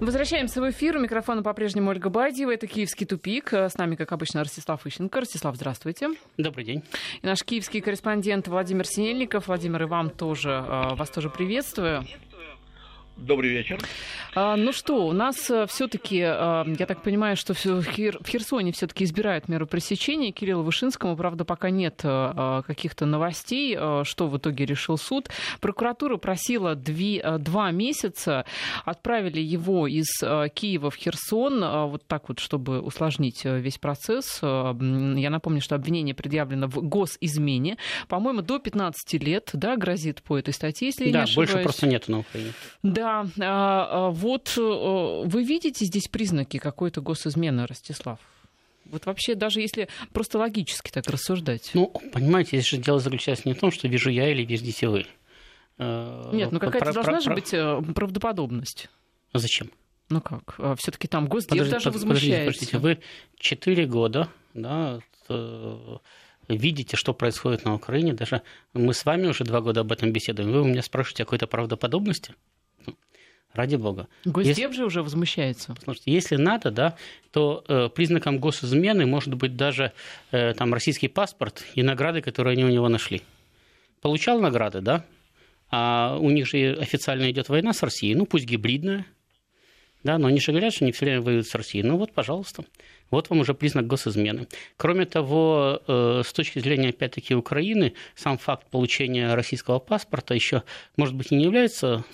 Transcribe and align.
Возвращаемся 0.00 0.60
в 0.60 0.68
эфир. 0.68 0.96
У 0.96 1.00
микрофона 1.00 1.44
по-прежнему 1.44 1.88
Ольга 1.88 2.10
Бадьева. 2.10 2.52
Это 2.52 2.66
«Киевский 2.66 3.06
тупик». 3.06 3.52
С 3.52 3.78
нами, 3.78 3.94
как 3.94 4.10
обычно, 4.10 4.40
Ростислав 4.40 4.84
Ищенко. 4.84 5.20
Ростислав, 5.20 5.54
здравствуйте. 5.54 6.08
Добрый 6.36 6.64
день. 6.64 6.82
И 7.22 7.26
наш 7.26 7.44
киевский 7.44 7.80
корреспондент 7.80 8.48
Владимир 8.48 8.88
Синельников. 8.88 9.46
Владимир, 9.46 9.82
и 9.82 9.86
вам 9.86 10.10
тоже, 10.10 10.50
э, 10.50 10.96
вас 10.96 11.10
тоже 11.10 11.30
приветствую. 11.30 12.04
Добрый 13.16 13.50
вечер. 13.50 13.78
А, 14.34 14.56
ну 14.56 14.72
что, 14.72 15.06
у 15.06 15.12
нас 15.12 15.48
э, 15.48 15.66
все-таки, 15.68 16.18
э, 16.18 16.64
я 16.78 16.86
так 16.86 17.02
понимаю, 17.02 17.36
что 17.36 17.54
в 17.54 17.84
Херсоне 17.84 18.72
все-таки 18.72 19.04
избирают 19.04 19.48
меру 19.48 19.68
пресечения. 19.68 20.32
Кириллу 20.32 20.64
Вышинскому, 20.64 21.16
правда, 21.16 21.44
пока 21.44 21.70
нет 21.70 22.00
э, 22.02 22.62
каких-то 22.66 23.06
новостей, 23.06 23.78
что 24.02 24.26
в 24.26 24.36
итоге 24.36 24.66
решил 24.66 24.98
суд. 24.98 25.28
Прокуратура 25.60 26.16
просила 26.16 26.74
два 26.74 27.70
месяца, 27.70 28.44
отправили 28.84 29.40
его 29.40 29.86
из 29.86 30.06
Киева 30.18 30.90
в 30.90 30.96
Херсон, 30.96 31.90
вот 31.90 32.04
так 32.08 32.28
вот, 32.28 32.40
чтобы 32.40 32.80
усложнить 32.80 33.44
весь 33.44 33.78
процесс. 33.78 34.40
Я 34.42 35.30
напомню, 35.30 35.60
что 35.60 35.76
обвинение 35.76 36.14
предъявлено 36.14 36.66
в 36.66 36.82
госизмене. 36.82 37.76
По-моему, 38.08 38.42
до 38.42 38.58
15 38.58 39.22
лет, 39.22 39.50
да, 39.52 39.76
грозит 39.76 40.22
по 40.22 40.36
этой 40.36 40.52
статье, 40.52 40.88
если 40.88 41.04
да, 41.04 41.10
я 41.10 41.16
не 41.16 41.22
ошибаюсь. 41.22 41.50
больше 41.50 41.62
просто 41.62 41.86
нет 41.86 42.08
на 42.08 42.20
Украине. 42.20 42.52
Да, 42.82 43.03
да, 43.04 43.88
а, 43.90 44.10
вот 44.10 44.54
э, 44.56 44.60
вы 44.60 45.44
видите 45.44 45.84
здесь 45.84 46.08
признаки 46.08 46.58
какой-то 46.58 47.00
госизмены, 47.00 47.66
Ростислав? 47.66 48.18
Вот 48.86 49.06
вообще, 49.06 49.34
даже 49.34 49.60
если 49.60 49.88
просто 50.12 50.38
логически 50.38 50.90
так 50.90 51.06
рассуждать. 51.06 51.70
Ну, 51.74 51.88
понимаете, 52.12 52.58
здесь 52.58 52.68
же 52.68 52.76
дело 52.76 53.00
заключается 53.00 53.48
не 53.48 53.54
в 53.54 53.58
том, 53.58 53.70
что 53.70 53.88
вижу 53.88 54.10
я 54.10 54.30
или 54.30 54.44
видите 54.44 54.88
вы. 54.88 55.06
Э, 55.78 56.30
Нет, 56.32 56.52
ну 56.52 56.60
какая-то 56.60 56.92
должна 56.92 57.20
же 57.20 57.32
быть 57.32 57.52
э, 57.52 57.82
правдоподобность. 57.94 58.88
А 59.32 59.38
зачем? 59.38 59.70
Ну 60.10 60.20
как? 60.20 60.54
А 60.58 60.76
Все-таки 60.76 61.08
там 61.08 61.26
Госдеп 61.26 61.50
подождите, 61.50 61.76
даже 61.76 61.90
возмущается. 61.90 62.52
Подождите, 62.52 62.78
вы 62.78 62.98
четыре 63.38 63.86
года 63.86 64.28
да, 64.52 65.00
видите, 66.48 66.96
что 66.96 67.14
происходит 67.14 67.64
на 67.64 67.74
Украине. 67.74 68.12
Даже 68.12 68.42
мы 68.72 68.94
с 68.94 69.04
вами 69.04 69.26
уже 69.26 69.44
два 69.44 69.60
года 69.60 69.80
об 69.80 69.92
этом 69.92 70.12
беседуем. 70.12 70.52
Вы 70.52 70.62
у 70.62 70.64
меня 70.64 70.82
спрашиваете 70.82 71.22
о 71.22 71.26
какой-то 71.26 71.46
правдоподобности? 71.46 72.34
Ради 73.54 73.76
бога. 73.76 74.08
Госдеп 74.24 74.58
если, 74.58 74.76
же 74.76 74.84
уже 74.84 75.02
возмущается. 75.02 75.74
Слушайте, 75.84 76.12
если 76.12 76.36
надо, 76.36 76.72
да, 76.72 76.96
то 77.30 77.64
э, 77.68 77.88
признаком 77.88 78.38
госизмены 78.38 79.06
может 79.06 79.34
быть 79.34 79.56
даже 79.56 79.92
э, 80.32 80.54
там 80.54 80.74
российский 80.74 81.06
паспорт 81.06 81.64
и 81.74 81.82
награды, 81.84 82.20
которые 82.20 82.54
они 82.54 82.64
у 82.64 82.68
него 82.68 82.88
нашли. 82.88 83.22
Получал 84.00 84.40
награды, 84.40 84.80
да, 84.80 85.04
а 85.70 86.18
у 86.20 86.30
них 86.30 86.48
же 86.48 86.76
официально 86.80 87.30
идет 87.30 87.48
война 87.48 87.72
с 87.72 87.82
Россией, 87.82 88.16
ну 88.16 88.26
пусть 88.26 88.44
гибридная, 88.44 89.06
да, 90.04 90.18
но 90.18 90.28
они 90.28 90.38
же 90.38 90.52
говорят, 90.52 90.74
что 90.74 90.84
они 90.84 90.92
все 90.92 91.06
время 91.06 91.22
воюют 91.22 91.46
с 91.46 91.54
Россией. 91.54 91.82
Ну 91.82 91.96
вот, 91.96 92.12
пожалуйста. 92.12 92.64
Вот 93.10 93.30
вам 93.30 93.40
уже 93.40 93.54
признак 93.54 93.86
госизмены. 93.86 94.48
Кроме 94.76 95.06
того, 95.06 95.80
э, 95.86 96.22
с 96.24 96.32
точки 96.32 96.58
зрения, 96.58 96.90
опять-таки, 96.90 97.34
Украины, 97.34 97.94
сам 98.14 98.36
факт 98.36 98.68
получения 98.68 99.34
российского 99.34 99.78
паспорта 99.78 100.34
еще, 100.34 100.62
может 100.96 101.14
быть, 101.14 101.32
и 101.32 101.36
не 101.36 101.44
является 101.44 102.04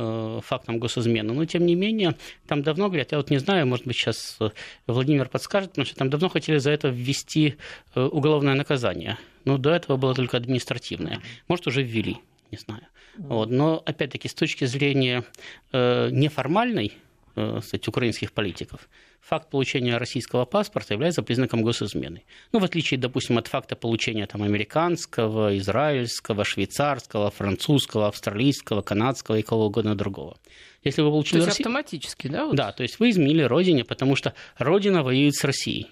Э, 0.00 0.38
фактом 0.44 0.78
госизмены. 0.78 1.32
Но, 1.32 1.44
тем 1.44 1.66
не 1.66 1.74
менее, 1.74 2.14
там 2.46 2.62
давно 2.62 2.86
говорят, 2.86 3.10
я 3.10 3.18
вот 3.18 3.30
не 3.30 3.38
знаю, 3.38 3.66
может 3.66 3.84
быть, 3.84 3.96
сейчас 3.96 4.36
э, 4.38 4.50
Владимир 4.86 5.28
подскажет, 5.28 5.70
потому 5.70 5.86
что 5.86 5.96
там 5.96 6.08
давно 6.08 6.28
хотели 6.28 6.58
за 6.58 6.70
это 6.70 6.86
ввести 6.86 7.56
э, 7.96 8.00
уголовное 8.00 8.54
наказание. 8.54 9.18
Но 9.44 9.58
до 9.58 9.70
этого 9.70 9.96
было 9.96 10.14
только 10.14 10.36
административное. 10.36 11.20
Может, 11.48 11.66
уже 11.66 11.82
ввели, 11.82 12.18
не 12.52 12.58
знаю. 12.58 12.82
Вот. 13.16 13.50
Но, 13.50 13.82
опять-таки, 13.84 14.28
с 14.28 14.34
точки 14.34 14.66
зрения 14.66 15.24
неформальной, 15.72 16.92
кстати, 17.60 17.88
украинских 17.88 18.32
политиков, 18.32 18.88
факт 19.20 19.50
получения 19.50 19.96
российского 19.98 20.44
паспорта 20.44 20.94
является 20.94 21.22
признаком 21.22 21.62
госизмены. 21.62 22.22
Ну, 22.52 22.58
в 22.58 22.64
отличие, 22.64 22.98
допустим, 22.98 23.38
от 23.38 23.46
факта 23.48 23.76
получения 23.76 24.26
там, 24.26 24.42
американского, 24.42 25.56
израильского, 25.58 26.44
швейцарского, 26.44 27.30
французского, 27.30 28.08
австралийского, 28.08 28.82
канадского 28.82 29.36
и 29.36 29.42
кого 29.42 29.66
угодно 29.66 29.94
другого. 29.94 30.36
Если 30.84 31.02
вы 31.02 31.10
получили 31.10 31.40
то 31.40 31.46
есть 31.46 31.48
Россию... 31.48 31.66
автоматически, 31.66 32.28
да? 32.28 32.46
Вот? 32.46 32.56
Да, 32.56 32.72
то 32.72 32.82
есть 32.82 32.98
вы 33.00 33.10
изменили 33.10 33.42
родине, 33.42 33.84
потому 33.84 34.16
что 34.16 34.34
родина 34.56 35.02
воюет 35.02 35.34
с 35.34 35.44
Россией. 35.44 35.88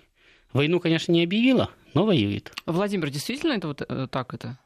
Войну, 0.52 0.80
конечно, 0.80 1.12
не 1.12 1.24
объявила, 1.24 1.70
но 1.92 2.06
воюет. 2.06 2.52
Владимир, 2.66 3.10
действительно 3.10 3.52
это 3.52 3.68
вот 3.68 3.82
э, 3.86 4.08
так 4.10 4.32
это? 4.32 4.58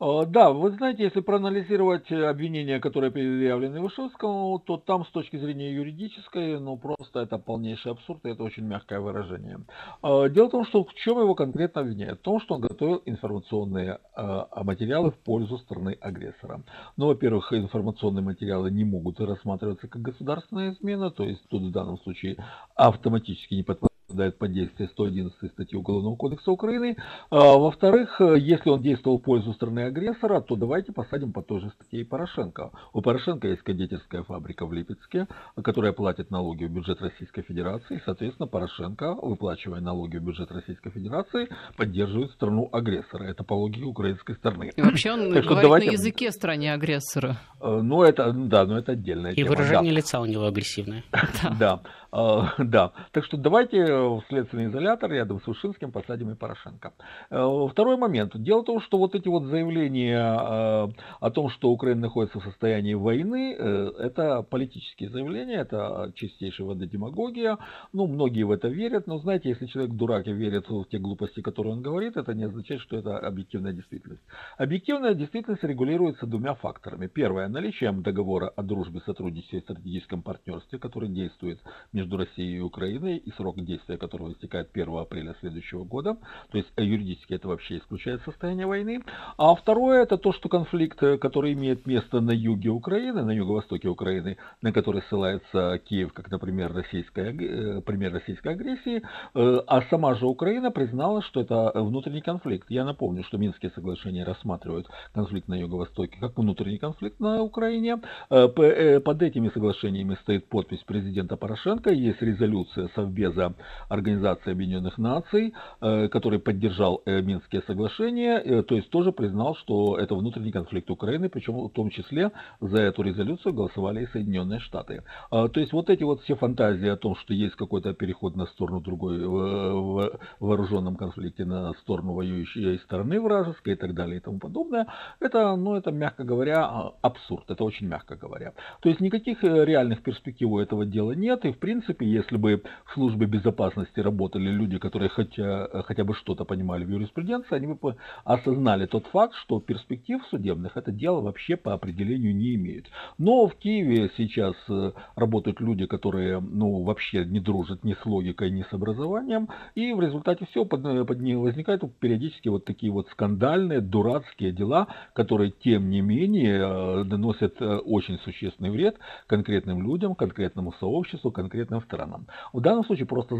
А, 0.00 0.26
да, 0.26 0.50
вы 0.50 0.72
знаете, 0.72 1.04
если 1.04 1.20
проанализировать 1.20 2.10
э, 2.10 2.26
обвинения, 2.26 2.80
которые 2.80 3.12
предъявлены 3.12 3.80
Вышевскому, 3.80 4.58
то 4.58 4.76
там 4.76 5.04
с 5.04 5.08
точки 5.10 5.36
зрения 5.36 5.72
юридической, 5.72 6.58
ну 6.58 6.76
просто 6.76 7.20
это 7.20 7.38
полнейший 7.38 7.92
абсурд, 7.92 8.24
и 8.24 8.30
это 8.30 8.42
очень 8.42 8.64
мягкое 8.64 8.98
выражение. 8.98 9.60
А, 10.02 10.28
дело 10.28 10.48
в 10.48 10.50
том, 10.50 10.66
что 10.66 10.82
в 10.82 10.92
чем 10.94 11.20
его 11.20 11.36
конкретно 11.36 11.82
обвиняют? 11.82 12.18
В 12.18 12.22
том, 12.22 12.40
что 12.40 12.56
он 12.56 12.62
готовил 12.62 13.02
информационные 13.06 14.00
а, 14.16 14.64
материалы 14.64 15.12
в 15.12 15.18
пользу 15.18 15.58
страны 15.58 15.96
агрессора. 16.00 16.64
Ну, 16.96 17.06
во-первых, 17.06 17.52
информационные 17.52 18.24
материалы 18.24 18.72
не 18.72 18.84
могут 18.84 19.20
рассматриваться 19.20 19.86
как 19.86 20.02
государственная 20.02 20.72
измена, 20.72 21.12
то 21.12 21.22
есть 21.22 21.48
тут 21.48 21.62
в 21.62 21.70
данном 21.70 21.98
случае 21.98 22.36
автоматически 22.74 23.54
не 23.54 23.62
подпадает 23.62 23.93
попадает 24.14 24.38
под 24.38 24.52
действие 24.52 24.88
111 24.88 25.50
статьи 25.50 25.76
Уголовного 25.76 26.16
кодекса 26.16 26.52
Украины. 26.52 26.96
А, 27.30 27.58
во-вторых, 27.58 28.20
если 28.20 28.70
он 28.70 28.80
действовал 28.80 29.18
в 29.18 29.22
пользу 29.22 29.52
страны 29.54 29.80
агрессора, 29.80 30.40
то 30.40 30.56
давайте 30.56 30.92
посадим 30.92 31.32
по 31.32 31.42
той 31.42 31.60
же 31.60 31.70
статье 31.70 32.00
и 32.00 32.04
Порошенко. 32.04 32.70
У 32.92 33.00
Порошенко 33.00 33.48
есть 33.48 33.62
кондитерская 33.62 34.22
фабрика 34.22 34.66
в 34.66 34.72
Липецке, 34.72 35.26
которая 35.62 35.92
платит 35.92 36.30
налоги 36.30 36.64
в 36.64 36.70
бюджет 36.70 37.02
Российской 37.02 37.42
Федерации. 37.42 38.00
Соответственно, 38.04 38.46
Порошенко, 38.46 39.14
выплачивая 39.14 39.80
налоги 39.80 40.18
в 40.18 40.22
бюджет 40.22 40.52
Российской 40.52 40.90
Федерации, 40.90 41.48
поддерживает 41.76 42.30
страну 42.30 42.68
агрессора. 42.72 43.24
Это 43.24 43.42
по 43.42 43.54
логике 43.54 43.84
украинской 43.84 44.36
стороны. 44.36 44.70
И 44.76 44.82
вообще 44.82 45.12
он 45.12 45.32
так 45.32 45.44
говорит 45.44 45.62
давайте... 45.62 45.86
на 45.88 45.92
языке 45.92 46.30
стране 46.30 46.72
агрессора. 46.72 47.36
Э, 47.60 47.80
ну, 47.82 48.02
это, 48.02 48.32
да, 48.32 48.64
но 48.64 48.78
это 48.78 48.92
отдельная 48.92 49.32
и 49.32 49.36
тема. 49.36 49.46
И 49.46 49.48
выражение 49.48 49.92
да. 49.92 49.96
лица 49.96 50.20
у 50.20 50.26
него 50.26 50.46
агрессивное. 50.46 51.02
Да. 51.58 51.80
А, 52.16 52.54
да, 52.58 52.92
так 53.10 53.24
что 53.24 53.36
давайте 53.36 53.84
в 53.84 54.22
следственный 54.28 54.66
изолятор 54.66 55.10
рядом 55.10 55.40
с 55.40 55.48
Ушинским 55.48 55.90
посадим 55.90 56.30
и 56.30 56.36
Порошенко. 56.36 56.92
Э, 57.30 57.66
второй 57.68 57.96
момент. 57.96 58.32
Дело 58.36 58.62
в 58.62 58.66
том, 58.66 58.80
что 58.80 58.98
вот 58.98 59.16
эти 59.16 59.26
вот 59.26 59.44
заявления 59.46 60.20
э, 60.20 60.88
о 61.20 61.30
том, 61.30 61.48
что 61.48 61.70
Украина 61.70 62.02
находится 62.02 62.38
в 62.38 62.44
состоянии 62.44 62.94
войны, 62.94 63.56
э, 63.58 63.90
это 63.98 64.42
политические 64.42 65.10
заявления, 65.10 65.56
это 65.56 66.12
чистейшая 66.14 66.68
вода 66.68 66.86
демагогия. 66.86 67.58
Ну, 67.92 68.06
многие 68.06 68.44
в 68.44 68.52
это 68.52 68.68
верят, 68.68 69.08
но 69.08 69.18
знаете, 69.18 69.48
если 69.48 69.66
человек 69.66 69.94
дурак 69.94 70.28
и 70.28 70.32
верит 70.32 70.68
в 70.68 70.84
те 70.84 70.98
глупости, 70.98 71.42
которые 71.42 71.72
он 71.72 71.82
говорит, 71.82 72.16
это 72.16 72.32
не 72.32 72.44
означает, 72.44 72.80
что 72.80 72.96
это 72.96 73.18
объективная 73.18 73.72
действительность. 73.72 74.22
Объективная 74.56 75.14
действительность 75.14 75.64
регулируется 75.64 76.26
двумя 76.26 76.54
факторами. 76.54 77.08
Первое, 77.08 77.48
наличием 77.48 78.02
договора 78.02 78.52
о 78.54 78.62
дружбе, 78.62 79.00
сотрудничестве 79.00 79.58
и 79.58 79.62
стратегическом 79.62 80.22
партнерстве, 80.22 80.78
который 80.78 81.08
действует 81.08 81.58
между 81.92 82.03
между 82.04 82.18
Россией 82.18 82.58
и 82.58 82.60
Украиной, 82.60 83.16
и 83.16 83.30
срок 83.32 83.56
действия 83.64 83.96
которого 83.96 84.32
истекает 84.32 84.68
1 84.74 84.96
апреля 84.96 85.34
следующего 85.40 85.84
года. 85.84 86.16
То 86.50 86.58
есть 86.58 86.68
э, 86.76 86.84
юридически 86.84 87.34
это 87.34 87.48
вообще 87.48 87.78
исключает 87.78 88.20
состояние 88.22 88.66
войны. 88.66 89.02
А 89.38 89.54
второе, 89.54 90.02
это 90.02 90.18
то, 90.18 90.32
что 90.32 90.48
конфликт, 90.48 91.02
э, 91.02 91.16
который 91.16 91.54
имеет 91.54 91.86
место 91.86 92.20
на 92.20 92.32
юге 92.32 92.70
Украины, 92.70 93.22
на 93.24 93.30
юго-востоке 93.30 93.88
Украины, 93.88 94.36
на 94.60 94.72
который 94.72 95.02
ссылается 95.08 95.80
Киев, 95.88 96.12
как, 96.12 96.30
например, 96.30 96.74
российская, 96.74 97.32
э, 97.32 97.80
пример 97.80 98.12
российской 98.12 98.48
агрессии, 98.48 99.02
а 99.34 99.82
сама 99.90 100.14
же 100.14 100.26
Украина 100.26 100.70
признала, 100.70 101.22
что 101.22 101.40
это 101.40 101.72
внутренний 101.74 102.20
конфликт. 102.20 102.70
Я 102.70 102.84
напомню, 102.84 103.24
что 103.24 103.38
Минские 103.38 103.70
соглашения 103.70 104.24
рассматривают 104.24 104.88
конфликт 105.12 105.48
на 105.48 105.54
юго-востоке 105.54 106.18
как 106.20 106.36
внутренний 106.36 106.78
конфликт 106.78 107.20
на 107.20 107.42
Украине. 107.42 108.00
Под 108.28 109.22
этими 109.22 109.48
соглашениями 109.48 110.16
стоит 110.22 110.48
подпись 110.48 110.82
президента 110.86 111.36
Порошенко, 111.36 111.93
есть 111.96 112.22
резолюция 112.22 112.88
Совбеза 112.94 113.54
Организации 113.88 114.52
Объединенных 114.52 114.98
Наций, 114.98 115.54
э, 115.80 116.08
который 116.08 116.38
поддержал 116.38 117.02
э, 117.06 117.20
Минские 117.22 117.62
соглашения, 117.62 118.38
э, 118.38 118.62
то 118.62 118.74
есть 118.74 118.90
тоже 118.90 119.12
признал, 119.12 119.54
что 119.56 119.98
это 119.98 120.14
внутренний 120.14 120.52
конфликт 120.52 120.90
Украины, 120.90 121.28
причем 121.28 121.54
в 121.54 121.70
том 121.70 121.90
числе 121.90 122.32
за 122.60 122.80
эту 122.80 123.02
резолюцию 123.02 123.54
голосовали 123.54 124.04
и 124.04 124.06
Соединенные 124.08 124.60
Штаты. 124.60 125.02
То 125.30 125.50
есть 125.54 125.72
вот 125.72 125.90
эти 125.90 126.02
вот 126.02 126.22
все 126.22 126.34
фантазии 126.34 126.88
о 126.88 126.96
том, 126.96 127.16
что 127.16 127.34
есть 127.34 127.54
какой-то 127.56 127.94
переход 127.94 128.36
на 128.36 128.46
сторону 128.46 128.80
другой 128.80 129.18
в 129.24 130.18
вооруженном 130.40 130.96
конфликте, 130.96 131.44
на 131.44 131.72
сторону 131.74 132.14
воюющей 132.14 132.78
стороны 132.78 133.20
вражеской 133.20 133.74
и 133.74 133.76
так 133.76 133.94
далее 133.94 134.18
и 134.18 134.20
тому 134.20 134.38
подобное, 134.38 134.86
это, 135.20 135.56
ну, 135.56 135.74
это, 135.74 135.90
мягко 135.90 136.24
говоря, 136.24 136.92
абсурд, 137.02 137.50
это 137.50 137.64
очень 137.64 137.86
мягко 137.86 138.16
говоря. 138.16 138.52
То 138.80 138.88
есть 138.88 139.00
никаких 139.00 139.42
реальных 139.42 140.02
перспектив 140.02 140.48
у 140.48 140.58
этого 140.58 140.84
дела 140.86 141.12
нет, 141.12 141.44
и 141.44 141.52
в 141.52 141.58
принципе 141.58 141.73
принципе, 141.74 142.06
если 142.06 142.36
бы 142.36 142.62
в 142.84 142.94
службе 142.94 143.26
безопасности 143.26 143.98
работали 143.98 144.48
люди, 144.48 144.78
которые 144.78 145.08
хотя, 145.08 145.68
хотя 145.82 146.04
бы 146.04 146.14
что-то 146.14 146.44
понимали 146.44 146.84
в 146.84 146.90
юриспруденции, 146.90 147.56
они 147.56 147.66
бы 147.66 147.96
осознали 148.24 148.86
тот 148.86 149.06
факт, 149.08 149.34
что 149.34 149.58
перспектив 149.58 150.22
судебных 150.30 150.76
это 150.76 150.92
дело 150.92 151.20
вообще 151.20 151.56
по 151.56 151.72
определению 151.74 152.36
не 152.36 152.54
имеет. 152.54 152.86
Но 153.18 153.48
в 153.48 153.56
Киеве 153.56 154.10
сейчас 154.16 154.54
э, 154.68 154.92
работают 155.16 155.60
люди, 155.60 155.86
которые 155.86 156.40
ну, 156.40 156.84
вообще 156.84 157.24
не 157.24 157.40
дружат 157.40 157.82
ни 157.82 157.94
с 157.94 158.06
логикой, 158.06 158.50
ни 158.50 158.62
с 158.62 158.72
образованием, 158.72 159.48
и 159.74 159.92
в 159.92 160.00
результате 160.00 160.46
всего 160.46 160.64
под, 160.64 161.06
под 161.08 161.20
ними 161.20 161.36
возникают 161.36 161.82
периодически 161.98 162.48
вот 162.48 162.64
такие 162.64 162.92
вот 162.92 163.08
скандальные, 163.08 163.80
дурацкие 163.80 164.52
дела, 164.52 164.86
которые 165.12 165.50
тем 165.50 165.90
не 165.90 166.02
менее 166.02 167.02
наносят 167.02 167.60
очень 167.60 168.18
существенный 168.20 168.70
вред 168.70 168.96
конкретным 169.26 169.82
людям, 169.82 170.14
конкретному 170.14 170.72
сообществу, 170.78 171.32
конкретным 171.64 171.82
сторонам. 171.82 172.26
В 172.52 172.60
данном 172.60 172.84
случае 172.84 173.06
просто 173.06 173.36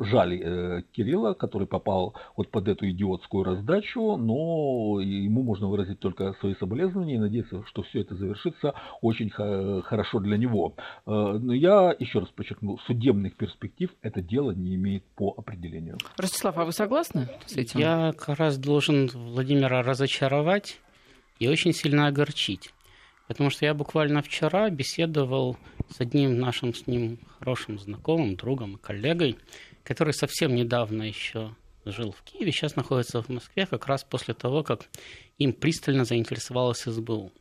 жаль 0.00 0.34
э, 0.34 0.82
Кирилла, 0.92 1.34
который 1.34 1.66
попал 1.66 2.14
вот 2.36 2.50
под 2.50 2.68
эту 2.68 2.88
идиотскую 2.90 3.44
раздачу, 3.44 4.16
но 4.16 5.00
ему 5.00 5.42
можно 5.42 5.68
выразить 5.68 6.00
только 6.00 6.34
свои 6.40 6.54
соболезнования 6.54 7.16
и 7.16 7.18
надеяться, 7.18 7.64
что 7.66 7.82
все 7.82 8.00
это 8.00 8.14
завершится 8.14 8.74
очень 9.02 9.30
хорошо 9.30 10.20
для 10.20 10.36
него. 10.36 10.74
Э, 11.06 11.38
но 11.40 11.52
я 11.52 11.94
еще 11.98 12.20
раз 12.20 12.28
подчеркну, 12.28 12.78
судебных 12.86 13.36
перспектив 13.36 13.90
это 14.02 14.22
дело 14.22 14.52
не 14.52 14.74
имеет 14.74 15.04
по 15.16 15.34
определению. 15.36 15.98
Ростислав, 16.16 16.56
а 16.58 16.64
вы 16.64 16.72
согласны 16.72 17.28
с 17.46 17.56
этим? 17.56 17.80
Я 17.80 18.12
как 18.16 18.38
раз 18.38 18.58
должен 18.58 19.08
Владимира 19.08 19.82
разочаровать 19.82 20.80
и 21.38 21.48
очень 21.48 21.72
сильно 21.72 22.06
огорчить. 22.06 22.72
Потому 23.28 23.50
что 23.50 23.66
я 23.66 23.74
буквально 23.74 24.22
вчера 24.22 24.70
беседовал 24.70 25.56
с 25.90 26.00
одним 26.00 26.38
нашим 26.38 26.74
с 26.74 26.86
ним 26.86 27.18
хорошим 27.38 27.78
знакомым, 27.78 28.36
другом 28.36 28.76
и 28.76 28.78
коллегой, 28.78 29.36
который 29.82 30.12
совсем 30.12 30.54
недавно 30.54 31.02
еще 31.02 31.54
жил 31.84 32.12
в 32.12 32.22
Киеве, 32.22 32.52
сейчас 32.52 32.76
находится 32.76 33.22
в 33.22 33.28
Москве, 33.28 33.66
как 33.66 33.86
раз 33.86 34.04
после 34.04 34.34
того, 34.34 34.62
как 34.62 34.88
им 35.38 35.52
пристально 35.52 36.04
заинтересовалась 36.04 36.82
СБУ. 36.82 37.32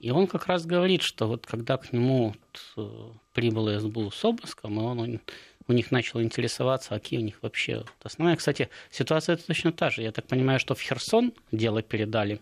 И 0.00 0.10
он 0.10 0.26
как 0.26 0.46
раз 0.46 0.66
говорит, 0.66 1.02
что 1.02 1.26
вот 1.26 1.46
когда 1.46 1.76
к 1.76 1.92
нему 1.92 2.34
вот, 2.76 2.84
э, 2.84 3.10
прибыл 3.32 3.78
СБУ 3.80 4.10
с 4.10 4.24
обыском, 4.24 4.80
и 4.80 4.82
он 4.82 5.20
у 5.68 5.72
них 5.72 5.90
начал 5.90 6.20
интересоваться, 6.20 6.94
а 6.94 6.98
какие 6.98 7.18
у 7.18 7.22
них 7.22 7.38
вообще 7.42 7.84
основная. 8.02 8.36
Кстати, 8.36 8.68
ситуация 8.90 9.36
точно 9.36 9.72
та 9.72 9.90
же. 9.90 10.02
Я 10.02 10.12
так 10.12 10.26
понимаю, 10.26 10.60
что 10.60 10.74
в 10.74 10.80
Херсон 10.80 11.32
дело 11.50 11.82
передали, 11.82 12.40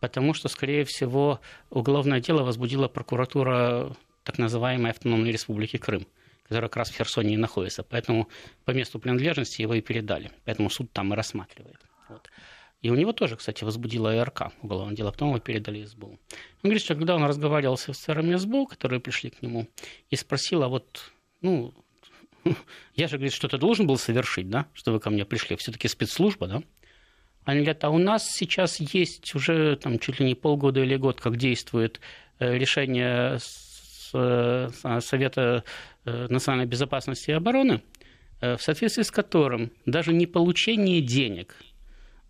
потому 0.00 0.34
что, 0.34 0.48
скорее 0.48 0.84
всего, 0.84 1.40
уголовное 1.70 2.20
дело 2.20 2.44
возбудила 2.44 2.88
прокуратура 2.88 3.96
так 4.24 4.38
называемой 4.38 4.90
Автономной 4.90 5.32
Республики 5.32 5.76
Крым, 5.76 6.06
которая 6.44 6.68
как 6.68 6.76
раз 6.76 6.90
в 6.90 6.96
Херсоне 6.96 7.34
и 7.34 7.36
находится. 7.36 7.82
Поэтому 7.82 8.28
по 8.64 8.70
месту 8.72 8.98
принадлежности 8.98 9.62
его 9.62 9.74
и 9.74 9.80
передали. 9.80 10.30
Поэтому 10.44 10.70
суд 10.70 10.92
там 10.92 11.12
и 11.12 11.16
рассматривает. 11.16 11.78
Вот. 12.08 12.28
И 12.82 12.90
у 12.90 12.94
него 12.96 13.12
тоже, 13.12 13.36
кстати, 13.36 13.62
возбудила 13.62 14.16
ИРК 14.16 14.52
уголовное 14.60 14.96
дело, 14.96 15.12
потом 15.12 15.28
его 15.28 15.38
передали 15.38 15.84
СБУ. 15.84 16.08
Он 16.08 16.18
говорит, 16.64 16.82
что 16.82 16.96
когда 16.96 17.14
он 17.14 17.24
разговаривал 17.24 17.76
с 17.76 17.88
офицерами 17.88 18.34
СБУ, 18.34 18.66
которые 18.66 19.00
пришли 19.00 19.30
к 19.30 19.40
нему, 19.40 19.68
и 20.10 20.16
спросил, 20.16 20.64
а 20.64 20.68
вот, 20.68 21.12
ну, 21.40 21.72
я 22.96 23.06
же, 23.06 23.18
говорит, 23.18 23.32
что-то 23.32 23.56
должен 23.56 23.86
был 23.86 23.98
совершить, 23.98 24.50
да, 24.50 24.66
что 24.74 24.92
вы 24.92 24.98
ко 24.98 25.10
мне 25.10 25.24
пришли, 25.24 25.56
все-таки 25.56 25.86
спецслужба, 25.86 26.48
да, 26.48 26.62
они 27.44 27.60
говорят, 27.60 27.84
а 27.84 27.90
у 27.90 27.98
нас 27.98 28.28
сейчас 28.28 28.80
есть 28.80 29.34
уже 29.34 29.76
там, 29.76 29.98
чуть 29.98 30.20
ли 30.20 30.26
не 30.26 30.34
полгода 30.34 30.80
или 30.80 30.96
год, 30.96 31.20
как 31.20 31.36
действует 31.36 32.00
э, 32.38 32.56
решение 32.56 33.38
Совета 34.12 35.64
э, 36.04 36.26
национальной 36.28 36.66
безопасности 36.66 37.30
и 37.30 37.34
обороны, 37.34 37.82
в 38.40 38.58
соответствии 38.58 39.02
с 39.02 39.10
которым 39.12 39.70
даже 39.86 40.12
не 40.12 40.26
получение 40.26 41.00
денег 41.00 41.54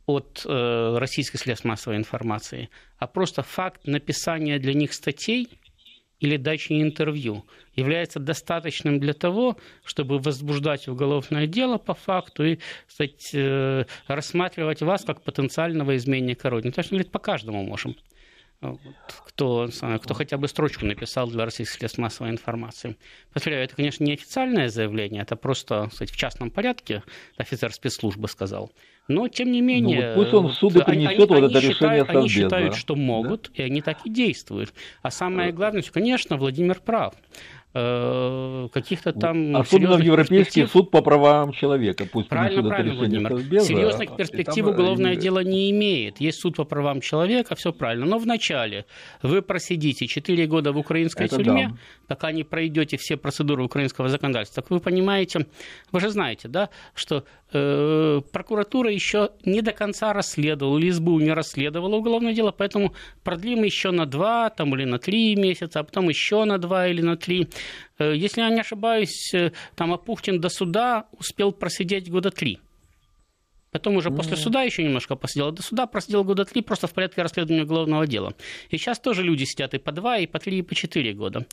от 0.04 0.44
российских 0.44 1.40
средств 1.40 1.64
массовой 1.64 1.96
информации, 1.96 2.68
а 2.98 3.06
просто 3.06 3.42
факт 3.42 3.86
написания 3.86 4.58
для 4.58 4.74
них 4.74 4.92
статей– 4.92 5.48
или 6.22 6.36
дачи 6.36 6.80
интервью 6.80 7.44
является 7.74 8.20
достаточным 8.20 9.00
для 9.00 9.12
того, 9.12 9.56
чтобы 9.84 10.18
возбуждать 10.20 10.86
уголовное 10.86 11.48
дело 11.48 11.78
по 11.78 11.94
факту 11.94 12.44
и 12.44 12.58
кстати, 12.86 13.34
э, 13.34 13.84
рассматривать 14.06 14.82
вас 14.82 15.04
как 15.04 15.22
потенциального 15.22 15.96
изменника 15.96 16.48
Родины. 16.48 16.72
То 16.72 16.78
есть, 16.78 16.90
говорит, 16.90 17.10
по 17.10 17.18
каждому 17.18 17.64
можем 17.64 17.96
кто, 19.26 19.68
кто 20.02 20.14
хотя 20.14 20.36
бы 20.36 20.48
строчку 20.48 20.86
написал 20.86 21.28
для 21.28 21.44
российских 21.44 21.78
средств 21.78 21.98
массовой 21.98 22.30
информации. 22.30 22.96
Повторяю, 23.32 23.64
это, 23.64 23.76
конечно, 23.76 24.04
не 24.04 24.12
официальное 24.12 24.68
заявление, 24.68 25.22
это 25.22 25.36
просто 25.36 25.88
кстати, 25.90 26.12
в 26.12 26.16
частном 26.16 26.50
порядке 26.50 27.02
офицер 27.36 27.72
спецслужбы 27.72 28.28
сказал. 28.28 28.72
Но, 29.08 29.26
тем 29.28 29.50
не 29.50 29.60
менее, 29.60 30.00
ну, 30.00 30.14
вот 30.14 30.24
пусть 30.24 30.34
он 30.34 30.46
в 30.48 30.52
суды 30.54 30.84
принесет 30.84 31.10
они, 31.10 31.18
вот 31.18 31.30
это 31.30 31.58
они 31.58 31.68
решение 31.68 31.72
считают. 31.72 32.10
Они 32.10 32.28
считают, 32.28 32.74
что 32.76 32.94
могут, 32.94 33.50
да? 33.54 33.62
и 33.62 33.66
они 33.66 33.82
так 33.82 33.98
и 34.04 34.10
действуют. 34.10 34.72
А 35.02 35.10
самое 35.10 35.52
главное, 35.52 35.82
конечно, 35.82 36.36
Владимир 36.36 36.80
прав. 36.80 37.14
Э, 37.74 38.68
каких-то 38.70 39.14
там... 39.14 39.56
Особенно 39.56 39.96
в 39.96 40.02
Европейский 40.02 40.66
суд 40.66 40.90
по 40.90 41.00
правам 41.00 41.52
человека. 41.52 42.06
Пусть 42.10 42.28
правильно, 42.28 42.68
правильно, 42.68 42.94
Владимир. 42.94 43.30
Совбеза, 43.30 43.66
Серьезных 43.66 44.16
перспектив 44.16 44.66
уголовное 44.66 45.16
дело 45.16 45.38
не 45.38 45.70
имеет. 45.70 46.20
Есть 46.20 46.40
суд 46.40 46.56
по 46.56 46.64
правам 46.64 47.00
человека, 47.00 47.54
все 47.54 47.72
правильно. 47.72 48.04
Но 48.04 48.18
вначале 48.18 48.84
вы 49.22 49.40
просидите 49.40 50.06
4 50.06 50.46
года 50.46 50.72
в 50.72 50.78
украинской 50.78 51.24
Это 51.24 51.36
тюрьме, 51.36 51.68
да. 51.68 51.76
пока 52.08 52.32
не 52.32 52.44
пройдете 52.44 52.98
все 52.98 53.16
процедуры 53.16 53.64
украинского 53.64 54.08
законодательства. 54.10 54.62
Так 54.62 54.70
вы 54.70 54.78
понимаете, 54.80 55.46
вы 55.92 56.00
же 56.00 56.10
знаете, 56.10 56.48
да, 56.48 56.68
что 56.94 57.24
э, 57.52 58.20
прокуратура 58.32 58.90
еще 58.90 59.30
не 59.46 59.62
до 59.62 59.72
конца 59.72 60.12
расследовала, 60.12 60.78
или 60.78 60.90
СБУ 60.90 61.20
не 61.20 61.32
расследовала 61.32 61.96
уголовное 61.96 62.34
дело, 62.34 62.52
поэтому 62.52 62.92
продлим 63.24 63.62
еще 63.62 63.92
на 63.92 64.04
2 64.04 64.50
там, 64.50 64.74
или 64.74 64.84
на 64.84 64.98
3 64.98 65.36
месяца, 65.36 65.80
а 65.80 65.84
потом 65.84 66.10
еще 66.10 66.44
на 66.44 66.58
2 66.58 66.88
или 66.88 67.00
на 67.00 67.16
3. 67.16 67.48
Э, 67.98 68.14
если 68.14 68.40
я 68.40 68.50
не 68.50 68.60
ошибаюсь, 68.60 69.32
э, 69.34 69.52
там 69.74 69.92
Апухтин 69.92 70.40
до 70.40 70.48
суда 70.48 71.06
успел 71.12 71.52
просидеть 71.52 72.10
года 72.10 72.30
три. 72.30 72.58
Потом 73.72 73.96
уже 73.96 74.10
mm-hmm. 74.10 74.16
после 74.16 74.36
суда 74.36 74.62
еще 74.62 74.84
немножко 74.84 75.16
посидел. 75.16 75.50
До 75.50 75.62
суда 75.62 75.86
просидел 75.86 76.24
года 76.24 76.44
три 76.44 76.60
просто 76.60 76.86
в 76.86 76.92
порядке 76.92 77.22
расследования 77.22 77.64
уголовного 77.64 78.06
дела. 78.06 78.34
И 78.68 78.76
сейчас 78.76 79.00
тоже 79.00 79.22
люди 79.22 79.44
сидят 79.44 79.72
и 79.72 79.78
по 79.78 79.92
два, 79.92 80.18
и 80.18 80.26
по 80.26 80.38
три, 80.38 80.58
и 80.58 80.62
по 80.62 80.74
четыре 80.74 81.14
года. 81.14 81.46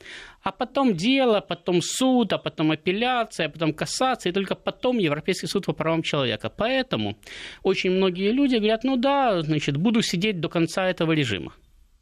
А 0.44 0.52
потом 0.52 0.96
дело, 0.96 1.40
потом 1.40 1.82
суд, 1.82 2.34
а 2.34 2.38
потом 2.38 2.72
апелляция, 2.72 3.48
а 3.48 3.50
потом 3.50 3.74
кассация, 3.74 4.32
и 4.32 4.34
только 4.34 4.56
потом 4.56 4.98
Европейский 4.98 5.48
суд 5.48 5.66
по 5.66 5.74
правам 5.74 6.04
человека. 6.04 6.50
Поэтому 6.50 7.18
очень 7.64 7.92
многие 7.92 8.32
люди 8.34 8.58
говорят, 8.58 8.84
ну 8.84 8.98
да, 8.98 9.42
значит, 9.42 9.78
буду 9.78 10.02
сидеть 10.02 10.42
до 10.42 10.50
конца 10.50 10.90
этого 10.90 11.14
режима. 11.14 11.54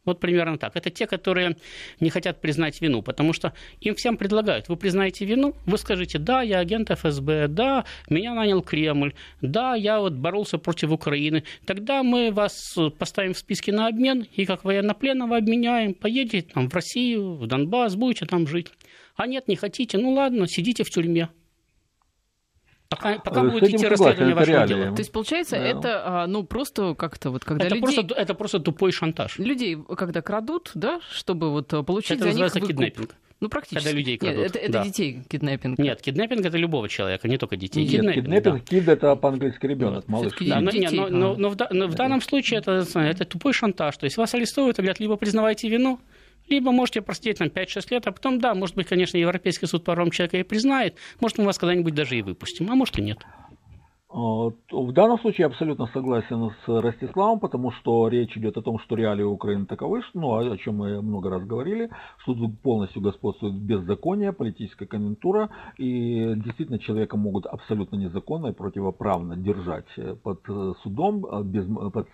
Вот 0.08 0.20
примерно 0.20 0.56
так. 0.56 0.74
Это 0.74 0.88
те, 0.88 1.06
которые 1.06 1.56
не 2.00 2.08
хотят 2.08 2.40
признать 2.40 2.80
вину, 2.80 3.02
потому 3.02 3.34
что 3.34 3.52
им 3.82 3.94
всем 3.94 4.16
предлагают, 4.16 4.70
вы 4.70 4.76
признаете 4.76 5.26
вину, 5.26 5.54
вы 5.66 5.76
скажете, 5.76 6.18
да, 6.18 6.40
я 6.40 6.60
агент 6.60 6.90
ФСБ, 6.90 7.46
да, 7.48 7.84
меня 8.08 8.32
нанял 8.32 8.62
Кремль, 8.62 9.12
да, 9.42 9.74
я 9.74 10.00
вот 10.00 10.14
боролся 10.14 10.56
против 10.56 10.92
Украины, 10.92 11.44
тогда 11.66 12.02
мы 12.02 12.32
вас 12.32 12.74
поставим 12.98 13.34
в 13.34 13.38
списке 13.38 13.70
на 13.70 13.86
обмен, 13.86 14.26
и 14.34 14.46
как 14.46 14.64
военнопленного 14.64 15.36
обменяем, 15.36 15.92
поедете 15.92 16.48
там 16.54 16.70
в 16.70 16.74
Россию, 16.74 17.34
в 17.34 17.46
Донбасс, 17.46 17.94
будете 17.94 18.24
там 18.24 18.46
жить. 18.46 18.68
А 19.14 19.26
нет, 19.26 19.46
не 19.46 19.56
хотите, 19.56 19.98
ну 19.98 20.12
ладно, 20.12 20.48
сидите 20.48 20.84
в 20.84 20.90
тюрьме. 20.90 21.28
Пока, 22.88 23.18
пока 23.18 23.44
будет 23.44 23.64
идти 23.64 23.86
расследование 23.86 24.34
вашего 24.34 24.66
дела. 24.66 24.94
То 24.94 25.00
есть, 25.00 25.12
получается, 25.12 25.56
да. 25.56 25.62
это 25.62 26.02
а, 26.04 26.26
ну, 26.26 26.42
просто 26.42 26.94
как-то 26.94 27.30
вот 27.30 27.44
когда 27.44 27.66
это 27.66 27.74
людей... 27.74 27.94
Просто, 27.94 28.14
это 28.14 28.34
просто 28.34 28.60
тупой 28.60 28.92
шантаж. 28.92 29.38
Людей, 29.38 29.76
когда 29.96 30.22
крадут, 30.22 30.70
да, 30.74 31.00
чтобы 31.10 31.50
вот 31.50 31.72
а, 31.74 31.82
получить 31.82 32.12
это 32.12 32.32
за 32.32 32.38
них 32.42 32.54
выкуп. 32.54 32.68
киднеппинг. 32.68 33.14
Ну, 33.40 33.50
практически. 33.50 33.84
Когда 33.84 33.96
людей 33.96 34.16
крадут. 34.16 34.38
Нет, 34.38 34.50
это, 34.50 34.58
это 34.58 34.72
да. 34.72 34.84
детей 34.84 35.22
киднеппинг. 35.28 35.78
Нет, 35.78 36.00
киднеппинг 36.00 36.46
это 36.46 36.56
любого 36.56 36.88
человека, 36.88 37.28
не 37.28 37.36
только 37.36 37.56
детей. 37.56 37.82
Нет, 37.82 37.90
киднеппинг, 37.90 38.24
киднеппинг 38.24 38.54
да. 38.54 38.60
кид 38.64 38.88
это 38.88 39.16
по-английски 39.16 39.66
ребенок, 39.66 40.08
малыш. 40.08 40.32
Да, 40.40 40.60
но, 40.60 40.70
нет, 40.70 40.92
но, 40.92 41.08
но, 41.08 41.36
но, 41.36 41.50
в, 41.50 41.56
но 41.70 41.86
в 41.88 41.94
данном 41.94 42.22
случае 42.22 42.60
это, 42.60 42.86
это 42.94 43.24
тупой 43.26 43.52
шантаж. 43.52 43.98
То 43.98 44.04
есть 44.04 44.16
вас 44.16 44.32
арестуют 44.34 44.78
и 44.78 44.82
говорят, 44.82 44.98
либо 44.98 45.16
признавайте 45.16 45.68
вину, 45.68 46.00
либо 46.48 46.72
можете 46.72 47.02
простить 47.02 47.38
там 47.38 47.48
5-6 47.48 47.86
лет, 47.90 48.06
а 48.06 48.12
потом, 48.12 48.38
да, 48.38 48.54
может 48.54 48.76
быть, 48.76 48.86
конечно, 48.86 49.16
Европейский 49.16 49.66
суд 49.66 49.84
по 49.84 49.94
правам 49.94 50.10
человека 50.10 50.38
и 50.38 50.42
признает, 50.42 50.96
может, 51.20 51.38
мы 51.38 51.44
вас 51.44 51.58
когда-нибудь 51.58 51.94
даже 51.94 52.16
и 52.16 52.22
выпустим, 52.22 52.70
а 52.70 52.74
может 52.74 52.98
и 52.98 53.02
нет. 53.02 53.18
В 54.10 54.92
данном 54.92 55.18
случае 55.18 55.42
я 55.44 55.46
абсолютно 55.46 55.86
согласен 55.88 56.50
с 56.64 56.68
Ростиславом, 56.68 57.40
потому 57.40 57.72
что 57.72 58.08
речь 58.08 58.34
идет 58.38 58.56
о 58.56 58.62
том, 58.62 58.78
что 58.78 58.96
реалии 58.96 59.22
Украины 59.22 59.66
таковы, 59.66 60.00
ну, 60.14 60.34
о 60.34 60.56
чем 60.56 60.76
мы 60.78 61.02
много 61.02 61.28
раз 61.28 61.44
говорили, 61.44 61.90
что 62.22 62.34
тут 62.34 62.58
полностью 62.60 63.02
господствует 63.02 63.54
беззаконие, 63.54 64.32
политическая 64.32 64.86
конъюнктура, 64.86 65.50
и 65.76 66.32
действительно 66.36 66.78
человека 66.78 67.18
могут 67.18 67.44
абсолютно 67.44 67.96
незаконно 67.96 68.48
и 68.48 68.52
противоправно 68.52 69.36
держать 69.36 69.88
под 70.22 70.40
судом, 70.82 71.26
а, 71.26 71.42
без, 71.42 71.66
под 71.66 72.08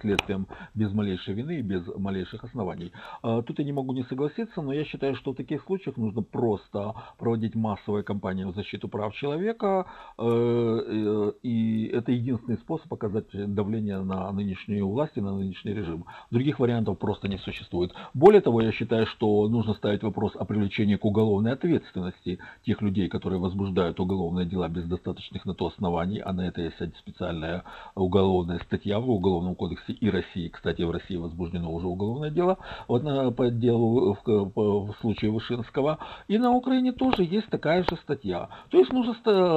следствием 0.00 0.48
без 0.74 0.92
малейшей 0.92 1.34
вины 1.34 1.60
и 1.60 1.62
без 1.62 1.86
малейших 1.96 2.42
оснований. 2.42 2.90
А, 3.22 3.42
тут 3.42 3.60
я 3.60 3.64
не 3.64 3.72
могу 3.72 3.92
не 3.92 4.02
согласиться, 4.04 4.62
но 4.62 4.72
я 4.72 4.84
считаю, 4.84 5.14
что 5.14 5.32
в 5.32 5.36
таких 5.36 5.62
случаях 5.62 5.96
нужно 5.96 6.22
просто 6.22 6.94
проводить 7.18 7.54
массовые 7.54 8.02
кампании 8.02 8.44
в 8.44 8.54
защиту 8.54 8.88
прав 8.88 9.14
человека, 9.14 9.86
э, 10.18 10.24
э, 10.24 11.32
и 11.42 11.86
это 11.86 12.12
единственный 12.12 12.58
способ 12.58 12.92
оказать 12.92 13.26
давление 13.32 13.98
на 13.98 14.30
нынешнюю 14.32 14.88
власть 14.88 15.12
и 15.16 15.20
на 15.20 15.36
нынешний 15.36 15.72
режим. 15.72 16.04
Других 16.30 16.58
вариантов 16.58 16.98
просто 16.98 17.28
не 17.28 17.38
существует. 17.38 17.92
Более 18.14 18.40
того, 18.40 18.60
я 18.60 18.72
считаю, 18.72 19.06
что 19.06 19.48
нужно 19.48 19.74
ставить 19.74 20.02
вопрос 20.02 20.36
о 20.36 20.44
привлечении 20.44 20.96
к 20.96 21.04
уголовной 21.04 21.52
ответственности 21.52 22.38
тех 22.64 22.82
людей, 22.82 23.08
которые 23.08 23.40
возбуждают 23.40 24.00
уголовные 24.00 24.46
дела 24.46 24.68
без 24.68 24.84
достаточных 24.84 25.44
на 25.44 25.54
то 25.54 25.66
оснований, 25.66 26.18
а 26.18 26.32
на 26.32 26.42
это 26.42 26.62
есть 26.62 26.76
специальная 26.98 27.64
уголовная 27.94 28.58
статья 28.60 28.98
в 29.00 29.10
Уголовном 29.10 29.54
кодексе 29.54 29.92
и 29.92 30.10
России. 30.10 30.48
Кстати, 30.48 30.82
в 30.82 30.90
России 30.90 31.16
возбуждено 31.16 31.72
уже 31.72 31.86
уголовное 31.86 32.30
дело 32.30 32.58
вот, 32.88 33.02
по 33.36 33.50
делу 33.50 34.16
в, 34.24 34.52
в 34.54 34.94
случае 35.00 35.30
Вышинского. 35.30 35.98
И 36.28 36.38
на 36.38 36.52
Украине 36.52 36.92
тоже 36.92 37.24
есть 37.24 37.48
такая 37.48 37.82
же 37.82 37.96
статья. 38.02 38.48
То 38.70 38.78
есть 38.78 38.92
нужно, 38.92 39.14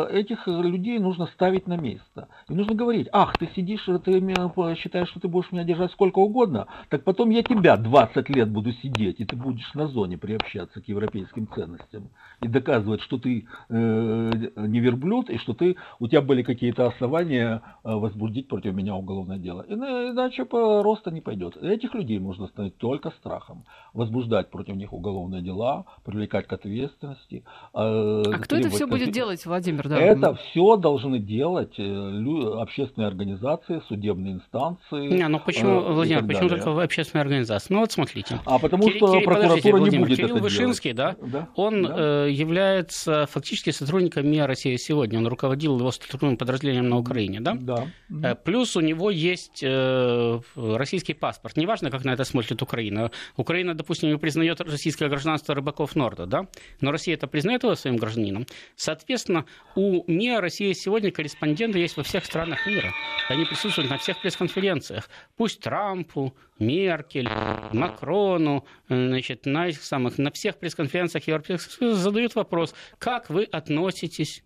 этих 0.10 0.48
людей 0.48 1.00
нужно 1.00 1.28
ставить 1.28 1.68
на 1.70 1.78
место. 1.78 2.28
И 2.50 2.54
нужно 2.54 2.76
говорить, 2.76 3.08
ах, 3.14 3.38
ты 3.38 3.48
сидишь, 3.56 3.86
ты 4.04 4.76
считаешь, 4.76 5.10
что 5.10 5.20
ты 5.20 5.28
будешь 5.28 5.52
меня 5.52 5.64
держать 5.64 5.92
сколько 5.92 6.20
угодно, 6.20 6.68
так 6.90 7.04
потом 7.04 7.30
я 7.30 7.44
тебя 7.44 7.78
20 7.78 8.30
лет 8.30 8.50
буду 8.50 8.74
сидеть, 8.74 9.20
и 9.20 9.26
ты 9.26 9.36
будешь 9.36 9.74
на 9.74 9.88
зоне 9.88 10.18
приобщаться 10.18 10.82
к 10.82 10.88
европейским 10.88 11.48
ценностям. 11.48 12.10
И 12.42 12.48
доказывать, 12.48 13.02
что 13.02 13.18
ты 13.18 13.46
э, 13.70 14.32
не 14.56 14.80
верблюд, 14.80 15.30
и 15.30 15.38
что 15.38 15.54
ты, 15.54 15.76
у 16.00 16.08
тебя 16.08 16.22
были 16.22 16.42
какие-то 16.42 16.88
основания 16.88 17.62
э, 17.84 17.94
возбудить 17.94 18.48
против 18.48 18.74
меня 18.74 18.96
уголовное 18.96 19.38
дело. 19.38 19.66
Иначе 19.68 20.46
по 20.46 20.82
роста 20.82 21.12
не 21.12 21.20
пойдет. 21.20 21.58
Этих 21.58 21.94
людей 21.94 22.18
можно 22.20 22.46
остановить 22.46 22.78
только 22.78 23.12
страхом. 23.12 23.66
Возбуждать 23.94 24.50
против 24.50 24.76
них 24.76 24.94
уголовные 24.94 25.42
дела, 25.42 25.86
привлекать 26.06 26.48
к 26.48 26.54
ответственности. 26.54 27.44
Э, 27.74 28.24
а 28.26 28.40
кто 28.40 28.56
это 28.56 28.70
все 28.70 28.88
будет 28.88 29.12
делать, 29.12 29.46
Владимир? 29.46 29.90
Да? 29.90 30.00
Это 30.00 30.36
все 30.36 30.78
должны 30.78 31.20
делать 31.20 31.78
э, 31.78 32.62
общественные 32.62 33.08
организации, 33.08 33.82
судебные 33.90 34.36
инстанции. 34.36 35.08
Не, 35.08 35.28
ну 35.28 35.40
почему, 35.40 35.82
э, 35.82 35.94
Владимир, 35.94 36.26
почему 36.26 36.50
далее. 36.50 36.64
только 36.64 36.84
общественные 36.84 37.24
организации? 37.24 37.74
Ну 37.74 37.82
вот 37.82 37.92
смотрите. 37.92 38.40
А 38.46 38.60
потому 38.60 38.84
Кир, 38.84 38.96
что 38.96 39.08
Кирилл, 39.12 39.26
прокуратура 39.26 39.78
не 39.90 39.98
будет 39.98 40.18
Кирилл 40.18 40.36
это 40.36 40.44
Вышинский, 40.44 40.94
делать. 40.94 41.18
да, 41.20 41.28
да? 41.28 41.48
он 41.56 41.84
да? 41.84 41.96
Э, 41.98 42.29
является 42.30 43.26
фактически 43.26 43.72
сотрудником 43.72 44.30
МИА 44.30 44.48
«Россия 44.48 44.78
сегодня». 44.78 45.20
Он 45.20 45.28
руководил 45.28 45.78
его 45.78 45.92
структурным 45.92 46.38
подразделением 46.38 46.90
на 46.90 46.98
Украине, 46.98 47.40
да? 47.42 47.56
Да. 47.60 47.88
Э, 48.24 48.36
плюс 48.36 48.76
у 48.76 48.82
него 48.82 49.10
есть 49.12 49.64
э, 49.64 50.40
российский 50.56 51.14
паспорт. 51.14 51.58
Неважно, 51.58 51.92
как 51.92 52.06
на 52.06 52.12
это 52.12 52.24
смотрит 52.24 52.62
Украина. 52.62 53.12
Украина, 53.36 53.74
допустим, 53.76 54.10
не 54.10 54.18
признает 54.18 54.62
российское 54.62 55.10
гражданство 55.10 55.56
рыбаков 55.56 55.96
Норда, 55.96 56.26
да? 56.26 56.48
Но 56.82 56.92
Россия 56.92 57.16
это 57.16 57.28
признает 57.28 57.64
его 57.64 57.76
своим 57.76 57.98
гражданином. 57.98 58.46
Соответственно, 58.76 59.46
у 59.76 60.04
МИА 60.12 60.42
«Россия 60.42 60.74
сегодня» 60.74 61.12
корреспондент 61.12 61.50
корреспонденты 61.50 61.80
есть 61.80 61.98
во 61.98 62.04
всех 62.04 62.26
странах 62.26 62.66
мира. 62.68 62.94
Они 63.28 63.46
присутствуют 63.46 63.90
на 63.90 63.98
всех 63.98 64.22
пресс-конференциях. 64.22 65.10
Пусть 65.38 65.62
Трампу, 65.62 66.36
Меркель, 66.60 67.30
Макрону, 67.74 68.66
значит, 68.88 69.46
на, 69.46 69.68
этих 69.68 69.84
самых, 69.84 70.18
на 70.18 70.32
всех 70.32 70.58
пресс-конференциях 70.58 71.28
Европейского 71.28 71.72
Союза 71.72 72.02
задают 72.02 72.36
вопрос, 72.36 72.76
как 72.98 73.30
вы 73.30 73.44
относитесь 73.46 74.44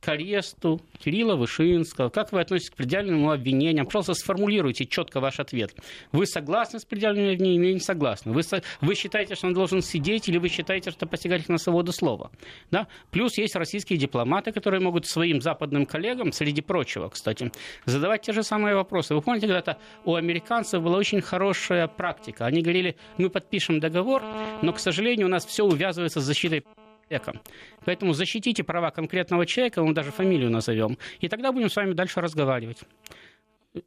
к 0.00 0.08
аресту 0.08 0.80
Кирилла 0.98 1.36
Вышинского? 1.36 2.08
Как 2.08 2.32
вы 2.32 2.40
относитесь 2.40 2.70
к 2.70 2.76
предъявленному 2.76 3.30
обвинениям? 3.30 3.86
Пожалуйста, 3.86 4.14
сформулируйте 4.14 4.86
четко 4.86 5.20
ваш 5.20 5.40
ответ. 5.40 5.74
Вы 6.12 6.26
согласны 6.26 6.78
с 6.78 6.84
предъявленными 6.84 7.34
обвинениями 7.34 7.66
или 7.66 7.72
не 7.74 7.80
согласны? 7.80 8.32
Вы, 8.32 8.42
вы 8.80 8.94
считаете, 8.94 9.34
что 9.34 9.46
он 9.46 9.54
должен 9.54 9.82
сидеть, 9.82 10.28
или 10.28 10.38
вы 10.38 10.48
считаете, 10.48 10.90
что 10.90 11.06
посягательство 11.06 11.52
на 11.52 11.58
свободу 11.58 11.92
слова? 11.92 12.30
Да? 12.70 12.88
Плюс 13.10 13.36
есть 13.38 13.54
российские 13.56 13.98
дипломаты, 13.98 14.52
которые 14.52 14.80
могут 14.80 15.06
своим 15.06 15.40
западным 15.40 15.86
коллегам, 15.86 16.32
среди 16.32 16.62
прочего, 16.62 17.08
кстати, 17.08 17.52
задавать 17.84 18.22
те 18.22 18.32
же 18.32 18.42
самые 18.42 18.74
вопросы. 18.74 19.14
Вы 19.14 19.22
помните, 19.22 19.46
когда-то 19.46 19.78
у 20.04 20.14
американцев 20.14 20.82
была 20.82 20.96
очень 20.96 21.20
хорошая 21.20 21.86
практика. 21.86 22.46
Они 22.46 22.62
говорили, 22.62 22.96
мы 23.18 23.28
подпишем 23.28 23.80
договор, 23.80 24.22
но, 24.62 24.72
к 24.72 24.78
сожалению, 24.78 25.26
у 25.26 25.30
нас 25.30 25.44
все 25.44 25.64
увязывается 25.64 26.20
с 26.20 26.24
защитой 26.24 26.64
человека. 27.10 27.40
Поэтому 27.84 28.12
защитите 28.12 28.62
права 28.62 28.90
конкретного 28.90 29.46
человека, 29.46 29.82
мы 29.82 29.94
даже 29.94 30.10
фамилию 30.10 30.50
назовем, 30.50 30.98
и 31.20 31.28
тогда 31.28 31.52
будем 31.52 31.68
с 31.68 31.76
вами 31.76 31.92
дальше 31.92 32.20
разговаривать. 32.20 32.78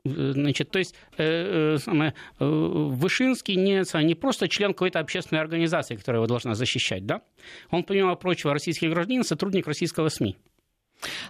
Значит, 0.05 0.71
то 0.71 0.79
есть 0.79 0.95
э, 1.17 1.75
э, 1.75 2.11
э, 2.39 2.45
Вышинский 2.45 3.55
не, 3.55 3.83
не 4.05 4.15
просто 4.15 4.47
член 4.47 4.71
какой-то 4.71 4.99
общественной 4.99 5.41
организации, 5.41 5.97
которая 5.97 6.19
его 6.19 6.27
должна 6.27 6.53
защищать, 6.53 7.05
да? 7.05 7.21
Он, 7.69 7.83
помимо 7.83 8.15
прочего, 8.15 8.53
российский 8.53 8.87
гражданин, 8.87 9.23
сотрудник 9.23 9.67
российского 9.67 10.07
СМИ. 10.07 10.37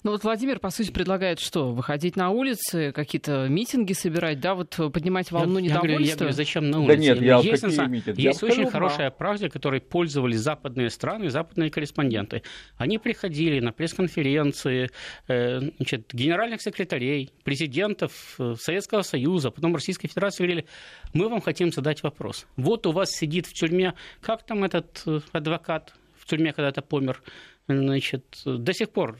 Ну 0.03 0.11
вот 0.11 0.23
Владимир, 0.23 0.59
по 0.59 0.69
сути, 0.69 0.91
предлагает 0.91 1.39
что? 1.39 1.71
Выходить 1.71 2.15
на 2.15 2.29
улицы, 2.29 2.91
какие-то 2.91 3.47
митинги 3.47 3.93
собирать, 3.93 4.39
да, 4.39 4.55
вот 4.55 4.79
поднимать 4.93 5.31
волну 5.31 5.59
я, 5.59 5.65
недовольства? 5.65 5.87
Я 5.87 5.95
говорю, 5.95 6.05
я 6.05 6.15
говорю, 6.15 6.33
зачем 6.33 6.69
на 6.69 6.79
улице? 6.79 6.95
Да 6.95 7.01
нет, 7.01 7.21
я 7.21 7.37
есть, 7.39 7.61
какие 7.61 7.87
митинги? 7.87 8.21
Есть 8.21 8.43
очень 8.43 8.69
хорошая 8.69 9.11
практика, 9.11 9.49
которой 9.49 9.81
пользовались 9.81 10.39
западные 10.39 10.89
страны, 10.89 11.29
западные 11.29 11.69
корреспонденты. 11.69 12.43
Они 12.77 12.97
приходили 12.97 13.59
на 13.59 13.71
пресс-конференции 13.71 14.89
э, 15.27 15.59
значит, 15.77 16.09
генеральных 16.13 16.61
секретарей, 16.61 17.31
президентов 17.43 18.35
э, 18.39 18.55
Советского 18.59 19.01
Союза, 19.01 19.51
потом 19.51 19.73
Российской 19.75 20.07
Федерации, 20.07 20.43
говорили, 20.43 20.65
мы 21.13 21.29
вам 21.29 21.41
хотим 21.41 21.71
задать 21.71 22.03
вопрос. 22.03 22.45
Вот 22.55 22.85
у 22.87 22.91
вас 22.91 23.11
сидит 23.11 23.47
в 23.47 23.53
тюрьме, 23.53 23.93
как 24.21 24.43
там 24.45 24.63
этот 24.63 25.03
э, 25.05 25.19
адвокат 25.31 25.93
в 26.17 26.25
тюрьме 26.25 26.53
когда-то 26.53 26.81
помер, 26.81 27.21
значит, 27.67 28.41
до 28.45 28.73
сих 28.73 28.89
пор 28.89 29.19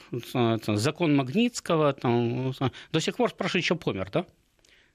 закон 0.67 1.15
Магнитского, 1.15 1.93
там, 1.93 2.53
до 2.91 2.99
сих 2.99 3.15
пор 3.15 3.29
спрашивают, 3.29 3.65
что 3.65 3.75
помер, 3.75 4.09
да? 4.11 4.25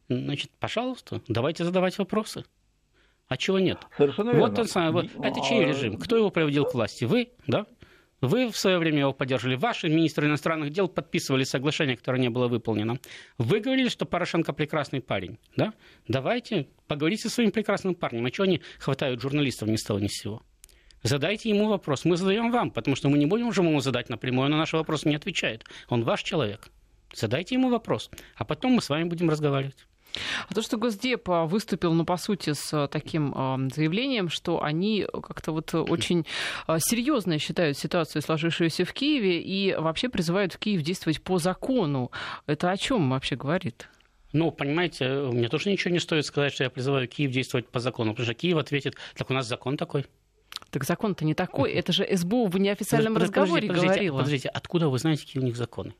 Значит, 0.08 0.50
пожалуйста, 0.58 1.22
давайте 1.28 1.64
задавать 1.64 1.98
вопросы. 1.98 2.44
А 3.28 3.36
чего 3.36 3.58
нет? 3.58 3.78
Совершенно 3.96 4.32
вот 4.32 4.38
верно. 4.38 4.60
Он 4.60 4.68
самый, 4.68 4.92
вот, 4.92 5.24
это 5.24 5.40
чей 5.46 5.64
режим? 5.64 5.98
Кто 5.98 6.16
его 6.16 6.30
приводил 6.30 6.64
к 6.64 6.72
власти? 6.72 7.04
Вы, 7.04 7.30
да? 7.46 7.66
Вы 8.20 8.50
в 8.50 8.56
свое 8.56 8.78
время 8.78 9.00
его 9.00 9.12
поддерживали. 9.12 9.54
Ваши 9.54 9.88
министры 9.88 10.26
иностранных 10.26 10.70
дел 10.70 10.88
подписывали 10.88 11.44
соглашение, 11.44 11.96
которое 11.96 12.18
не 12.18 12.30
было 12.30 12.48
выполнено. 12.48 12.98
Вы 13.36 13.60
говорили, 13.60 13.88
что 13.88 14.06
Порошенко 14.06 14.52
прекрасный 14.52 15.00
парень. 15.00 15.38
Да? 15.56 15.72
Давайте 16.08 16.68
поговорите 16.88 17.24
со 17.24 17.30
своим 17.30 17.52
прекрасным 17.52 17.94
парнем. 17.94 18.24
А 18.24 18.30
чего 18.30 18.44
они 18.44 18.60
хватают 18.78 19.20
журналистов 19.20 19.68
ни 19.68 19.76
с 19.76 19.84
того 19.84 20.00
ни 20.00 20.08
с 20.08 20.14
сего? 20.14 20.42
Задайте 21.02 21.48
ему 21.48 21.68
вопрос. 21.68 22.04
Мы 22.04 22.16
задаем 22.16 22.50
вам, 22.50 22.70
потому 22.70 22.96
что 22.96 23.08
мы 23.08 23.18
не 23.18 23.26
будем 23.26 23.48
уже 23.48 23.62
ему 23.62 23.80
задать 23.80 24.08
напрямую, 24.08 24.46
он 24.46 24.52
на 24.52 24.58
наши 24.58 24.76
вопросы 24.76 25.08
не 25.08 25.16
отвечает. 25.16 25.64
Он 25.88 26.04
ваш 26.04 26.22
человек. 26.22 26.68
Задайте 27.14 27.54
ему 27.54 27.70
вопрос, 27.70 28.10
а 28.36 28.44
потом 28.44 28.72
мы 28.72 28.82
с 28.82 28.88
вами 28.88 29.04
будем 29.04 29.30
разговаривать. 29.30 29.86
А 30.48 30.54
то, 30.54 30.62
что 30.62 30.78
Госдеп 30.78 31.28
а, 31.28 31.44
выступил, 31.44 31.92
ну, 31.92 32.04
по 32.04 32.16
сути, 32.16 32.52
с 32.52 32.72
а, 32.72 32.88
таким 32.88 33.32
заявлением, 33.74 34.28
что 34.28 34.62
они 34.62 35.06
как-то 35.12 35.52
вот 35.52 35.74
очень 35.74 36.26
серьезно 36.78 37.38
считают 37.38 37.78
ситуацию, 37.78 38.22
сложившуюся 38.22 38.84
в 38.84 38.92
Киеве, 38.92 39.40
и 39.40 39.74
вообще 39.74 40.08
призывают 40.08 40.54
в 40.54 40.58
Киев 40.58 40.82
действовать 40.82 41.22
по 41.22 41.38
закону. 41.38 42.10
Это 42.46 42.70
о 42.70 42.76
чем 42.76 43.10
вообще 43.10 43.36
говорит? 43.36 43.88
Ну, 44.32 44.50
понимаете, 44.50 45.08
мне 45.08 45.48
тоже 45.48 45.70
ничего 45.70 45.92
не 45.92 46.00
стоит 46.00 46.26
сказать, 46.26 46.52
что 46.52 46.64
я 46.64 46.70
призываю 46.70 47.08
Киев 47.08 47.30
действовать 47.30 47.68
по 47.68 47.80
закону, 47.80 48.12
потому 48.12 48.24
что 48.24 48.34
Киев 48.34 48.58
ответит, 48.58 48.96
так 49.16 49.30
у 49.30 49.34
нас 49.34 49.46
закон 49.46 49.76
такой. 49.76 50.06
Так 50.70 50.84
закон-то 50.84 51.24
не 51.24 51.34
такой. 51.34 51.72
Это 51.72 51.92
же 51.92 52.06
СБУ 52.14 52.46
в 52.46 52.58
неофициальном 52.58 53.14
подождите, 53.14 53.40
разговоре 53.40 53.68
подождите, 53.68 53.92
говорила. 53.94 54.18
Подождите, 54.18 54.48
откуда 54.48 54.88
вы 54.88 54.98
знаете, 54.98 55.26
какие 55.26 55.42
у 55.42 55.46
них 55.46 55.56
законы? 55.56 55.94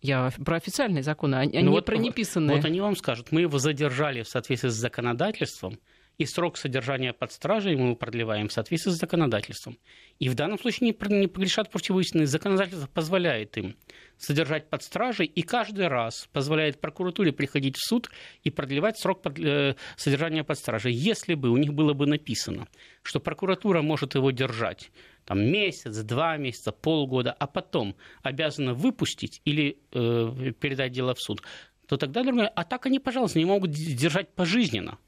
Я 0.00 0.30
про 0.44 0.56
официальные 0.56 1.02
законы, 1.02 1.34
а 1.34 1.44
ну 1.44 1.60
не 1.60 1.68
вот, 1.68 1.84
про 1.84 1.96
неписанные. 1.96 2.56
Вот 2.56 2.64
они 2.64 2.80
вам 2.80 2.94
скажут, 2.94 3.32
мы 3.32 3.40
его 3.40 3.58
задержали 3.58 4.22
в 4.22 4.28
соответствии 4.28 4.68
с 4.68 4.74
законодательством, 4.74 5.80
и 6.18 6.26
срок 6.26 6.56
содержания 6.56 7.12
под 7.12 7.32
стражей 7.32 7.76
мы 7.76 7.94
продлеваем 7.94 8.48
в 8.48 8.52
соответствии 8.52 8.90
с 8.90 8.96
законодательством. 8.96 9.78
И 10.18 10.28
в 10.28 10.34
данном 10.34 10.58
случае 10.58 10.88
не, 10.88 11.28
погрешат 11.28 11.70
против 11.70 11.96
истины. 11.96 12.26
Законодательство 12.26 12.88
позволяет 12.88 13.56
им 13.56 13.76
содержать 14.16 14.68
под 14.68 14.82
стражей 14.82 15.26
и 15.26 15.42
каждый 15.42 15.86
раз 15.86 16.28
позволяет 16.32 16.80
прокуратуре 16.80 17.32
приходить 17.32 17.76
в 17.76 17.86
суд 17.86 18.10
и 18.42 18.50
продлевать 18.50 18.98
срок 18.98 19.22
под, 19.22 19.38
э, 19.38 19.76
содержания 19.96 20.42
под 20.42 20.58
стражей. 20.58 20.92
Если 20.92 21.34
бы 21.34 21.50
у 21.50 21.56
них 21.56 21.72
было 21.72 21.94
бы 21.94 22.06
написано, 22.06 22.66
что 23.02 23.20
прокуратура 23.20 23.80
может 23.80 24.16
его 24.16 24.32
держать 24.32 24.90
там, 25.24 25.40
месяц, 25.40 25.96
два 25.98 26.36
месяца, 26.36 26.72
полгода, 26.72 27.30
а 27.30 27.46
потом 27.46 27.94
обязана 28.22 28.74
выпустить 28.74 29.40
или 29.44 29.78
э, 29.92 30.52
передать 30.58 30.90
дело 30.90 31.14
в 31.14 31.20
суд, 31.20 31.42
то 31.86 31.96
тогда 31.96 32.24
другое. 32.24 32.48
А 32.48 32.64
так 32.64 32.86
они, 32.86 32.98
пожалуйста, 32.98 33.38
не 33.38 33.44
могут 33.44 33.70
держать 33.70 34.34
пожизненно 34.34 34.98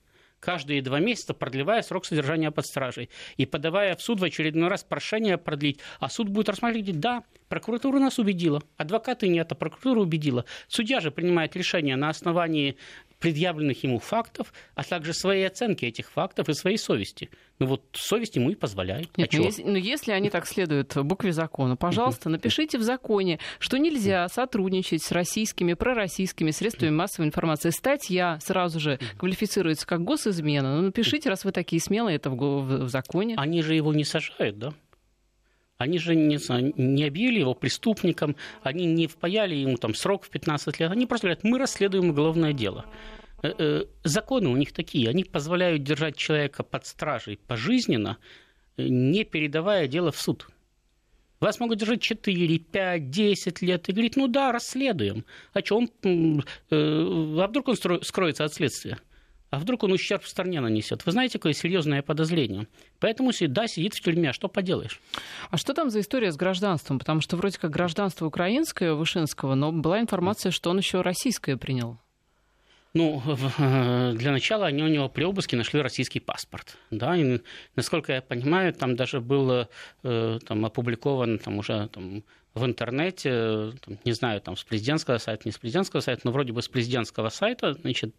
каждые 0.41 0.83
два 0.83 0.99
месяца 0.99 1.35
продлевая 1.35 1.83
срок 1.83 2.07
содержания 2.07 2.51
под 2.51 2.67
стражей 2.67 3.11
и 3.37 3.47
подавая 3.47 3.95
в 3.95 4.03
суд 4.03 4.21
в 4.21 4.25
очередной 4.25 4.69
раз 4.69 4.83
прошение 4.83 5.39
продлить, 5.39 5.79
а 6.01 6.09
суд 6.09 6.29
будет 6.29 6.49
рассматривать, 6.49 6.99
да, 6.99 7.25
прокуратура 7.49 7.99
нас 7.99 8.19
убедила, 8.19 8.63
адвокаты 8.77 9.29
нет, 9.29 9.53
а 9.53 9.55
прокуратура 9.55 10.01
убедила. 10.01 10.45
Судья 10.69 11.01
же 11.01 11.11
принимает 11.11 11.55
решение 11.57 11.97
на 11.97 12.09
основании 12.09 12.77
предъявленных 13.21 13.85
ему 13.85 13.99
фактов, 13.99 14.53
а 14.75 14.83
также 14.83 15.13
своей 15.13 15.47
оценки 15.47 15.85
этих 15.85 16.11
фактов 16.11 16.49
и 16.49 16.55
своей 16.55 16.79
совести. 16.79 17.31
Ну 17.59 17.67
вот 17.67 17.85
совесть 17.93 18.37
ему 18.37 18.51
и 18.51 18.55
позволяет. 18.55 19.17
Нет, 19.19 19.29
а 19.33 19.37
ну, 19.37 19.45
если, 19.45 19.63
ну 19.63 19.77
если 19.77 20.13
они 20.13 20.31
так 20.31 20.47
следуют 20.47 20.97
букве 20.97 21.33
закона, 21.33 21.77
пожалуйста, 21.77 22.31
напишите 22.31 22.79
в 22.79 22.83
законе, 22.83 23.39
что 23.59 23.77
нельзя 23.77 24.27
сотрудничать 24.29 25.03
с 25.03 25.13
российскими, 25.13 25.75
пророссийскими 25.75 26.51
средствами 26.51 26.91
массовой 26.91 27.27
информации. 27.27 27.71
Статья 27.71 28.39
сразу 28.43 28.81
же 28.81 28.99
квалифицируется 29.19 29.87
как 29.87 30.03
госизмена. 30.03 30.77
Ну 30.77 30.83
напишите, 30.83 31.29
раз 31.29 31.45
вы 31.45 31.53
такие 31.53 31.81
смелые, 31.81 32.17
это 32.17 32.31
в, 32.31 32.37
в, 32.37 32.85
в 32.85 32.89
законе. 32.89 33.35
Они 33.37 33.63
же 33.63 33.75
его 33.75 33.93
не 33.93 34.05
сажают, 34.05 34.59
да? 34.59 34.73
Они 35.81 35.99
же 35.99 36.15
не, 36.15 36.39
не 36.77 37.05
объявили 37.05 37.39
его 37.39 37.55
преступником, 37.55 38.37
они 38.63 38.85
не 38.85 39.07
впаяли 39.07 39.55
ему 39.55 39.79
там 39.79 39.95
срок 39.95 40.25
в 40.25 40.29
15 40.29 40.79
лет, 40.79 40.91
они 40.91 41.07
просто 41.07 41.29
говорят, 41.29 41.43
мы 41.43 41.59
расследуем 41.59 42.11
уголовное 42.11 42.53
дело. 42.53 42.85
Э, 43.43 43.55
э, 43.57 43.85
законы 44.05 44.51
у 44.51 44.57
них 44.57 44.75
такие, 44.75 45.09
они 45.09 45.25
позволяют 45.25 45.83
держать 45.83 46.17
человека 46.17 46.65
под 46.65 46.85
стражей 46.85 47.41
пожизненно, 47.47 48.19
э, 48.77 48.89
не 48.89 49.25
передавая 49.25 49.87
дело 49.87 50.13
в 50.13 50.21
суд. 50.21 50.51
Вас 51.41 51.59
могут 51.61 51.79
держать 51.79 52.03
4, 52.03 52.59
5, 52.59 53.11
10 53.11 53.63
лет 53.63 53.89
и 53.89 53.93
говорить, 53.93 54.17
ну 54.17 54.29
да, 54.29 54.53
расследуем. 54.53 55.25
А 55.55 55.61
что, 55.61 55.79
он, 55.79 56.45
а 56.71 57.47
вдруг 57.47 57.69
он 57.69 58.03
скроется 58.03 58.45
от 58.45 58.53
следствия? 58.53 58.99
А 59.51 59.59
вдруг 59.59 59.83
он 59.83 59.93
ущерб 59.93 60.25
стране 60.25 60.61
нанесет? 60.61 61.05
Вы 61.05 61.13
знаете, 61.13 61.39
какое 61.39 61.53
серьезное 61.53 62.03
подозрение. 62.03 62.69
Поэтому, 63.01 63.33
да, 63.49 63.67
сидит 63.67 63.95
в 63.95 64.01
тюрьме, 64.01 64.31
а 64.31 64.33
что 64.33 64.49
поделаешь? 64.49 65.01
А 65.51 65.57
что 65.57 65.75
там 65.75 65.91
за 65.91 66.01
история 66.01 66.31
с 66.31 66.37
гражданством? 66.37 67.01
Потому 67.01 67.21
что 67.21 67.37
вроде 67.37 67.59
как 67.59 67.71
гражданство 67.71 68.27
украинское 68.27 68.95
Вышинского, 68.95 69.57
но 69.57 69.73
была 69.73 70.01
информация, 70.01 70.53
что 70.53 70.71
он 70.71 70.79
еще 70.79 71.01
российское 71.01 71.57
принял. 71.57 71.99
Ну, 72.93 73.23
для 74.15 74.33
начала 74.33 74.67
они 74.67 74.83
у 74.83 74.89
него 74.89 75.09
при 75.09 75.25
обыске 75.25 75.57
нашли 75.57 75.81
российский 75.81 76.19
паспорт. 76.19 76.77
Да, 76.91 77.17
и, 77.17 77.41
насколько 77.77 78.13
я 78.13 78.23
понимаю, 78.23 78.73
там 78.73 78.97
даже 78.97 79.21
был 79.21 79.69
э, 80.03 80.39
там, 80.47 80.65
опубликован 80.65 81.39
там, 81.39 81.59
уже 81.59 81.89
там, 81.89 82.25
в 82.55 82.65
интернете, 82.65 83.73
там, 83.85 83.99
не 84.05 84.13
знаю, 84.13 84.41
там 84.41 84.57
с 84.57 84.65
президентского 84.65 85.19
сайта, 85.19 85.43
не 85.45 85.53
с 85.53 85.59
президентского 85.59 86.01
сайта, 86.01 86.23
но 86.25 86.33
вроде 86.33 86.53
бы 86.53 86.63
с 86.63 86.69
президентского 86.69 87.29
сайта, 87.29 87.75
значит, 87.75 88.15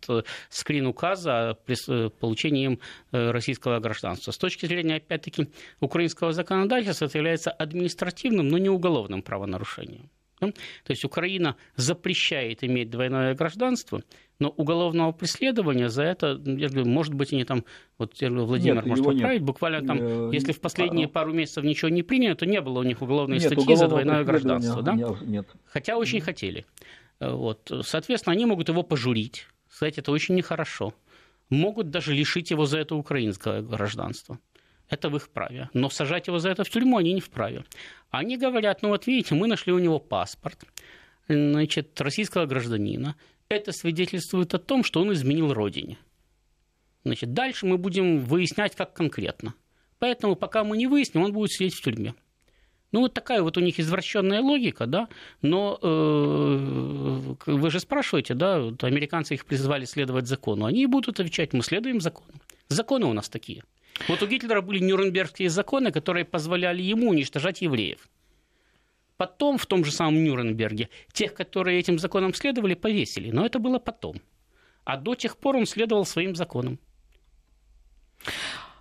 скрин 0.50 0.88
указа 0.88 1.52
о 1.52 2.10
получении 2.10 2.66
им 2.66 2.80
э, 3.12 3.32
российского 3.32 3.80
гражданства. 3.80 4.32
С 4.32 4.38
точки 4.38 4.66
зрения, 4.66 4.96
опять-таки, 4.96 5.48
украинского 5.80 6.34
законодательства, 6.34 7.06
это 7.06 7.18
является 7.18 7.52
административным, 7.52 8.48
но 8.48 8.58
не 8.58 8.70
уголовным 8.70 9.22
правонарушением. 9.22 10.10
То 10.42 10.92
есть 10.92 11.06
Украина 11.06 11.56
запрещает 11.76 12.64
иметь 12.64 12.90
двойное 12.90 13.36
гражданство, 13.36 14.02
но 14.40 14.50
уголовного 14.50 15.12
преследования 15.12 15.90
за 15.90 16.04
это, 16.04 16.42
я 16.44 16.68
говорю, 16.70 16.86
может 16.88 17.14
быть, 17.14 17.32
они 17.32 17.44
там, 17.44 17.64
вот 18.00 18.16
Владимир 18.20 18.78
нет, 18.78 18.86
может 18.88 19.06
поправить, 19.06 19.42
нет. 19.42 19.44
буквально 19.44 19.86
там, 19.86 19.98
э, 20.02 20.30
если 20.34 20.52
в 20.52 20.60
последние 20.60 21.06
а, 21.06 21.10
пару 21.10 21.32
месяцев 21.32 21.64
ничего 21.64 21.90
не 21.90 22.02
принято, 22.02 22.40
то 22.40 22.46
не 22.48 22.60
было 22.60 22.80
у 22.80 22.84
них 22.84 23.04
уголовной 23.04 23.38
нет, 23.38 23.52
статьи 23.52 23.76
за 23.76 23.88
двойное 23.88 24.24
гражданство. 24.24 24.82
Да? 24.82 24.94
Нет. 24.94 25.48
Хотя 25.66 25.98
очень 25.98 26.16
нет. 26.16 26.26
хотели. 26.26 26.66
Вот. 27.20 27.72
Соответственно, 27.84 28.34
они 28.34 28.48
могут 28.48 28.70
его 28.70 28.82
пожурить. 28.82 29.46
Кстати, 29.70 30.00
это 30.00 30.12
очень 30.12 30.34
нехорошо. 30.34 30.96
Могут 31.52 31.92
даже 31.92 32.14
лишить 32.14 32.50
его 32.50 32.66
за 32.66 32.80
это 32.80 32.96
украинское 32.96 33.62
гражданство. 33.62 34.40
Это 34.92 35.10
в 35.10 35.16
их 35.16 35.30
праве. 35.30 35.70
Но 35.74 35.90
сажать 35.90 36.28
его 36.28 36.38
за 36.38 36.50
это 36.50 36.64
в 36.64 36.70
тюрьму 36.70 36.98
они 36.98 37.14
не 37.14 37.22
вправе. 37.22 37.64
Они 38.12 38.38
говорят, 38.38 38.84
ну 38.84 38.90
вот 38.90 39.08
видите, 39.08 39.34
мы 39.34 39.48
нашли 39.48 39.74
у 39.74 39.80
него 39.80 39.98
паспорт 39.98 40.64
значит, 41.28 42.00
российского 42.00 42.46
гражданина 42.46 43.16
это 43.50 43.72
свидетельствует 43.72 44.54
о 44.54 44.60
том, 44.60 44.84
что 44.84 45.02
он 45.02 45.12
изменил 45.14 45.54
родине. 45.54 45.98
Значит, 47.04 47.34
дальше 47.34 47.66
мы 47.66 47.78
будем 47.78 48.20
выяснять, 48.20 48.76
как 48.76 48.94
конкретно. 48.94 49.54
Поэтому, 50.00 50.36
пока 50.36 50.64
мы 50.64 50.78
не 50.78 50.88
выясним, 50.88 51.24
он 51.24 51.34
будет 51.34 51.52
сидеть 51.52 51.76
в 51.76 51.82
тюрьме. 51.82 52.16
Ну, 52.92 53.02
вот 53.02 53.14
такая 53.14 53.42
вот 53.42 53.58
у 53.58 53.62
них 53.62 53.80
извращенная 53.80 54.42
логика, 54.42 54.86
да, 54.86 55.08
но 55.42 55.80
э, 55.82 57.36
вы 57.46 57.72
же 57.72 57.80
спрашиваете, 57.80 58.34
да, 58.34 58.60
вот 58.60 58.84
американцы 58.84 59.34
их 59.34 59.46
призвали 59.46 59.86
следовать 59.86 60.28
закону, 60.28 60.66
они 60.66 60.86
будут 60.88 61.20
отвечать, 61.20 61.54
мы 61.54 61.62
следуем 61.62 62.02
закону. 62.02 62.34
Законы 62.68 63.06
у 63.06 63.14
нас 63.14 63.30
такие. 63.30 63.64
Вот 64.08 64.22
у 64.22 64.28
Гитлера 64.28 64.62
были 64.62 64.80
нюрнбергские 64.80 65.50
законы, 65.50 65.92
которые 65.92 66.26
позволяли 66.26 66.82
ему 66.82 67.10
уничтожать 67.10 67.62
евреев. 67.62 68.10
Потом, 69.18 69.58
в 69.58 69.66
том 69.68 69.86
же 69.86 69.92
самом 69.92 70.24
Нюрнберге, 70.24 70.90
тех, 71.14 71.36
которые 71.36 71.80
этим 71.80 72.00
законам 72.00 72.34
следовали, 72.34 72.74
повесили. 72.74 73.30
Но 73.30 73.46
это 73.46 73.60
было 73.60 73.78
потом. 73.78 74.16
А 74.84 74.98
до 74.98 75.14
тех 75.14 75.38
пор 75.38 75.58
он 75.58 75.68
следовал 75.68 76.06
своим 76.06 76.36
законам. 76.36 76.80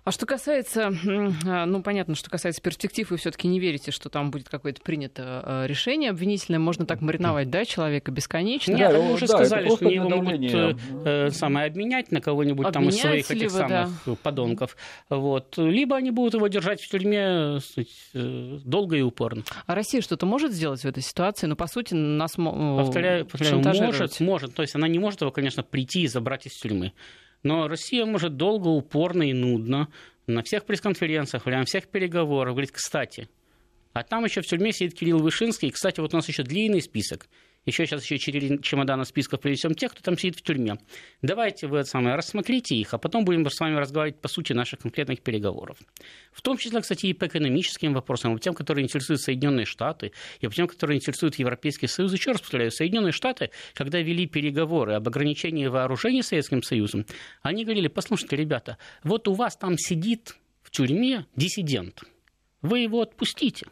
А 0.03 0.11
что 0.11 0.25
касается, 0.25 0.91
а, 1.45 1.65
ну, 1.67 1.83
понятно, 1.83 2.15
что 2.15 2.29
касается 2.29 2.59
перспектив, 2.59 3.11
вы 3.11 3.17
все-таки 3.17 3.47
не 3.47 3.59
верите, 3.59 3.91
что 3.91 4.09
там 4.09 4.31
будет 4.31 4.49
какое-то 4.49 4.81
принято 4.81 5.43
а, 5.45 5.65
решение 5.67 6.09
обвинительное. 6.09 6.59
Можно 6.59 6.87
так 6.87 7.01
мариновать, 7.01 7.51
да, 7.51 7.65
человека 7.65 8.11
бесконечно? 8.11 8.73
Нет, 8.73 8.93
вы 8.93 9.13
уже 9.13 9.27
да, 9.27 9.37
сказали, 9.37 9.69
что 9.69 9.87
его 9.87 10.09
могут 10.09 10.41
э, 10.41 10.75
э, 11.05 11.29
самое 11.29 11.67
обменять 11.67 12.11
на 12.11 12.19
кого-нибудь 12.19 12.71
там 12.71 12.89
из 12.89 12.97
своих 12.97 13.29
этих 13.29 13.51
самых 13.51 13.89
да. 14.05 14.15
подонков. 14.23 14.75
Вот. 15.09 15.57
Либо 15.57 15.95
они 15.97 16.09
будут 16.09 16.33
его 16.33 16.47
держать 16.47 16.81
в 16.81 16.89
тюрьме 16.89 17.59
э, 18.13 18.59
долго 18.65 18.97
и 18.97 19.01
упорно. 19.01 19.43
А 19.67 19.75
Россия 19.75 20.01
что-то 20.01 20.25
может 20.25 20.51
сделать 20.51 20.81
в 20.81 20.85
этой 20.85 21.03
ситуации? 21.03 21.45
Ну, 21.45 21.55
по 21.55 21.67
сути, 21.67 21.93
нас 21.93 22.31
повторяю, 22.37 23.27
повторяю 23.27 23.61
может, 23.63 24.19
может. 24.19 24.55
То 24.55 24.63
есть 24.63 24.73
она 24.73 24.87
не 24.87 24.97
может 24.97 25.21
его, 25.21 25.29
конечно, 25.29 25.61
прийти 25.61 26.01
и 26.01 26.07
забрать 26.07 26.47
из 26.47 26.53
тюрьмы. 26.53 26.93
Но 27.43 27.67
Россия 27.67 28.05
может 28.05 28.37
долго, 28.37 28.67
упорно 28.67 29.23
и 29.23 29.33
нудно 29.33 29.89
на 30.27 30.43
всех 30.43 30.65
пресс-конференциях, 30.65 31.45
время 31.45 31.65
всех 31.65 31.87
переговоров 31.87 32.53
говорить, 32.53 32.71
кстати, 32.71 33.29
а 33.93 34.03
там 34.03 34.23
еще 34.23 34.41
в 34.41 34.45
тюрьме 34.45 34.71
сидит 34.71 34.93
Кирилл 34.93 35.19
Вышинский. 35.19 35.67
И, 35.67 35.71
кстати, 35.71 35.99
вот 35.99 36.13
у 36.13 36.17
нас 36.17 36.27
еще 36.27 36.43
длинный 36.43 36.81
список 36.81 37.27
еще 37.65 37.85
сейчас 37.85 38.03
еще 38.03 38.17
четыре 38.17 38.57
чемодана 38.59 39.03
списков 39.03 39.39
привезем 39.39 39.75
тех, 39.75 39.91
кто 39.91 40.01
там 40.01 40.17
сидит 40.17 40.37
в 40.37 40.41
тюрьме. 40.41 40.77
Давайте 41.21 41.67
вы 41.67 41.83
самое, 41.83 42.15
рассмотрите 42.15 42.75
их, 42.75 42.93
а 42.93 42.97
потом 42.97 43.23
будем 43.23 43.47
с 43.47 43.59
вами 43.59 43.75
разговаривать 43.75 44.19
по 44.19 44.27
сути 44.27 44.53
наших 44.53 44.79
конкретных 44.79 45.21
переговоров. 45.21 45.77
В 46.31 46.41
том 46.41 46.57
числе, 46.57 46.81
кстати, 46.81 47.05
и 47.05 47.13
по 47.13 47.27
экономическим 47.27 47.93
вопросам, 47.93 48.33
по 48.33 48.39
тем, 48.39 48.55
которые 48.55 48.83
интересуют 48.83 49.21
Соединенные 49.21 49.65
Штаты, 49.65 50.11
и 50.39 50.47
по 50.47 50.53
тем, 50.53 50.67
которые 50.67 50.97
интересуют 50.97 51.35
Европейский 51.35 51.85
Союз. 51.85 52.11
Еще 52.13 52.31
раз 52.31 52.41
повторяю, 52.41 52.71
Соединенные 52.71 53.11
Штаты, 53.11 53.51
когда 53.75 53.99
вели 53.99 54.25
переговоры 54.25 54.93
об 54.93 55.07
ограничении 55.07 55.67
вооружений 55.67 56.23
Советским 56.23 56.63
Союзом, 56.63 57.05
они 57.43 57.63
говорили, 57.63 57.89
послушайте, 57.89 58.37
ребята, 58.37 58.79
вот 59.03 59.27
у 59.27 59.33
вас 59.33 59.55
там 59.55 59.77
сидит 59.77 60.35
в 60.63 60.71
тюрьме 60.71 61.27
диссидент, 61.35 62.03
вы 62.63 62.79
его 62.79 63.01
отпустите, 63.01 63.67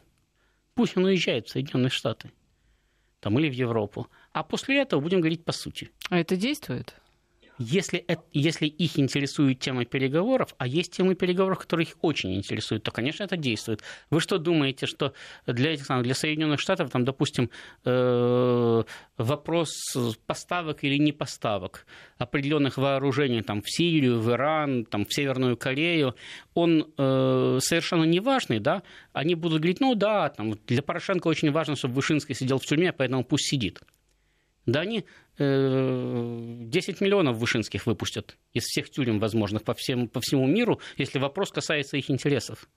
пусть 0.76 0.96
он 0.96 1.06
уезжает 1.06 1.48
в 1.48 1.52
Соединенные 1.52 1.90
Штаты 1.90 2.32
там, 3.20 3.38
или 3.40 3.50
в 3.50 3.54
Европу. 3.54 4.08
А 4.32 4.44
после 4.44 4.82
этого 4.82 5.02
будем 5.02 5.20
говорить 5.20 5.44
по 5.44 5.52
сути. 5.52 5.92
А 6.10 6.20
это 6.20 6.36
действует? 6.36 6.96
Если, 7.62 8.06
если 8.32 8.68
их 8.68 8.98
интересует 8.98 9.60
тема 9.60 9.84
переговоров, 9.84 10.56
а 10.58 10.66
есть 10.66 10.94
темы 10.94 11.14
переговоров, 11.16 11.60
которые 11.60 11.88
их 11.88 11.98
очень 12.02 12.34
интересуют, 12.34 12.84
то, 12.84 12.92
конечно, 12.92 13.26
это 13.26 13.36
действует. 13.36 13.84
Вы 14.10 14.22
что 14.22 14.38
думаете, 14.38 14.86
что 14.86 15.14
для, 15.46 15.74
этих, 15.74 15.88
для 16.02 16.16
Соединенных 16.16 16.62
Штатов, 16.62 16.90
там, 16.90 17.04
допустим, 17.04 17.50
э, 17.84 18.84
вопрос 19.18 19.72
поставок 20.26 20.86
или 20.86 20.98
не 20.98 21.12
поставок 21.12 21.86
определенных 22.18 22.78
вооружений 22.78 23.42
там, 23.42 23.62
в 23.62 23.70
Сирию, 23.70 24.22
в 24.22 24.32
Иран, 24.32 24.86
там, 24.86 25.06
в 25.06 25.14
Северную 25.14 25.58
Корею, 25.58 26.16
он 26.54 26.94
э, 26.98 27.58
совершенно 27.62 28.06
не 28.06 28.22
важный, 28.22 28.60
да? 28.60 28.84
Они 29.12 29.36
будут 29.36 29.60
говорить, 29.60 29.82
ну 29.82 29.96
да, 29.96 30.30
там, 30.30 30.54
для 30.66 30.82
Порошенко 30.82 31.28
очень 31.28 31.52
важно, 31.52 31.76
чтобы 31.76 31.96
Вышинский 31.96 32.36
сидел 32.36 32.58
в 32.58 32.66
тюрьме, 32.66 32.94
поэтому 32.94 33.26
пусть 33.26 33.50
сидит. 33.50 33.82
Да 34.66 34.82
они 34.82 35.06
10 35.40 37.02
миллионов 37.02 37.38
вышинских 37.38 37.86
выпустят 37.86 38.38
из 38.54 38.64
всех 38.64 38.90
тюрем 38.90 39.20
возможных 39.20 39.64
по, 39.64 39.74
всем, 39.74 40.10
по 40.10 40.20
всему 40.20 40.46
миру, 40.46 40.82
если 40.98 41.18
вопрос 41.18 41.52
касается 41.52 41.96
их 41.96 42.10
интересов. 42.10 42.68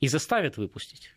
И 0.00 0.08
заставят 0.08 0.56
выпустить. 0.56 1.12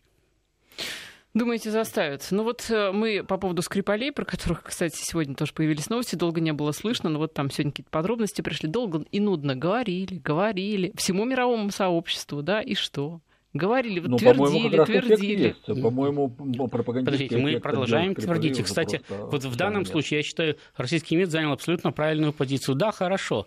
Думаете, 1.34 1.72
заставят? 1.72 2.28
Ну 2.30 2.44
вот 2.44 2.70
э, 2.70 2.92
мы 2.92 3.24
по 3.24 3.38
поводу 3.38 3.60
Скрипалей, 3.62 4.12
про 4.12 4.24
которых, 4.24 4.62
кстати, 4.62 4.96
сегодня 4.96 5.34
тоже 5.34 5.52
появились 5.52 5.90
новости, 5.90 6.14
долго 6.14 6.40
не 6.40 6.52
было 6.52 6.70
слышно, 6.70 7.10
но 7.10 7.18
вот 7.18 7.34
там 7.34 7.50
сегодня 7.50 7.72
какие-то 7.72 7.90
подробности 7.90 8.40
пришли. 8.40 8.68
Долго 8.68 9.04
и 9.10 9.18
нудно 9.18 9.56
говорили, 9.56 10.18
говорили 10.18 10.92
всему 10.96 11.24
мировому 11.24 11.72
сообществу, 11.72 12.40
да, 12.42 12.60
и 12.60 12.74
что? 12.74 13.20
Говорили, 13.54 14.00
ну, 14.00 14.16
твердили, 14.16 14.76
по 14.76 14.84
твердили. 14.84 15.54
По-моему, 15.66 16.28
Подождите, 16.28 17.38
мы 17.38 17.60
продолжаем 17.60 18.14
твердить. 18.16 18.58
И, 18.58 18.62
кстати, 18.64 19.00
вот 19.08 19.44
в 19.44 19.56
данном 19.56 19.86
случае, 19.86 20.18
я 20.18 20.24
считаю, 20.24 20.56
российский 20.76 21.14
МИД 21.14 21.30
занял 21.30 21.52
абсолютно 21.52 21.92
правильную 21.92 22.32
позицию. 22.32 22.74
Да, 22.74 22.90
хорошо, 22.90 23.46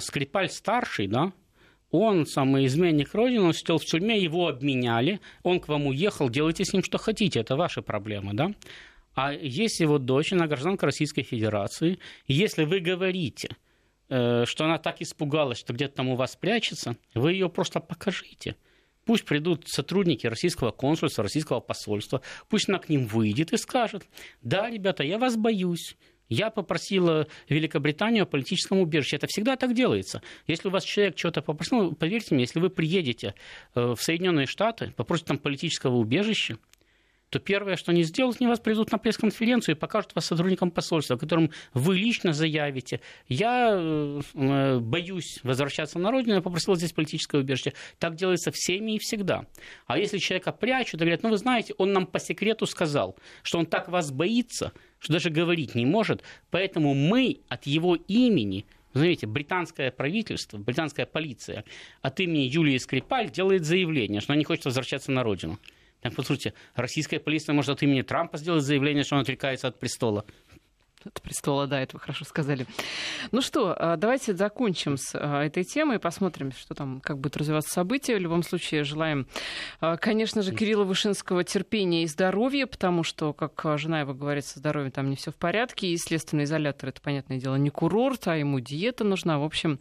Скрипаль 0.00 0.50
старший, 0.50 1.06
да, 1.06 1.32
он 1.90 2.26
самый 2.26 2.66
изменник 2.66 3.14
Родины, 3.14 3.44
он 3.44 3.54
сидел 3.54 3.78
в 3.78 3.84
тюрьме, 3.84 4.20
его 4.20 4.48
обменяли, 4.48 5.20
он 5.42 5.58
к 5.58 5.68
вам 5.68 5.86
уехал, 5.86 6.28
делайте 6.28 6.64
с 6.64 6.72
ним 6.72 6.82
что 6.82 6.98
хотите, 6.98 7.40
это 7.40 7.56
ваши 7.56 7.82
проблемы, 7.82 8.34
да? 8.34 8.52
А 9.14 9.32
есть 9.32 9.80
его 9.80 9.98
дочь, 9.98 10.32
она 10.32 10.48
гражданка 10.48 10.86
Российской 10.86 11.22
Федерации, 11.22 11.98
если 12.26 12.64
вы 12.64 12.80
говорите, 12.80 13.56
э, 14.08 14.44
что 14.44 14.64
она 14.64 14.78
так 14.78 15.00
испугалась, 15.00 15.58
что 15.58 15.72
где-то 15.72 15.94
там 15.94 16.08
у 16.08 16.16
вас 16.16 16.36
прячется, 16.36 16.96
вы 17.14 17.32
ее 17.32 17.48
просто 17.48 17.78
покажите. 17.78 18.56
Пусть 19.04 19.24
придут 19.24 19.68
сотрудники 19.68 20.26
российского 20.26 20.70
консульства, 20.70 21.24
российского 21.24 21.60
посольства, 21.60 22.22
пусть 22.48 22.68
она 22.68 22.78
к 22.78 22.88
ним 22.88 23.06
выйдет 23.06 23.52
и 23.52 23.56
скажет, 23.56 24.06
да, 24.42 24.70
ребята, 24.70 25.02
я 25.04 25.18
вас 25.18 25.36
боюсь, 25.36 25.96
я 26.28 26.50
попросила 26.50 27.26
Великобританию 27.48 28.22
о 28.22 28.26
политическом 28.26 28.78
убежище. 28.78 29.16
Это 29.16 29.26
всегда 29.26 29.56
так 29.56 29.74
делается. 29.74 30.22
Если 30.46 30.68
у 30.68 30.70
вас 30.70 30.84
человек 30.84 31.18
что-то 31.18 31.42
попросил, 31.42 31.94
поверьте 31.94 32.34
мне, 32.34 32.44
если 32.44 32.60
вы 32.60 32.70
приедете 32.70 33.34
э, 33.74 33.94
в 33.94 34.02
Соединенные 34.02 34.46
Штаты, 34.46 34.92
попросите 34.96 35.28
там 35.28 35.38
политического 35.38 35.96
убежища, 35.96 36.58
то 37.34 37.40
первое, 37.40 37.74
что 37.74 37.90
они 37.90 38.04
сделают, 38.04 38.36
они 38.40 38.46
вас 38.46 38.60
придут 38.60 38.92
на 38.92 38.98
пресс-конференцию 38.98 39.74
и 39.74 39.78
покажут 39.78 40.14
вас 40.14 40.26
сотрудникам 40.26 40.70
посольства, 40.70 41.16
которым 41.16 41.50
вы 41.72 41.96
лично 41.96 42.32
заявите, 42.32 43.00
я 43.26 43.72
э, 43.74 44.78
боюсь 44.78 45.40
возвращаться 45.42 45.98
на 45.98 46.12
родину, 46.12 46.36
я 46.36 46.40
попросил 46.40 46.76
здесь 46.76 46.92
политическое 46.92 47.38
убежище. 47.38 47.72
Так 47.98 48.14
делается 48.14 48.52
всеми 48.52 48.92
и 48.92 48.98
всегда. 49.00 49.46
А 49.88 49.98
если 49.98 50.18
человека 50.18 50.52
прячут, 50.52 51.00
говорят, 51.00 51.24
ну 51.24 51.30
вы 51.30 51.36
знаете, 51.36 51.74
он 51.76 51.92
нам 51.92 52.06
по 52.06 52.20
секрету 52.20 52.66
сказал, 52.66 53.16
что 53.42 53.58
он 53.58 53.66
так 53.66 53.88
вас 53.88 54.12
боится, 54.12 54.70
что 55.00 55.14
даже 55.14 55.30
говорить 55.30 55.74
не 55.74 55.86
может, 55.86 56.22
поэтому 56.50 56.94
мы 56.94 57.40
от 57.48 57.66
его 57.66 57.96
имени 57.96 58.64
Знаете, 58.92 59.26
британское 59.26 59.90
правительство, 59.90 60.56
британская 60.56 61.04
полиция 61.04 61.64
от 62.00 62.20
имени 62.20 62.42
Юлии 62.42 62.78
Скрипаль 62.78 63.28
делает 63.28 63.64
заявление, 63.64 64.20
что 64.20 64.34
она 64.34 64.38
не 64.38 64.44
хочет 64.44 64.66
возвращаться 64.66 65.10
на 65.10 65.24
родину. 65.24 65.58
Так, 66.04 66.14
послушайте, 66.14 66.52
российская 66.74 67.18
полиция 67.18 67.54
может 67.54 67.70
от 67.70 67.82
имени 67.82 68.02
Трампа 68.02 68.36
сделать 68.36 68.62
заявление, 68.62 69.04
что 69.04 69.14
он 69.14 69.22
отрекается 69.22 69.68
от 69.68 69.80
престола 69.80 70.26
от 71.04 71.20
престола, 71.20 71.66
да, 71.66 71.80
это 71.80 71.96
вы 71.96 72.00
хорошо 72.00 72.24
сказали. 72.24 72.66
Ну 73.32 73.40
что, 73.40 73.74
а, 73.76 73.96
давайте 73.96 74.34
закончим 74.34 74.96
с 74.96 75.14
а, 75.14 75.42
этой 75.42 75.64
темой, 75.64 75.98
посмотрим, 75.98 76.52
что 76.52 76.74
там, 76.74 77.00
как 77.00 77.18
будут 77.18 77.36
развиваться 77.36 77.70
события. 77.72 78.16
В 78.16 78.20
любом 78.20 78.42
случае, 78.42 78.84
желаем, 78.84 79.26
а, 79.80 79.96
конечно 79.96 80.42
же, 80.42 80.54
Кирилла 80.54 80.84
Вышинского 80.84 81.44
терпения 81.44 82.04
и 82.04 82.06
здоровья, 82.06 82.66
потому 82.66 83.02
что, 83.02 83.32
как 83.32 83.78
жена 83.78 84.00
его 84.00 84.14
говорит, 84.14 84.44
со 84.46 84.58
здоровьем 84.58 84.90
там 84.90 85.10
не 85.10 85.16
все 85.16 85.30
в 85.30 85.36
порядке, 85.36 85.88
и 85.88 85.96
следственный 85.96 86.44
изолятор, 86.44 86.90
это, 86.90 87.00
понятное 87.00 87.38
дело, 87.38 87.56
не 87.56 87.70
курорт, 87.70 88.26
а 88.28 88.36
ему 88.36 88.60
диета 88.60 89.04
нужна. 89.04 89.38
В 89.38 89.44
общем, 89.44 89.78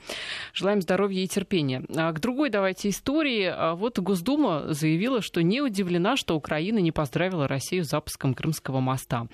желаем 0.53 0.81
здоровья 0.81 1.23
и 1.23 1.27
терпения. 1.27 1.83
А 1.95 2.11
к 2.11 2.19
другой 2.19 2.49
давайте 2.49 2.89
истории. 2.89 3.75
Вот 3.75 3.99
Госдума 3.99 4.73
заявила, 4.73 5.21
что 5.21 5.41
не 5.41 5.61
удивлена, 5.61 6.17
что 6.17 6.35
Украина 6.35 6.79
не 6.79 6.91
поздравила 6.91 7.47
Россию 7.47 7.85
с 7.85 7.89
запуском 7.89 8.33
Крымского 8.33 8.79
моста. 8.79 9.27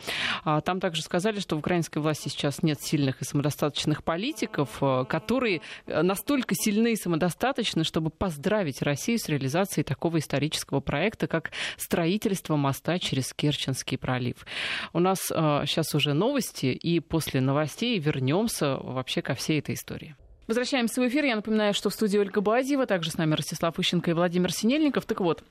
Там 0.43 0.79
также 0.79 1.01
сказали, 1.01 1.39
что 1.39 1.55
в 1.55 1.59
Украине 1.59 1.78
украинской 1.79 1.99
власти 1.99 2.27
сейчас 2.27 2.61
нет 2.61 2.81
сильных 2.81 3.21
и 3.21 3.25
самодостаточных 3.25 4.03
политиков, 4.03 4.77
э, 4.81 5.05
которые 5.07 5.61
э, 5.85 6.01
настолько 6.01 6.53
сильны 6.55 6.91
и 6.91 6.95
самодостаточны, 6.97 7.85
чтобы 7.85 8.09
поздравить 8.09 8.81
Россию 8.81 9.17
с 9.17 9.29
реализацией 9.29 9.85
такого 9.85 10.17
исторического 10.17 10.81
проекта, 10.81 11.27
как 11.27 11.51
строительство 11.77 12.57
моста 12.57 12.99
через 12.99 13.33
Керченский 13.33 13.97
пролив. 13.97 14.45
У 14.91 14.99
нас 14.99 15.19
сейчас 15.19 15.93
э, 15.93 15.97
уже 15.97 16.13
новости, 16.13 16.65
и 16.65 16.99
после 16.99 17.39
новостей 17.39 17.97
вернемся 17.97 18.75
вообще 18.75 19.21
ко 19.21 19.33
всей 19.35 19.59
этой 19.59 19.75
истории. 19.75 20.15
Возвращаемся 20.47 20.99
в 21.01 21.07
эфир. 21.07 21.25
Я 21.25 21.35
напоминаю, 21.35 21.73
что 21.73 21.89
в 21.89 21.93
студии 21.93 22.17
Ольга 22.17 22.41
Базиева, 22.41 22.87
также 22.87 23.11
с 23.11 23.17
нами 23.17 23.35
Ростислав 23.35 23.79
Ищенко 23.79 24.11
и 24.11 24.13
Владимир 24.13 24.51
Синельников. 24.51 25.05
Так 25.05 25.21
вот, 25.21 25.43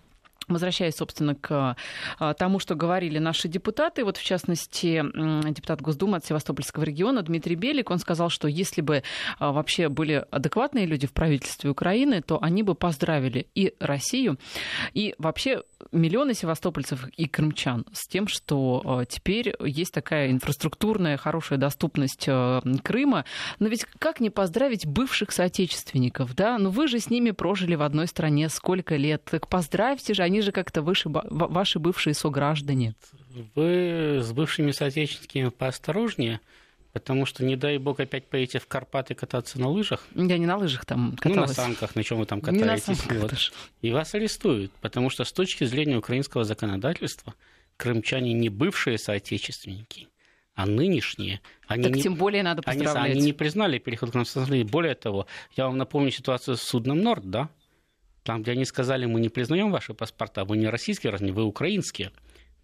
Возвращаясь, 0.46 0.96
собственно, 0.96 1.34
к 1.34 1.76
а, 2.18 2.34
тому, 2.34 2.58
что 2.58 2.74
говорили 2.74 3.18
наши 3.18 3.48
депутаты, 3.48 4.02
вот 4.02 4.16
в 4.16 4.24
частности, 4.24 5.04
депутат 5.52 5.82
Госдумы 5.82 6.16
от 6.16 6.24
Севастопольского 6.24 6.84
региона 6.84 7.22
Дмитрий 7.22 7.54
Белик, 7.54 7.90
он 7.90 7.98
сказал, 7.98 8.30
что 8.30 8.48
если 8.48 8.80
бы 8.80 9.02
а, 9.38 9.52
вообще 9.52 9.90
были 9.90 10.24
адекватные 10.30 10.86
люди 10.86 11.06
в 11.06 11.12
правительстве 11.12 11.68
Украины, 11.68 12.22
то 12.22 12.42
они 12.42 12.62
бы 12.62 12.74
поздравили 12.74 13.46
и 13.54 13.74
Россию, 13.78 14.38
и 14.94 15.14
вообще 15.18 15.62
миллионы 15.92 16.34
севастопольцев 16.34 17.06
и 17.16 17.26
крымчан 17.26 17.84
с 17.92 18.06
тем, 18.06 18.28
что 18.28 18.82
а, 18.84 19.04
теперь 19.04 19.54
есть 19.60 19.92
такая 19.92 20.30
инфраструктурная 20.30 21.16
хорошая 21.16 21.58
доступность 21.58 22.28
Крыма. 22.82 23.24
Но 23.58 23.68
ведь 23.68 23.84
как 23.98 24.20
не 24.20 24.30
поздравить 24.30 24.86
бывших 24.86 25.32
соотечественников, 25.32 26.34
да? 26.34 26.58
Ну 26.58 26.70
вы 26.70 26.88
же 26.88 26.98
с 26.98 27.10
ними 27.10 27.30
прожили 27.30 27.74
в 27.74 27.82
одной 27.82 28.06
стране 28.06 28.48
сколько 28.48 28.96
лет, 28.96 29.24
так 29.24 29.48
поздравьте 29.48 30.14
же, 30.14 30.22
они 30.22 30.40
же 30.40 30.52
как-то 30.52 30.82
выше, 30.82 31.08
ваши 31.08 31.78
бывшие 31.78 32.14
сограждане. 32.14 32.94
Вы 33.54 34.20
с 34.22 34.32
бывшими 34.32 34.72
соотечественниками 34.72 35.50
поосторожнее, 35.50 36.40
потому 36.92 37.26
что, 37.26 37.44
не 37.44 37.56
дай 37.56 37.78
бог, 37.78 38.00
опять 38.00 38.26
поедете 38.26 38.58
в 38.58 38.66
Карпаты 38.66 39.14
кататься 39.14 39.60
на 39.60 39.68
лыжах. 39.68 40.06
Я 40.14 40.38
не 40.38 40.46
на 40.46 40.56
лыжах 40.56 40.84
там 40.84 41.16
каталась. 41.16 41.56
Ну, 41.56 41.62
на 41.62 41.68
санках, 41.68 41.94
на 41.94 42.02
чем 42.02 42.18
вы 42.18 42.26
там 42.26 42.40
катаетесь. 42.40 42.88
Не 42.88 42.94
на 42.94 42.96
санках, 42.96 43.22
вот. 43.22 43.52
И 43.82 43.92
вас 43.92 44.14
арестуют, 44.14 44.72
потому 44.80 45.10
что 45.10 45.24
с 45.24 45.32
точки 45.32 45.64
зрения 45.64 45.96
украинского 45.96 46.44
законодательства 46.44 47.34
крымчане 47.76 48.32
не 48.32 48.48
бывшие 48.48 48.98
соотечественники, 48.98 50.08
а 50.54 50.66
нынешние. 50.66 51.40
Они 51.66 51.84
так 51.84 51.92
не, 51.94 52.02
тем 52.02 52.14
более 52.14 52.42
надо 52.42 52.62
поздравлять. 52.62 53.04
Они, 53.04 53.12
они 53.12 53.22
не 53.22 53.32
признали 53.32 53.78
переход 53.78 54.10
к 54.10 54.14
нам. 54.14 54.24
Более 54.66 54.94
того, 54.94 55.26
я 55.56 55.66
вам 55.66 55.78
напомню 55.78 56.10
ситуацию 56.10 56.56
с 56.56 56.62
судном 56.62 57.00
«Норд», 57.00 57.30
да? 57.30 57.48
Там, 58.24 58.42
где 58.42 58.52
они 58.52 58.64
сказали, 58.64 59.06
мы 59.06 59.20
не 59.20 59.28
признаем 59.28 59.70
ваши 59.70 59.94
паспорта, 59.94 60.44
вы 60.44 60.58
не 60.58 60.68
российские, 60.68 61.16
вы 61.16 61.44
украинские. 61.44 62.10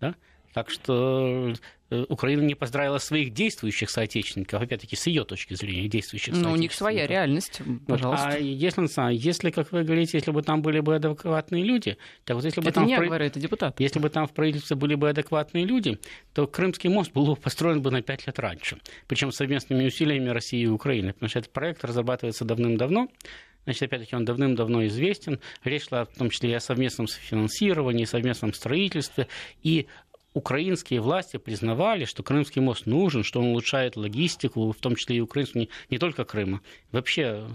Да? 0.00 0.14
Так 0.54 0.70
что 0.70 1.52
э, 1.90 2.04
Украина 2.08 2.42
не 2.42 2.54
поздравила 2.54 2.98
своих 2.98 3.34
действующих 3.34 3.90
соотечественников, 3.90 4.62
опять-таки, 4.62 4.94
с 4.94 5.04
ее 5.08 5.24
точки 5.24 5.54
зрения, 5.54 5.88
действующих 5.88 6.32
Но 6.34 6.52
у 6.52 6.56
них 6.56 6.72
своя 6.72 7.08
реальность, 7.08 7.60
пожалуйста. 7.88 8.28
А 8.28 8.38
если, 8.38 9.12
если, 9.12 9.50
как 9.50 9.72
вы 9.72 9.82
говорите, 9.82 10.16
если 10.16 10.30
бы 10.30 10.42
там 10.42 10.62
были 10.62 10.78
бы 10.78 10.94
адекватные 10.94 11.64
люди, 11.64 11.98
так 12.24 12.36
вот 12.36 12.44
если 12.44 12.60
бы 12.60 12.68
это 12.68 12.76
там... 12.76 12.86
не 12.86 12.96
про... 12.96 13.06
говорю, 13.06 13.24
это 13.24 13.40
депутат. 13.40 13.80
Если 13.80 13.98
бы 13.98 14.08
там 14.10 14.28
в 14.28 14.32
правительстве 14.32 14.76
были 14.76 14.94
бы 14.94 15.10
адекватные 15.10 15.64
люди, 15.64 15.98
то 16.34 16.46
Крымский 16.46 16.88
мост 16.88 17.12
был 17.12 17.26
бы 17.26 17.34
построен 17.34 17.82
бы 17.82 17.90
на 17.90 18.00
пять 18.00 18.24
лет 18.28 18.38
раньше. 18.38 18.78
Причем 19.08 19.32
совместными 19.32 19.84
усилиями 19.86 20.28
России 20.28 20.62
и 20.62 20.68
Украины, 20.68 21.14
потому 21.14 21.28
что 21.28 21.40
этот 21.40 21.52
проект 21.52 21.84
разрабатывается 21.84 22.44
давным-давно, 22.44 23.08
Значит, 23.64 23.84
опять-таки, 23.84 24.14
он 24.14 24.26
давным-давно 24.26 24.86
известен. 24.88 25.40
Речь 25.64 25.88
шла 25.88 26.04
в 26.04 26.08
том 26.08 26.28
числе 26.28 26.50
и 26.50 26.52
о 26.52 26.60
совместном 26.60 27.06
финансировании, 27.06 28.04
совместном 28.04 28.52
строительстве. 28.52 29.26
И 29.62 29.86
украинские 30.34 31.00
власти 31.00 31.36
признавали, 31.36 32.04
что 32.04 32.22
Крымский 32.24 32.60
мост 32.60 32.86
нужен, 32.86 33.22
что 33.22 33.40
он 33.40 33.46
улучшает 33.46 33.96
логистику, 33.96 34.72
в 34.72 34.76
том 34.76 34.96
числе 34.96 35.16
и 35.16 35.20
украинскую, 35.20 35.62
не, 35.62 35.68
не 35.90 35.98
только 35.98 36.24
Крыма, 36.24 36.60
вообще 36.90 37.46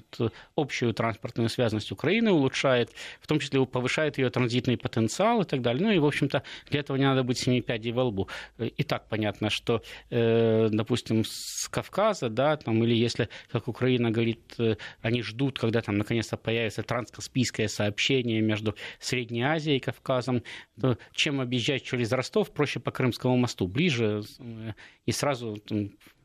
общую 0.55 0.93
транспортную 0.93 1.49
связность 1.49 1.91
Украины 1.91 2.31
улучшает, 2.31 2.91
в 3.19 3.27
том 3.27 3.39
числе 3.39 3.65
повышает 3.65 4.17
ее 4.17 4.29
транзитный 4.29 4.77
потенциал 4.77 5.41
и 5.41 5.45
так 5.45 5.61
далее. 5.61 5.83
Ну 5.83 5.91
и, 5.91 5.99
в 5.99 6.05
общем-то, 6.05 6.43
для 6.69 6.79
этого 6.79 6.95
не 6.95 7.03
надо 7.03 7.23
быть 7.23 7.37
семи 7.37 7.61
пядей 7.61 7.91
во 7.91 8.05
лбу. 8.05 8.29
И 8.57 8.83
так 8.83 9.09
понятно, 9.09 9.49
что, 9.49 9.83
э, 10.09 10.69
допустим, 10.71 11.25
с 11.25 11.67
Кавказа, 11.67 12.29
да, 12.29 12.55
там, 12.55 12.81
или 12.83 12.95
если, 12.95 13.27
как 13.51 13.67
Украина 13.67 14.09
говорит, 14.09 14.39
э, 14.57 14.77
они 15.01 15.21
ждут, 15.21 15.59
когда 15.59 15.81
там 15.81 15.97
наконец-то 15.97 16.37
появится 16.37 16.83
транскаспийское 16.83 17.67
сообщение 17.67 18.39
между 18.41 18.75
Средней 18.99 19.41
Азией 19.41 19.77
и 19.77 19.81
Кавказом, 19.81 20.43
то 20.79 20.97
чем 21.11 21.41
объезжать 21.41 21.83
через 21.83 22.13
Ростов, 22.13 22.51
проще 22.51 22.68
проще 22.69 22.79
по 22.79 22.91
Крымскому 22.91 23.37
мосту, 23.37 23.67
ближе, 23.67 24.21
э, 24.39 24.73
и 25.07 25.11
сразу 25.11 25.57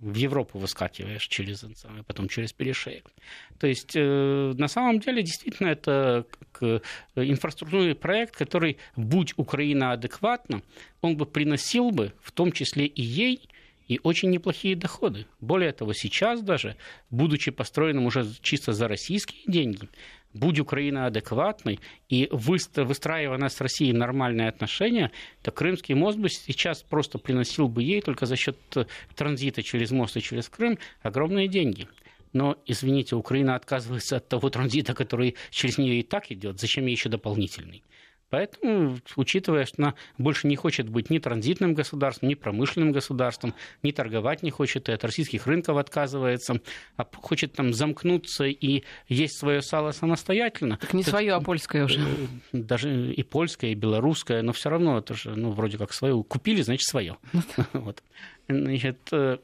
в 0.00 0.14
Европу 0.14 0.58
выскакиваешь 0.58 1.26
через, 1.28 1.64
потом 2.06 2.28
через 2.28 2.52
перешеек. 2.52 3.10
То 3.58 3.66
есть, 3.66 3.96
э, 3.96 4.52
на 4.58 4.68
самом 4.68 5.00
деле, 5.00 5.22
действительно, 5.22 5.68
это 5.68 6.24
инфраструктурный 7.16 7.94
проект, 7.94 8.36
который, 8.36 8.76
будь 8.96 9.34
Украина 9.36 9.92
адекватна, 9.92 10.62
он 11.00 11.16
бы 11.16 11.26
приносил 11.26 11.90
бы, 11.90 12.12
в 12.20 12.30
том 12.32 12.52
числе 12.52 12.86
и 12.86 13.02
ей, 13.02 13.48
и 13.88 14.00
очень 14.02 14.30
неплохие 14.30 14.76
доходы. 14.76 15.26
Более 15.40 15.72
того, 15.72 15.92
сейчас 15.92 16.42
даже, 16.42 16.76
будучи 17.10 17.50
построенным 17.50 18.06
уже 18.06 18.26
чисто 18.40 18.72
за 18.72 18.88
российские 18.88 19.42
деньги, 19.46 19.88
будь 20.32 20.58
Украина 20.58 21.06
адекватной 21.06 21.80
и 22.08 22.28
выстраивая 22.30 23.48
с 23.48 23.60
Россией 23.60 23.92
нормальные 23.92 24.48
отношения, 24.48 25.10
то 25.42 25.50
Крымский 25.50 25.94
мост 25.94 26.18
бы 26.18 26.28
сейчас 26.28 26.82
просто 26.82 27.18
приносил 27.18 27.68
бы 27.68 27.82
ей 27.82 28.00
только 28.00 28.26
за 28.26 28.36
счет 28.36 28.58
э, 28.74 28.86
транзита 29.14 29.62
через 29.62 29.90
мост 29.90 30.16
и 30.16 30.20
через 30.20 30.48
Крым 30.48 30.78
огромные 31.02 31.48
деньги. 31.48 31.86
Но, 32.32 32.56
извините, 32.66 33.14
Украина 33.14 33.54
отказывается 33.54 34.16
от 34.16 34.28
того 34.28 34.50
транзита, 34.50 34.92
который 34.92 35.36
через 35.50 35.78
нее 35.78 36.00
и 36.00 36.02
так 36.02 36.32
идет. 36.32 36.58
Зачем 36.58 36.86
ей 36.86 36.92
еще 36.92 37.08
дополнительный? 37.08 37.84
Поэтому, 38.34 38.98
учитывая, 39.14 39.64
что 39.64 39.76
она 39.78 39.94
больше 40.18 40.48
не 40.48 40.56
хочет 40.56 40.88
быть 40.88 41.08
ни 41.08 41.20
транзитным 41.20 41.72
государством, 41.72 42.28
ни 42.28 42.34
промышленным 42.34 42.90
государством, 42.90 43.54
ни 43.84 43.92
торговать 43.92 44.42
не 44.42 44.50
хочет, 44.50 44.88
и 44.88 44.92
от 44.92 45.04
российских 45.04 45.46
рынков 45.46 45.76
отказывается, 45.76 46.60
а 46.96 47.06
хочет 47.14 47.52
там 47.52 47.72
замкнуться 47.72 48.46
и 48.46 48.82
есть 49.06 49.38
свое 49.38 49.62
сало 49.62 49.92
самостоятельно. 49.92 50.78
Так 50.78 50.94
не 50.94 51.02
это, 51.02 51.10
свое, 51.10 51.34
а 51.34 51.40
польское 51.40 51.84
уже. 51.84 52.00
Э, 52.00 52.04
даже 52.52 53.12
и 53.12 53.22
польское, 53.22 53.70
и 53.70 53.74
белорусское, 53.76 54.42
но 54.42 54.52
все 54.52 54.68
равно 54.68 54.98
это 54.98 55.14
же, 55.14 55.36
ну, 55.36 55.52
вроде 55.52 55.78
как 55.78 55.92
свое. 55.92 56.20
Купили, 56.24 56.62
значит, 56.62 56.88
свое. 56.88 57.18
вот. 57.72 58.02
Значит, 58.48 58.98
э, 59.12 59.38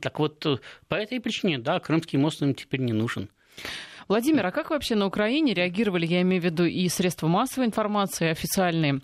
так 0.00 0.20
вот, 0.20 0.46
э, 0.46 0.58
по 0.86 0.94
этой 0.94 1.20
причине, 1.20 1.58
да, 1.58 1.80
Крымский 1.80 2.20
мост 2.20 2.40
им 2.40 2.54
теперь 2.54 2.82
не 2.82 2.92
нужен. 2.92 3.30
Владимир, 4.08 4.46
а 4.46 4.52
как 4.52 4.70
вообще 4.70 4.94
на 4.94 5.06
Украине 5.06 5.52
реагировали, 5.52 6.06
я 6.06 6.22
имею 6.22 6.40
в 6.40 6.44
виду 6.44 6.64
и 6.64 6.88
средства 6.88 7.26
массовой 7.26 7.66
информации 7.66 8.28
официальные, 8.30 9.00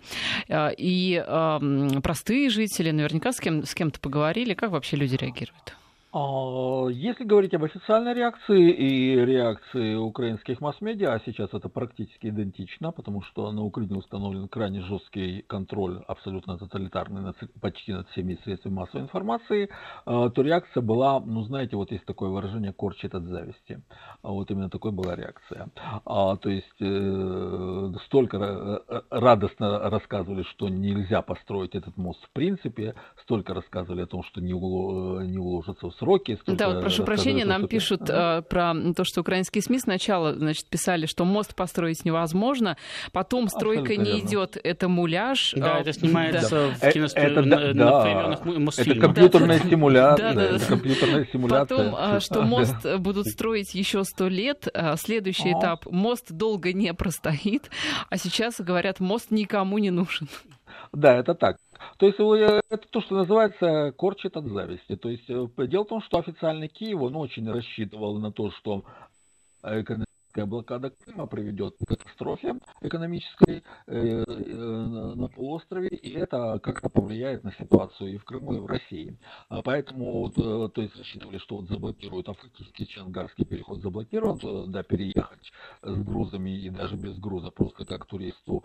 э, 0.47 0.73
и 0.77 1.21
э, 1.25 1.99
простые 2.01 2.49
жители, 2.49 2.91
наверняка 2.91 3.33
с, 3.33 3.39
кем, 3.39 3.65
с 3.65 3.73
кем-то 3.75 3.99
поговорили, 3.99 4.53
как 4.53 4.71
вообще 4.71 4.95
люди 4.95 5.15
реагируют? 5.15 5.75
А, 6.15 6.87
если 6.89 7.23
говорить 7.23 7.55
об 7.55 7.63
официальной 7.63 8.13
реакции 8.13 8.69
и 8.69 9.15
реакции 9.15 9.95
украинских 9.95 10.61
масс-медиа, 10.61 11.13
а 11.13 11.19
сейчас 11.25 11.51
это 11.53 11.69
практически 11.69 12.27
идентично, 12.27 12.91
потому 12.91 13.23
что 13.23 13.51
на 13.51 13.63
Украине 13.63 13.95
установлен 13.95 14.47
крайне 14.47 14.81
жесткий 14.81 15.41
контроль, 15.41 16.03
абсолютно 16.07 16.59
тоталитарный, 16.59 17.33
почти 17.59 17.93
над 17.93 18.07
всеми 18.09 18.37
средствами 18.43 18.75
массовой 18.75 19.01
информации, 19.01 19.69
а, 20.05 20.29
то 20.29 20.43
реакция 20.43 20.81
была, 20.81 21.19
ну 21.19 21.41
знаете, 21.45 21.75
вот 21.77 21.91
есть 21.91 22.05
такое 22.05 22.29
выражение 22.29 22.73
«корчит 22.73 23.15
от 23.15 23.23
зависти». 23.23 23.81
А 24.21 24.29
вот 24.29 24.51
именно 24.51 24.69
такой 24.69 24.91
была 24.91 25.15
реакция. 25.15 25.69
То 26.05 26.49
есть 26.49 26.79
э, 26.79 27.93
столько 28.05 28.37
э, 28.87 29.01
радостно 29.09 29.89
рассказывали, 29.89 30.43
что 30.43 30.69
нельзя 30.69 31.21
построить 31.21 31.73
этот 31.75 31.97
мост 31.97 32.23
в 32.23 32.29
принципе, 32.31 32.93
столько 33.23 33.53
рассказывали 33.53 34.01
о 34.01 34.07
том, 34.07 34.23
что 34.23 34.41
не 34.41 34.53
уложится 34.53 35.87
в 35.87 35.95
сроки. 36.03 36.39
Да, 36.47 36.69
вот 36.69 36.81
прошу 36.81 37.03
прощения, 37.03 37.45
нам 37.45 37.67
пишут 37.67 38.09
ага. 38.09 38.41
про 38.41 38.73
то, 38.95 39.03
что 39.03 39.21
украинские 39.21 39.61
СМИ 39.61 39.79
сначала 39.79 40.33
значит, 40.33 40.67
писали, 40.67 41.05
что 41.05 41.25
мост 41.25 41.55
построить 41.55 42.05
невозможно, 42.05 42.77
потом 43.11 43.47
стройка 43.47 43.95
не 43.95 44.19
идет, 44.19 44.57
это 44.63 44.87
муляж. 44.87 45.53
Да, 45.55 45.79
это 45.79 45.93
снимается 45.93 46.73
да. 46.81 46.89
в 46.89 46.93
киносп... 46.93 47.17
это, 47.17 47.41
на, 47.41 47.73
да, 47.73 48.39
на 48.43 48.69
Это 48.77 48.95
компьютерная 48.95 49.59
да, 49.59 49.69
симуляция. 49.69 50.33
Да, 50.33 50.57
да, 50.57 50.65
компьютерная 50.65 51.27
симуляция. 51.31 51.91
Потом, 51.91 52.19
что 52.19 52.41
мост 52.41 52.85
будут 52.99 53.27
строить 53.27 53.73
еще 53.73 54.03
сто 54.03 54.27
лет, 54.27 54.67
следующий 54.97 55.51
этап, 55.51 55.85
мост 55.85 56.31
долго 56.31 56.73
не 56.73 56.93
простоит, 56.93 57.69
а 58.09 58.17
сейчас 58.17 58.59
говорят, 58.59 58.99
мост 58.99 59.31
никому 59.31 59.77
не 59.77 59.91
нужен. 59.91 60.27
Да, 60.91 61.15
это 61.15 61.35
так. 61.35 61.57
То 61.97 62.05
есть 62.05 62.19
э, 62.19 62.61
это 62.69 62.87
то, 62.87 63.01
что 63.01 63.15
называется 63.15 63.93
корчит 63.97 64.37
от 64.37 64.45
зависти. 64.45 64.95
То 64.95 65.09
есть 65.09 65.29
э, 65.29 65.47
дело 65.67 65.83
в 65.85 65.89
том, 65.89 66.01
что 66.01 66.19
официальный 66.19 66.67
Киев, 66.67 67.01
он 67.01 67.15
очень 67.15 67.49
рассчитывал 67.49 68.19
на 68.19 68.31
то, 68.31 68.51
что 68.51 68.83
экономика 70.33 70.45
блокада 70.45 70.89
Крыма 70.89 71.27
приведет 71.27 71.75
к 71.77 71.87
катастрофе 71.87 72.55
экономической 72.81 73.63
э, 73.87 74.23
э, 74.27 75.13
на 75.15 75.27
полуострове, 75.27 75.89
и 75.89 76.11
это 76.13 76.59
как-то 76.59 76.89
повлияет 76.89 77.43
на 77.43 77.51
ситуацию 77.53 78.13
и 78.13 78.17
в 78.17 78.25
Крыму, 78.25 78.55
и 78.55 78.59
в 78.59 78.65
России. 78.65 79.17
А 79.49 79.61
поэтому, 79.61 80.29
э, 80.29 80.69
то 80.73 80.81
есть 80.81 80.95
рассчитывали, 80.97 81.37
что 81.37 81.57
вот 81.57 81.69
заблокируют 81.69 82.29
Африканский 82.29 82.87
Чангарский 82.87 83.45
переход 83.45 83.81
заблокируют, 83.81 84.71
да, 84.71 84.83
переехать 84.83 85.51
с 85.81 86.03
грузами 86.03 86.49
и 86.49 86.69
даже 86.69 86.95
без 86.95 87.17
груза, 87.19 87.51
просто 87.51 87.85
как 87.85 88.05
туристу 88.05 88.63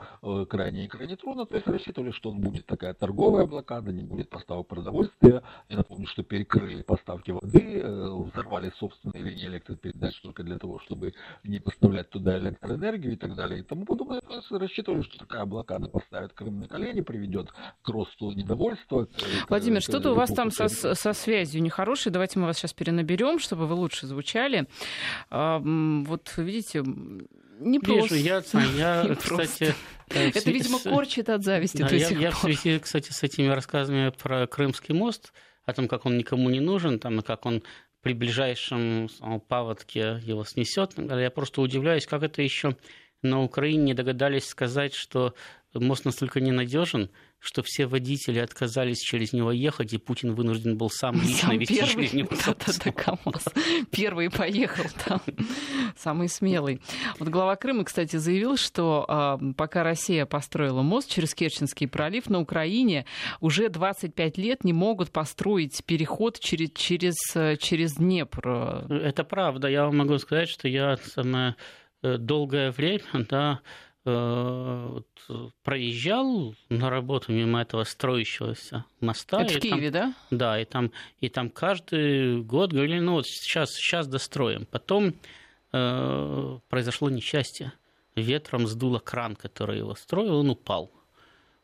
крайне 0.48 0.87
и 0.87 0.88
крайне 0.88 1.16
трудно. 1.16 1.46
То 1.46 1.57
есть 1.57 1.66
рассчитывали, 1.66 2.11
что 2.12 2.33
будет 2.33 2.66
такая 2.66 2.94
торговая 2.94 3.46
блокада, 3.46 3.92
не 3.92 4.02
будет 4.02 4.31
поставок 4.31 4.68
продовольствия. 4.68 5.42
Я 5.68 5.76
напомню, 5.76 6.07
что 6.07 6.22
перекрыли 6.22 6.83
поставки 6.83 7.31
воды, 7.31 7.83
взорвали 7.85 8.72
собственные 8.78 9.22
линии 9.22 9.46
электропередач 9.46 10.20
только 10.22 10.42
для 10.42 10.59
того, 10.59 10.78
чтобы 10.81 11.14
не 11.44 11.58
не 11.59 11.61
поставлять 11.61 12.11
туда 12.11 12.38
электроэнергию 12.38 13.12
и 13.12 13.16
так 13.16 13.35
далее 13.35 13.61
и 13.61 13.62
тому 13.62 13.85
подобное. 13.85 14.23
Рассчитывали, 14.51 15.03
что 15.03 15.18
такая 15.18 15.44
блокада 15.44 15.88
поставит 15.88 16.33
Крым 16.33 16.61
на 16.61 16.68
колени, 16.68 17.01
приведет 17.01 17.51
к 17.83 17.88
росту 17.88 18.31
недовольства. 18.33 19.07
К, 19.07 19.49
Владимир, 19.49 19.83
что-то 19.83 20.12
у 20.12 20.14
вас 20.14 20.31
там 20.31 20.51
со, 20.51 20.68
со 20.68 21.12
связью 21.12 21.62
нехорошей. 21.62 22.12
Давайте 22.12 22.38
мы 22.38 22.47
вас 22.47 22.59
сейчас 22.59 22.73
перенаберем, 22.73 23.38
чтобы 23.38 23.66
вы 23.66 23.75
лучше 23.75 24.07
звучали. 24.07 24.66
А, 25.31 25.61
вот 25.61 26.33
видите, 26.37 26.85
не 27.61 27.81
просто. 27.81 28.14
Вижу, 28.14 28.27
я, 28.27 28.42
я 28.77 29.14
кстати... 29.21 29.75
Э, 30.11 30.29
Это, 30.29 30.51
видимо, 30.51 30.79
корчит 30.79 31.29
от 31.29 31.44
зависти 31.44 31.79
да, 31.79 31.88
я, 31.88 32.09
я 32.09 32.31
в 32.31 32.38
связи, 32.38 32.79
кстати, 32.79 33.12
с 33.12 33.23
этими 33.23 33.49
рассказами 33.49 34.11
про 34.11 34.47
Крымский 34.47 34.94
мост, 34.94 35.33
о 35.66 35.75
том, 35.75 35.87
как 35.87 36.07
он 36.07 36.16
никому 36.16 36.49
не 36.49 36.61
нужен, 36.61 36.99
там, 36.99 37.21
и 37.21 37.23
как 37.23 37.44
он 37.44 37.62
при 38.02 38.12
ближайшем 38.12 39.08
паводке 39.48 40.20
его 40.22 40.44
снесет. 40.44 40.94
Я 40.96 41.30
просто 41.30 41.61
удивляюсь, 41.61 42.06
как 42.06 42.22
это 42.22 42.42
еще 42.42 42.76
на 43.22 43.42
Украине 43.42 43.82
не 43.82 43.94
догадались 43.94 44.46
сказать, 44.46 44.94
что 44.94 45.34
мост 45.74 46.04
настолько 46.04 46.40
ненадежен, 46.40 47.11
что 47.40 47.62
все 47.62 47.87
водители 47.87 48.40
отказались 48.40 48.98
через 48.98 49.33
него 49.33 49.53
ехать, 49.53 49.92
и 49.92 49.98
Путин 49.98 50.35
вынужден 50.35 50.77
был 50.77 50.90
сам 50.90 51.14
лично 51.14 51.48
сам 51.48 51.59
вести 51.59 51.74
первый, 51.74 52.09
через 52.09 52.12
него. 52.12 52.29
Да, 52.85 52.92
КамАЗ. 52.92 53.44
Первый 53.90 54.31
поехал 54.31 54.85
там, 55.07 55.20
самый 55.96 56.29
смелый. 56.29 56.81
Вот 57.18 57.29
глава 57.29 57.57
Крыма, 57.57 57.85
кстати, 57.85 58.16
заявил, 58.16 58.57
что 58.57 59.38
э, 59.40 59.53
пока 59.57 59.85
Россия 59.85 60.27
построила 60.27 60.83
мост 60.83 61.11
через 61.11 61.35
Керченский 61.35 61.87
пролив, 61.87 62.29
на 62.29 62.40
Украине 62.40 63.07
уже 63.40 63.68
25 63.68 64.37
лет 64.38 64.64
не 64.64 64.72
могут 64.72 65.11
построить 65.11 65.85
переход 65.85 66.40
через, 66.40 66.70
через, 66.74 67.14
через 67.61 67.94
Днепр. 67.94 68.87
Это 68.90 69.24
правда. 69.24 69.68
Я 69.68 69.85
вам 69.87 69.98
могу 69.98 70.18
сказать, 70.18 70.48
что 70.48 70.66
я 70.66 70.96
самое 70.96 71.55
э, 72.03 72.18
долгое 72.18 72.72
время, 72.72 73.27
да, 73.29 73.61
Э, 73.61 73.62
вот, 74.04 75.06
проезжал 75.62 76.54
на 76.68 76.88
работу 76.88 77.32
мимо 77.32 77.61
этого 77.61 77.84
строящегося 77.84 78.84
моста. 79.00 79.42
Это 79.42 79.54
в 79.54 79.61
Киеве, 79.61 79.90
там, 79.90 80.14
да? 80.30 80.37
Да, 80.37 80.61
и 80.61 80.64
там, 80.64 80.92
и 81.20 81.28
там 81.28 81.50
каждый 81.50 82.42
год 82.42 82.72
говорили, 82.72 83.00
ну 83.00 83.14
вот 83.14 83.26
сейчас, 83.26 83.74
сейчас 83.74 84.06
достроим. 84.06 84.66
Потом 84.66 85.14
э, 85.72 86.58
произошло 86.68 87.11
несчастье. 87.11 87.72
Ветром 88.14 88.66
сдуло 88.66 88.98
кран, 88.98 89.37
который 89.37 89.78
его 89.78 89.94
строил, 89.94 90.38
он 90.38 90.50
упал. 90.50 90.90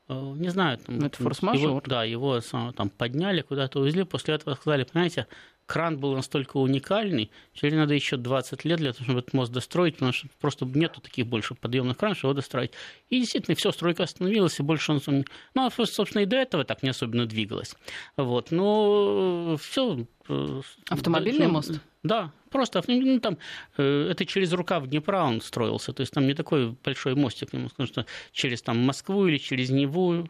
Э, 0.08 0.34
не 0.36 0.50
знаю, 0.50 0.78
там, 0.78 0.98
это 0.98 1.22
форс-мажор. 1.22 1.82
да, 1.86 2.04
его 2.04 2.40
там 2.76 2.90
подняли, 2.90 3.40
куда-то 3.42 3.80
увезли. 3.80 4.04
После 4.04 4.34
этого 4.34 4.54
сказали, 4.54 4.84
понимаете, 4.84 5.26
кран 5.66 5.98
был 5.98 6.14
настолько 6.14 6.58
уникальный, 6.58 7.30
что 7.54 7.70
надо 7.70 7.94
еще 7.94 8.16
20 8.16 8.64
лет 8.64 8.78
для 8.78 8.92
того, 8.92 9.04
чтобы 9.04 9.20
этот 9.20 9.32
мост 9.32 9.52
достроить, 9.52 9.94
потому 9.94 10.12
что 10.12 10.28
просто 10.40 10.66
нету 10.66 11.00
таких 11.00 11.26
больше 11.26 11.54
подъемных 11.54 11.96
кранов, 11.96 12.18
чтобы 12.18 12.32
его 12.32 12.36
достроить. 12.36 12.72
И 13.08 13.18
действительно, 13.18 13.54
все, 13.56 13.72
стройка 13.72 14.02
остановилась, 14.02 14.58
и 14.60 14.62
больше 14.62 14.92
он... 14.92 15.24
Ну, 15.54 15.66
а, 15.66 15.70
собственно, 15.70 16.22
и 16.22 16.26
до 16.26 16.36
этого 16.36 16.64
так 16.64 16.82
не 16.82 16.90
особенно 16.90 17.26
двигалось. 17.26 17.74
Вот, 18.16 18.50
но 18.50 19.56
все... 19.58 20.06
Э, 20.28 20.60
Автомобильный 20.88 21.48
мост? 21.48 21.80
Да, 22.02 22.30
просто 22.54 22.82
ну, 22.86 23.18
там, 23.18 23.36
э, 23.78 24.08
это 24.10 24.24
через 24.24 24.52
рукав 24.52 24.86
Днепра 24.86 25.24
он 25.24 25.40
строился, 25.40 25.92
то 25.92 26.02
есть 26.02 26.12
там 26.12 26.26
не 26.26 26.34
такой 26.34 26.76
большой 26.84 27.16
мостик, 27.16 27.48
скажу, 27.48 27.92
что 27.92 28.06
через 28.32 28.62
там, 28.62 28.78
Москву 28.78 29.26
или 29.26 29.38
через 29.38 29.70
Неву 29.70 30.28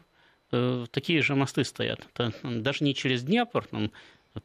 э, 0.51 0.85
такие 0.89 1.21
же 1.21 1.35
мосты 1.35 1.63
стоят. 1.63 1.99
Это, 2.13 2.33
даже 2.43 2.83
не 2.83 2.95
через 2.95 3.23
Днепр, 3.23 3.67
там, 3.67 3.91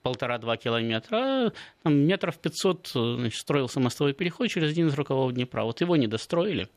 полтора-два 0.03 0.57
километра, 0.59 1.17
а 1.17 1.53
там, 1.83 1.95
метров 1.95 2.39
500 2.39 2.91
значит, 2.93 3.41
строился 3.41 3.81
мостовой 3.81 4.13
переход 4.13 4.51
через 4.51 4.71
один 4.71 4.89
из 4.89 4.95
рукавов 4.95 5.33
Днепра. 5.33 5.63
Вот 5.63 5.81
его 5.81 5.97
не 5.97 6.07
достроили. 6.07 6.69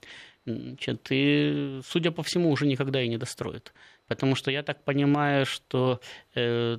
Значит, 0.45 1.07
и, 1.09 1.81
судя 1.85 2.11
по 2.11 2.23
всему, 2.23 2.49
уже 2.49 2.65
никогда 2.65 3.01
и 3.01 3.09
не 3.09 3.17
достроят. 3.17 3.73
Потому 4.07 4.35
что 4.35 4.51
я 4.51 4.63
так 4.63 4.83
понимаю, 4.83 5.45
что 5.45 5.99
э, 6.35 6.77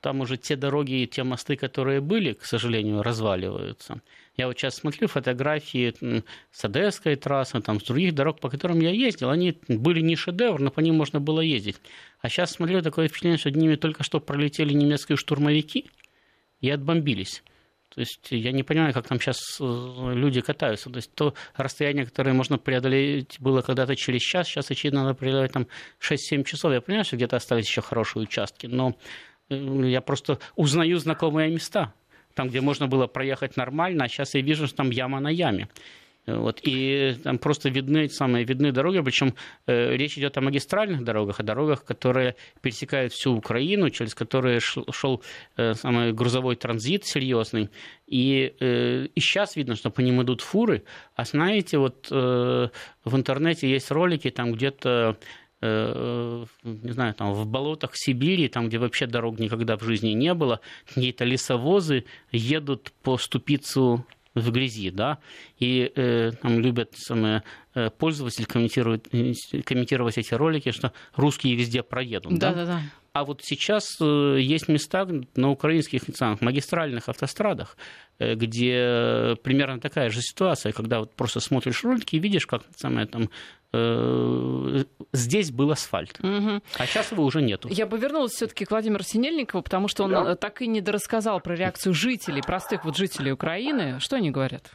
там 0.00 0.20
уже 0.20 0.36
те 0.36 0.56
дороги 0.56 1.02
и 1.02 1.06
те 1.06 1.22
мосты, 1.22 1.56
которые 1.56 2.00
были, 2.00 2.32
к 2.32 2.44
сожалению, 2.44 3.02
разваливаются. 3.02 4.00
Я 4.36 4.46
вот 4.46 4.58
сейчас 4.58 4.76
смотрю 4.76 5.08
фотографии 5.08 5.94
с 6.50 6.64
Одесской 6.64 7.16
трассы, 7.16 7.60
там, 7.60 7.80
с 7.80 7.84
других 7.84 8.14
дорог, 8.14 8.40
по 8.40 8.48
которым 8.48 8.80
я 8.80 8.90
ездил. 8.90 9.30
Они 9.30 9.58
были 9.68 10.00
не 10.00 10.16
шедевр, 10.16 10.60
но 10.60 10.70
по 10.70 10.80
ним 10.80 10.96
можно 10.96 11.20
было 11.20 11.40
ездить. 11.40 11.76
А 12.20 12.28
сейчас 12.28 12.52
смотрю, 12.52 12.80
такое 12.82 13.08
впечатление, 13.08 13.38
что 13.38 13.50
ними 13.50 13.74
только 13.76 14.02
что 14.02 14.20
пролетели 14.20 14.72
немецкие 14.72 15.16
штурмовики 15.16 15.90
и 16.60 16.70
отбомбились. 16.70 17.42
То 17.94 18.00
есть 18.00 18.28
я 18.30 18.52
не 18.52 18.62
понимаю, 18.62 18.94
как 18.94 19.06
там 19.06 19.20
сейчас 19.20 19.38
э, 19.60 20.12
люди 20.14 20.40
катаются. 20.40 20.88
То 20.88 20.96
есть 20.96 21.14
то 21.14 21.34
расстояние, 21.54 22.06
которое 22.06 22.32
можно 22.32 22.56
преодолеть 22.56 23.36
было 23.38 23.60
когда-то 23.60 23.96
через 23.96 24.22
час, 24.22 24.48
сейчас, 24.48 24.70
очевидно, 24.70 25.02
надо 25.02 25.14
преодолеть 25.14 25.52
там 25.52 25.66
6-7 26.00 26.44
часов. 26.44 26.72
Я 26.72 26.80
понимаю, 26.80 27.04
что 27.04 27.16
где-то 27.16 27.36
остались 27.36 27.68
еще 27.68 27.82
хорошие 27.82 28.22
участки, 28.22 28.66
но 28.66 28.96
я 29.48 30.00
просто 30.00 30.38
узнаю 30.56 30.98
знакомые 30.98 31.50
места 31.50 31.92
там, 32.34 32.48
где 32.48 32.60
можно 32.60 32.86
было 32.86 33.06
проехать 33.06 33.56
нормально, 33.56 34.04
а 34.04 34.08
сейчас 34.08 34.34
я 34.34 34.40
вижу, 34.40 34.66
что 34.66 34.76
там 34.76 34.90
яма 34.90 35.20
на 35.20 35.28
яме. 35.28 35.68
Вот, 36.24 36.60
и 36.62 37.16
там 37.24 37.38
просто 37.38 37.68
видны 37.68 38.08
самые 38.08 38.44
видны 38.44 38.70
дороги, 38.70 39.00
причем 39.00 39.34
э, 39.66 39.96
речь 39.96 40.16
идет 40.16 40.38
о 40.38 40.40
магистральных 40.40 41.02
дорогах, 41.02 41.40
о 41.40 41.42
дорогах, 41.42 41.84
которые 41.84 42.36
пересекают 42.60 43.12
всю 43.12 43.34
Украину, 43.34 43.90
через 43.90 44.14
которые 44.14 44.60
шел, 44.60 44.86
шел 44.92 45.20
э, 45.56 45.74
самый 45.74 46.12
грузовой 46.12 46.54
транзит 46.54 47.04
серьезный. 47.04 47.70
И, 48.06 48.54
э, 48.60 49.06
и 49.12 49.20
сейчас 49.20 49.56
видно, 49.56 49.74
что 49.74 49.90
по 49.90 50.00
ним 50.00 50.22
идут 50.22 50.42
фуры. 50.42 50.84
А 51.16 51.24
знаете, 51.24 51.78
вот 51.78 52.06
э, 52.12 52.68
в 53.04 53.16
интернете 53.16 53.68
есть 53.68 53.90
ролики, 53.90 54.30
там 54.30 54.52
где-то 54.52 55.16
не 55.62 56.92
знаю, 56.92 57.14
там 57.14 57.32
в 57.32 57.46
болотах 57.46 57.92
Сибири, 57.94 58.48
там, 58.48 58.68
где 58.68 58.78
вообще 58.78 59.06
дорог 59.06 59.38
никогда 59.38 59.76
в 59.76 59.82
жизни 59.82 60.10
не 60.10 60.34
было, 60.34 60.60
какие-то 60.86 61.24
лесовозы 61.24 62.04
едут 62.32 62.92
по 63.02 63.16
ступицу 63.16 64.04
в 64.34 64.50
грязи, 64.50 64.90
да, 64.90 65.18
и 65.58 65.92
э, 65.94 66.32
там 66.40 66.58
любят 66.58 66.92
самые 66.96 67.42
э, 67.74 67.90
пользователи 67.90 68.44
комментировать, 68.44 69.04
э, 69.12 69.34
комментировать 69.62 70.16
эти 70.18 70.34
ролики, 70.34 70.70
что 70.70 70.92
русские 71.14 71.54
везде 71.54 71.82
проедут, 71.82 72.38
да, 72.38 72.54
да, 72.54 72.64
да. 72.64 72.80
А 73.12 73.24
вот 73.24 73.42
сейчас 73.44 73.84
э, 74.00 74.38
есть 74.40 74.68
места 74.68 75.06
на 75.36 75.50
украинских 75.50 76.02
магистральных 76.40 77.10
автострадах, 77.10 77.76
э, 78.18 78.34
где 78.34 79.36
примерно 79.42 79.80
такая 79.80 80.08
же 80.08 80.22
ситуация, 80.22 80.72
когда 80.72 81.00
вот 81.00 81.14
просто 81.14 81.40
смотришь 81.40 81.84
ролики 81.84 82.16
и 82.16 82.18
видишь, 82.18 82.46
как 82.46 82.62
самое 82.74 83.06
там 83.06 83.24
э, 83.24 83.28
здесь 83.72 85.50
был 85.50 85.70
асфальт, 85.70 86.18
угу. 86.20 86.60
а 86.76 86.86
сейчас 86.86 87.10
его 87.10 87.24
уже 87.24 87.40
нету. 87.40 87.68
Я 87.70 87.86
бы 87.86 87.98
вернулась 87.98 88.32
все-таки 88.32 88.66
к 88.66 88.70
Владимиру 88.70 89.02
Синельникову, 89.02 89.62
потому 89.62 89.88
что 89.88 90.04
он 90.04 90.10
да. 90.10 90.36
так 90.36 90.60
и 90.60 90.66
не 90.66 90.80
дорассказал 90.80 91.40
про 91.40 91.54
реакцию 91.54 91.94
жителей, 91.94 92.42
простых 92.42 92.84
вот 92.84 92.96
жителей 92.96 93.32
Украины. 93.32 93.98
Что 93.98 94.16
они 94.16 94.30
говорят? 94.30 94.72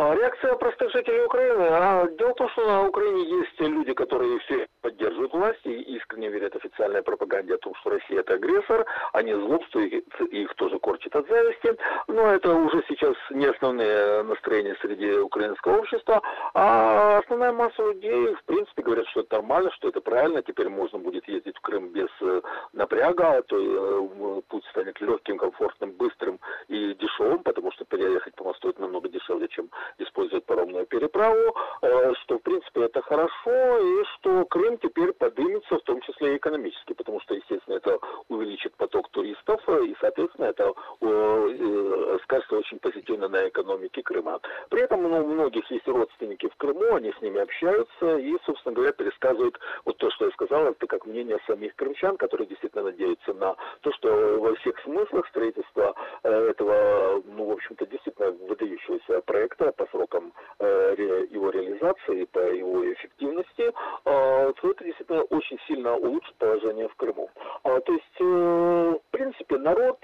А, 0.00 0.14
реакция 0.14 0.54
простых 0.54 0.92
жителей 0.92 1.24
Украины. 1.24 1.66
А, 1.72 2.06
дело 2.06 2.30
в 2.30 2.36
том, 2.36 2.48
что 2.50 2.64
на 2.64 2.86
Украине 2.86 3.24
есть 3.40 3.58
люди, 3.58 3.92
которые 3.94 4.38
все 4.38 4.68
поддерживают 4.80 5.32
власть 5.32 5.64
и 5.64 5.72
искренне 5.96 6.28
верят 6.28 6.54
официальной 6.54 7.02
пропаганде 7.02 7.56
о 7.56 7.58
том, 7.58 7.74
что 7.80 7.90
Россия 7.90 8.20
это 8.20 8.34
агрессор. 8.34 8.86
Они 9.12 9.32
злобствуют, 9.32 10.04
их 10.30 10.54
тоже 10.54 10.78
корчат 10.78 11.16
от 11.16 11.26
зависти. 11.26 11.76
Но 12.06 12.32
это 12.32 12.54
уже 12.54 12.84
сейчас 12.88 13.16
не 13.30 13.46
основные 13.46 14.22
настроения 14.22 14.76
среди 14.80 15.18
украинского 15.18 15.78
общества. 15.78 16.22
А 16.54 17.18
основная 17.18 17.50
масса 17.50 17.82
людей, 17.82 18.36
в 18.36 18.44
принципе, 18.44 18.82
говорят, 18.82 19.08
что 19.08 19.22
это 19.22 19.34
нормально, 19.34 19.72
что 19.72 19.88
это 19.88 20.00
правильно. 20.00 20.42
Теперь 20.42 20.68
можно 20.68 21.00
будет 21.00 21.26
ездить 21.26 21.56
в 21.56 21.60
Крым 21.60 21.88
без 21.88 22.08
э, 22.20 22.40
напряга, 22.72 23.42
то 23.42 23.56
э, 23.58 24.42
путь 24.46 24.64
станет 24.66 25.00
легким, 25.00 25.38
комфортным, 25.38 25.90
быстрым 25.90 26.38
и 26.68 26.94
дешевым, 26.94 27.42
потому 27.42 27.72
что 27.72 27.84
переехать 27.84 28.36
по 28.36 28.44
мосту 28.44 28.68
это 28.68 28.80
намного 28.80 29.08
дешевле, 29.08 29.48
чем 29.48 29.68
используют 29.98 30.44
паромную 30.44 30.86
переправу, 30.86 31.56
э, 31.82 32.12
что 32.22 32.38
в 32.38 32.42
принципе 32.42 32.84
это 32.84 33.02
хорошо, 33.02 33.78
и 33.78 34.04
что 34.14 34.44
Крым 34.46 34.78
теперь 34.78 35.12
подымется, 35.12 35.78
в 35.78 35.82
том 35.82 36.00
числе 36.02 36.34
и 36.34 36.36
экономически, 36.36 36.92
потому 36.92 37.20
что, 37.20 37.34
естественно, 37.34 37.76
это 37.76 37.98
увеличит 38.28 38.74
поток 38.76 39.08
туристов, 39.10 39.60
и, 39.68 39.94
соответственно, 40.00 40.46
это 40.46 40.72
э, 41.00 42.18
скажется 42.24 42.56
очень 42.56 42.78
позитивно 42.78 43.28
на 43.28 43.48
экономике 43.48 44.02
Крыма. 44.02 44.40
При 44.68 44.82
этом 44.82 45.02
ну, 45.02 45.24
у 45.24 45.26
многих 45.26 45.70
есть 45.70 45.86
родственники 45.88 46.48
в 46.48 46.56
Крыму, 46.56 46.94
они 46.94 47.12
с 47.12 47.22
ними 47.22 47.40
общаются 47.40 48.16
и, 48.16 48.36
собственно 48.44 48.74
говоря, 48.74 48.92
пересказывают 48.92 49.58
вот 49.84 49.96
то, 49.98 50.10
что 50.10 50.26
я 50.26 50.30
сказал, 50.32 50.66
это 50.66 50.86
как 50.86 51.06
мнение 51.06 51.38
самих 51.46 51.74
крымчан, 51.76 52.16
которые 52.16 52.46
действительно 52.46 52.84
надеются 52.84 53.32
на 53.34 53.56
то, 53.80 53.92
что 53.92 54.38
во 54.38 54.54
всех 54.56 54.78
смыслах 54.80 55.26
строительство 55.28 55.94
э, 56.22 56.48
этого, 56.50 57.22
ну, 57.26 57.46
в 57.46 57.52
общем-то, 57.52 57.86
действительно 57.86 58.30
выдающегося 58.30 59.20
проекта 59.22 59.72
по 59.78 59.86
срокам 59.86 60.32
э, 60.58 60.94
его 61.30 61.50
реализации, 61.50 62.24
по 62.24 62.40
его 62.40 62.92
эффективности, 62.92 63.62
э, 63.62 64.52
то 64.60 64.70
это 64.70 64.84
действительно 64.84 65.22
очень 65.22 65.58
сильно 65.66 65.96
улучшит 65.96 66.34
положение 66.34 66.88
в 66.88 66.94
Крыму. 66.96 67.30
А, 67.62 67.80
то 67.80 67.92
есть, 67.92 68.20
э, 68.20 68.24
в 68.24 69.10
принципе, 69.10 69.56
народ 69.58 69.98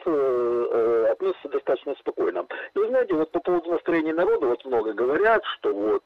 относится 1.11 1.49
достаточно 1.49 1.95
спокойно. 1.99 2.47
И 2.75 2.79
вы 2.79 2.89
знаете, 2.89 3.15
вот 3.15 3.31
по 3.31 3.41
поводу 3.41 3.71
настроения 3.73 4.15
народа, 4.15 4.47
вот 4.47 4.65
много 4.65 4.93
говорят, 4.93 5.43
что 5.45 5.73
вот 5.73 6.05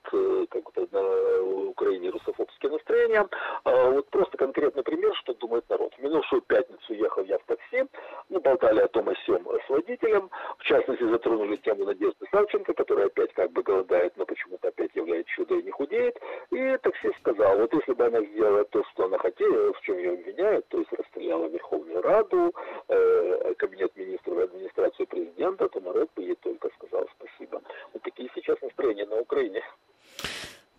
как-то 0.48 0.87
на 0.92 1.68
Украине 1.68 2.11
русофобские 2.11 2.72
настроения. 2.72 3.26
А, 3.64 3.90
вот 3.90 4.09
просто 4.11 4.37
конкретный 4.37 4.83
пример, 4.83 5.14
что 5.16 5.35
думает 5.35 5.64
народ. 5.68 5.94
В 5.94 6.02
минувшую 6.02 6.42
пятницу 6.42 6.92
ехал 6.94 7.24
я 7.24 7.38
в 7.38 7.44
такси, 7.44 7.85
мы 8.28 8.40
болтали 8.40 8.81
о 8.81 8.88
том 8.88 9.09
о 9.09 9.14
сём 9.26 9.46
с 9.46 9.68
водителем, 9.68 10.31
в 10.59 10.64
частности, 10.64 11.04
затронули 11.04 11.57
тему 11.57 11.85
Надежды 11.85 12.26
Савченко, 12.31 12.74
которая 12.74 13.07
опять 13.07 13.33
как 13.33 13.47
бы 13.52 13.62
голодает, 13.62 14.16
но 14.16 14.24
почему-то 14.24 14.68
опять 14.68 14.94
является 14.94 15.32
чудо 15.32 15.54
и 15.54 15.62
не 15.62 15.70
худеет. 15.70 16.16
И 16.50 16.78
таксист 16.82 17.16
сказал, 17.20 17.58
вот 17.58 17.72
если 17.72 17.92
бы 17.92 18.06
она 18.06 18.22
сделала 18.22 18.64
то, 18.64 18.84
что 18.92 19.04
она 19.04 19.18
хотела, 19.18 19.72
в 19.72 19.80
чем 19.82 19.98
ее 19.98 20.12
обвиняют, 20.12 20.66
то 20.68 20.78
есть 20.78 20.92
расстреляла 20.92 21.46
Верховную 21.48 22.02
Раду, 22.02 22.54
э, 22.88 23.54
Кабинет 23.58 23.96
министров 23.96 24.38
и 24.38 24.42
администрацию 24.42 25.06
президента, 25.06 25.68
то 25.68 25.80
народ 25.80 26.08
бы 26.14 26.22
ей 26.22 26.37
только 26.37 26.70
сказал 26.76 27.08
спасибо. 27.18 27.61
Вот 27.92 28.02
такие 28.02 28.30
сейчас 28.34 28.61
настроения 28.61 29.06
на 29.06 29.20
Украине. 29.20 29.62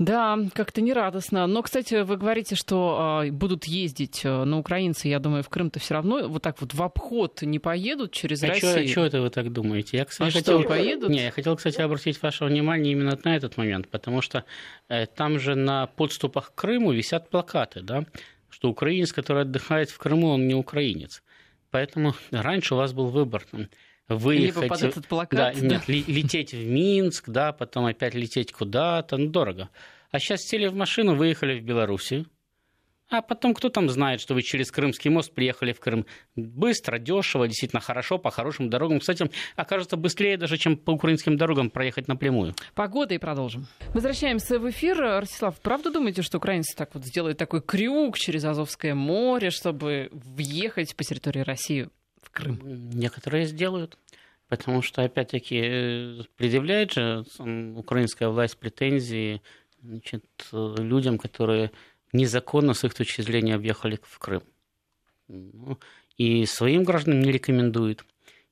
Да, 0.10 0.40
как-то 0.56 0.82
нерадостно. 0.82 1.46
Но, 1.46 1.62
кстати, 1.62 2.02
вы 2.02 2.18
говорите, 2.18 2.56
что 2.56 3.22
э, 3.24 3.30
будут 3.30 3.66
ездить, 3.66 4.22
э, 4.24 4.44
но 4.44 4.58
украинцы, 4.58 5.08
я 5.08 5.20
думаю, 5.20 5.44
в 5.44 5.50
Крым-то 5.50 5.80
все 5.80 5.94
равно 5.94 6.28
вот 6.28 6.42
так 6.42 6.60
вот 6.62 6.74
в 6.74 6.82
обход 6.82 7.44
не 7.44 7.60
поедут 7.60 8.12
через 8.12 8.42
а 8.42 8.48
Россию. 8.48 8.86
А 8.86 8.88
что 8.88 9.06
это 9.06 9.22
вы 9.22 9.30
так 9.30 9.54
думаете? 9.54 9.98
Я, 9.98 10.06
кстати, 10.06 10.30
а 10.30 10.32
хотел... 10.32 10.62
что, 10.62 10.68
поедут? 10.68 11.12
Не, 11.12 11.26
я 11.26 11.32
хотел, 11.32 11.56
кстати, 11.56 11.80
обратить 11.80 12.20
ваше 12.24 12.46
внимание 12.46 12.94
именно 12.94 13.20
на 13.24 13.36
этот 13.36 13.58
момент, 13.58 13.88
потому 13.88 14.24
что 14.24 14.46
э, 14.88 15.06
там 15.06 15.38
же 15.38 15.54
на 15.54 15.86
подступах 15.86 16.54
к 16.54 16.56
Крыму 16.56 16.92
висят 16.92 17.30
плакаты, 17.30 17.82
да, 17.82 18.04
что 18.50 18.70
украинец, 18.70 19.14
который 19.14 19.44
отдыхает 19.44 19.92
в 19.92 20.00
Крыму, 20.00 20.30
он 20.30 20.48
не 20.48 20.56
украинец. 20.56 21.22
Поэтому 21.70 22.16
раньше 22.32 22.74
у 22.74 22.78
вас 22.78 22.94
был 22.94 23.10
выбор. 23.10 23.46
Выехать. 24.08 24.64
Либо 24.64 24.68
под 24.70 24.82
этот 24.82 25.08
плакат. 25.08 25.38
Да, 25.38 25.54
нет, 25.54 25.88
лететь 25.88 26.52
в 26.52 26.66
Минск, 26.66 27.30
да, 27.30 27.54
потом 27.54 27.86
опять 27.86 28.16
лететь 28.16 28.52
куда-то, 28.52 29.18
ну, 29.18 29.28
дорого. 29.28 29.70
А 30.12 30.20
сейчас 30.20 30.42
сели 30.42 30.68
в 30.68 30.76
машину, 30.76 31.16
выехали 31.16 31.60
в 31.60 31.64
Белоруссию. 31.64 32.26
А 33.10 33.24
потом 33.24 33.56
кто 33.56 33.70
там 33.70 33.90
знает, 33.90 34.22
что 34.22 34.36
вы 34.36 34.44
через 34.44 34.72
Крымский 34.72 35.10
мост 35.10 35.34
приехали 35.34 35.74
в 35.74 35.80
Крым 35.80 36.06
быстро, 36.36 37.00
дешево, 37.00 37.48
действительно 37.48 37.80
хорошо, 37.80 38.20
по 38.20 38.30
хорошим 38.30 38.70
дорогам. 38.70 39.00
Кстати, 39.00 39.32
окажется 39.56 39.98
быстрее 39.98 40.38
даже, 40.38 40.58
чем 40.58 40.78
по 40.78 40.92
украинским 40.92 41.36
дорогам 41.36 41.72
проехать 41.72 42.08
напрямую. 42.08 42.54
Погода 42.76 43.16
и 43.16 43.18
продолжим. 43.18 43.66
Возвращаемся 43.96 44.60
в 44.60 44.70
эфир. 44.70 44.98
Ростислав, 45.00 45.60
правда 45.60 45.92
думаете, 45.92 46.22
что 46.22 46.38
украинцы 46.38 46.76
так 46.78 46.94
вот 46.94 47.04
сделают 47.04 47.40
такой 47.40 47.62
крюк 47.62 48.16
через 48.16 48.46
Азовское 48.46 48.94
море, 48.94 49.50
чтобы 49.50 50.10
въехать 50.12 50.96
по 50.96 51.04
территории 51.04 51.42
России 51.42 51.90
в 52.22 52.30
Крым? 52.30 52.60
Некоторые 52.64 53.46
сделают. 53.46 53.98
Потому 54.50 54.82
что, 54.82 55.04
опять-таки, 55.04 56.28
предъявляет 56.36 56.94
же 56.94 57.24
украинская 57.76 58.30
власть 58.30 58.58
претензии 58.58 59.42
значит, 59.82 60.26
людям, 60.52 61.18
которые 61.18 61.72
незаконно, 62.14 62.74
с 62.74 62.84
их 62.84 62.94
точки 62.94 63.22
зрения, 63.22 63.56
объехали 63.56 64.00
в 64.02 64.20
Крым. 64.20 64.44
Ну, 65.28 65.78
и 66.18 66.46
своим 66.46 66.84
гражданам 66.84 67.22
не 67.22 67.32
рекомендует. 67.32 68.04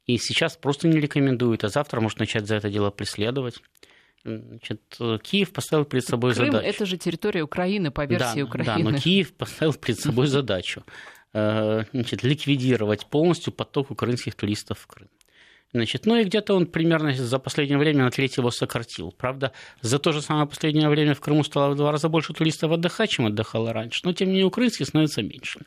И 0.06 0.18
сейчас 0.18 0.56
просто 0.56 0.88
не 0.88 1.00
рекомендует, 1.00 1.63
а 1.63 1.70
завтра 1.70 2.00
может 2.00 2.20
начать 2.20 2.48
за 2.48 2.56
это 2.56 2.70
дело 2.70 2.92
преследовать. 2.92 3.62
Значит, 4.24 4.82
Киев 5.24 5.52
поставил 5.52 5.86
перед 5.86 6.06
собой 6.06 6.34
Крым 6.34 6.52
задачу. 6.52 6.68
это 6.68 6.86
же 6.86 6.98
территория 6.98 7.44
Украины 7.44 7.92
по 7.92 8.06
версии 8.06 8.42
да, 8.42 8.46
Украины. 8.46 8.84
Да, 8.84 8.92
но 8.92 8.98
Киев 8.98 9.34
поставил 9.34 9.74
перед 9.74 10.00
собой 10.00 10.28
задачу 10.28 10.84
э, 11.34 11.84
значит, 11.94 12.24
ликвидировать 12.24 13.06
полностью 13.06 13.54
поток 13.54 13.92
украинских 13.92 14.36
туристов 14.36 14.80
в 14.80 14.88
Крым. 14.88 15.10
Значит, 15.73 16.06
ну 16.06 16.15
и 16.15 16.23
где-то 16.23 16.53
он 16.56 16.65
примерно 16.65 17.13
за 17.13 17.39
последнее 17.39 17.77
время 17.77 18.06
на 18.06 18.12
треть 18.12 18.38
его 18.38 18.51
сократил. 18.51 19.12
Правда, 19.12 19.51
за 19.82 19.99
то 19.99 20.13
же 20.13 20.21
самое 20.21 20.47
последнее 20.47 20.88
время 20.89 21.13
в 21.13 21.19
Крыму 21.19 21.43
стало 21.43 21.73
в 21.73 21.75
два 21.75 21.91
раза 21.91 22.08
больше 22.08 22.34
туристов 22.34 22.71
отдыхать, 22.71 23.10
чем 23.10 23.25
отдыхало 23.25 23.73
раньше. 23.73 24.01
Но, 24.03 24.13
тем 24.13 24.30
не 24.30 24.36
менее, 24.36 24.47
украинских 24.47 24.88
становится 24.88 25.21
меньше. 25.21 25.60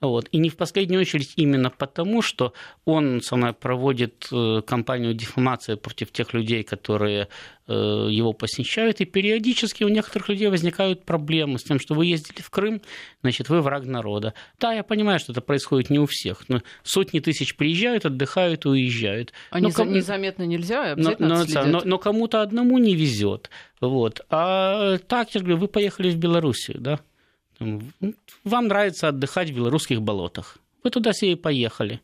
Вот. 0.00 0.28
И 0.32 0.38
не 0.38 0.48
в 0.48 0.56
последнюю 0.56 1.02
очередь 1.02 1.34
именно 1.36 1.68
потому, 1.68 2.22
что 2.22 2.54
он 2.86 3.20
самое, 3.20 3.52
проводит 3.52 4.28
э, 4.32 4.62
кампанию 4.66 5.12
дефамации 5.12 5.74
против 5.74 6.10
тех 6.10 6.32
людей, 6.32 6.62
которые 6.62 7.28
э, 7.68 7.72
его 7.72 8.32
посещают, 8.32 9.02
и 9.02 9.04
периодически 9.04 9.84
у 9.84 9.88
некоторых 9.88 10.30
людей 10.30 10.48
возникают 10.48 11.04
проблемы 11.04 11.58
с 11.58 11.64
тем, 11.64 11.78
что 11.78 11.94
вы 11.94 12.06
ездили 12.06 12.40
в 12.40 12.48
Крым, 12.48 12.80
значит, 13.20 13.50
вы 13.50 13.60
враг 13.60 13.84
народа. 13.84 14.32
Да, 14.58 14.72
я 14.72 14.82
понимаю, 14.82 15.18
что 15.18 15.32
это 15.32 15.42
происходит 15.42 15.90
не 15.90 15.98
у 15.98 16.06
всех, 16.06 16.48
но 16.48 16.62
сотни 16.82 17.20
тысяч 17.20 17.54
приезжают, 17.54 18.06
отдыхают 18.06 18.64
уезжают. 18.64 19.34
А 19.50 19.60
но, 19.60 19.70
ком... 19.70 19.92
незаметно 19.92 20.44
нельзя, 20.44 20.92
обязательно 20.92 21.28
но, 21.28 21.44
но, 21.44 21.66
но, 21.66 21.82
но 21.84 21.98
кому-то 21.98 22.40
одному 22.40 22.78
не 22.78 22.94
везет. 22.94 23.50
Вот. 23.82 24.22
А 24.30 24.96
так, 24.96 25.34
я 25.34 25.42
говорю, 25.42 25.58
вы 25.58 25.68
поехали 25.68 26.10
в 26.10 26.16
Белоруссию, 26.16 26.80
да? 26.80 27.00
Вам 28.44 28.68
нравится 28.68 29.08
отдыхать 29.08 29.50
в 29.50 29.54
белорусских 29.54 30.02
болотах. 30.02 30.58
Вы 30.82 30.90
туда 30.90 31.12
себе 31.12 31.32
и 31.32 31.36
поехали. 31.36 32.00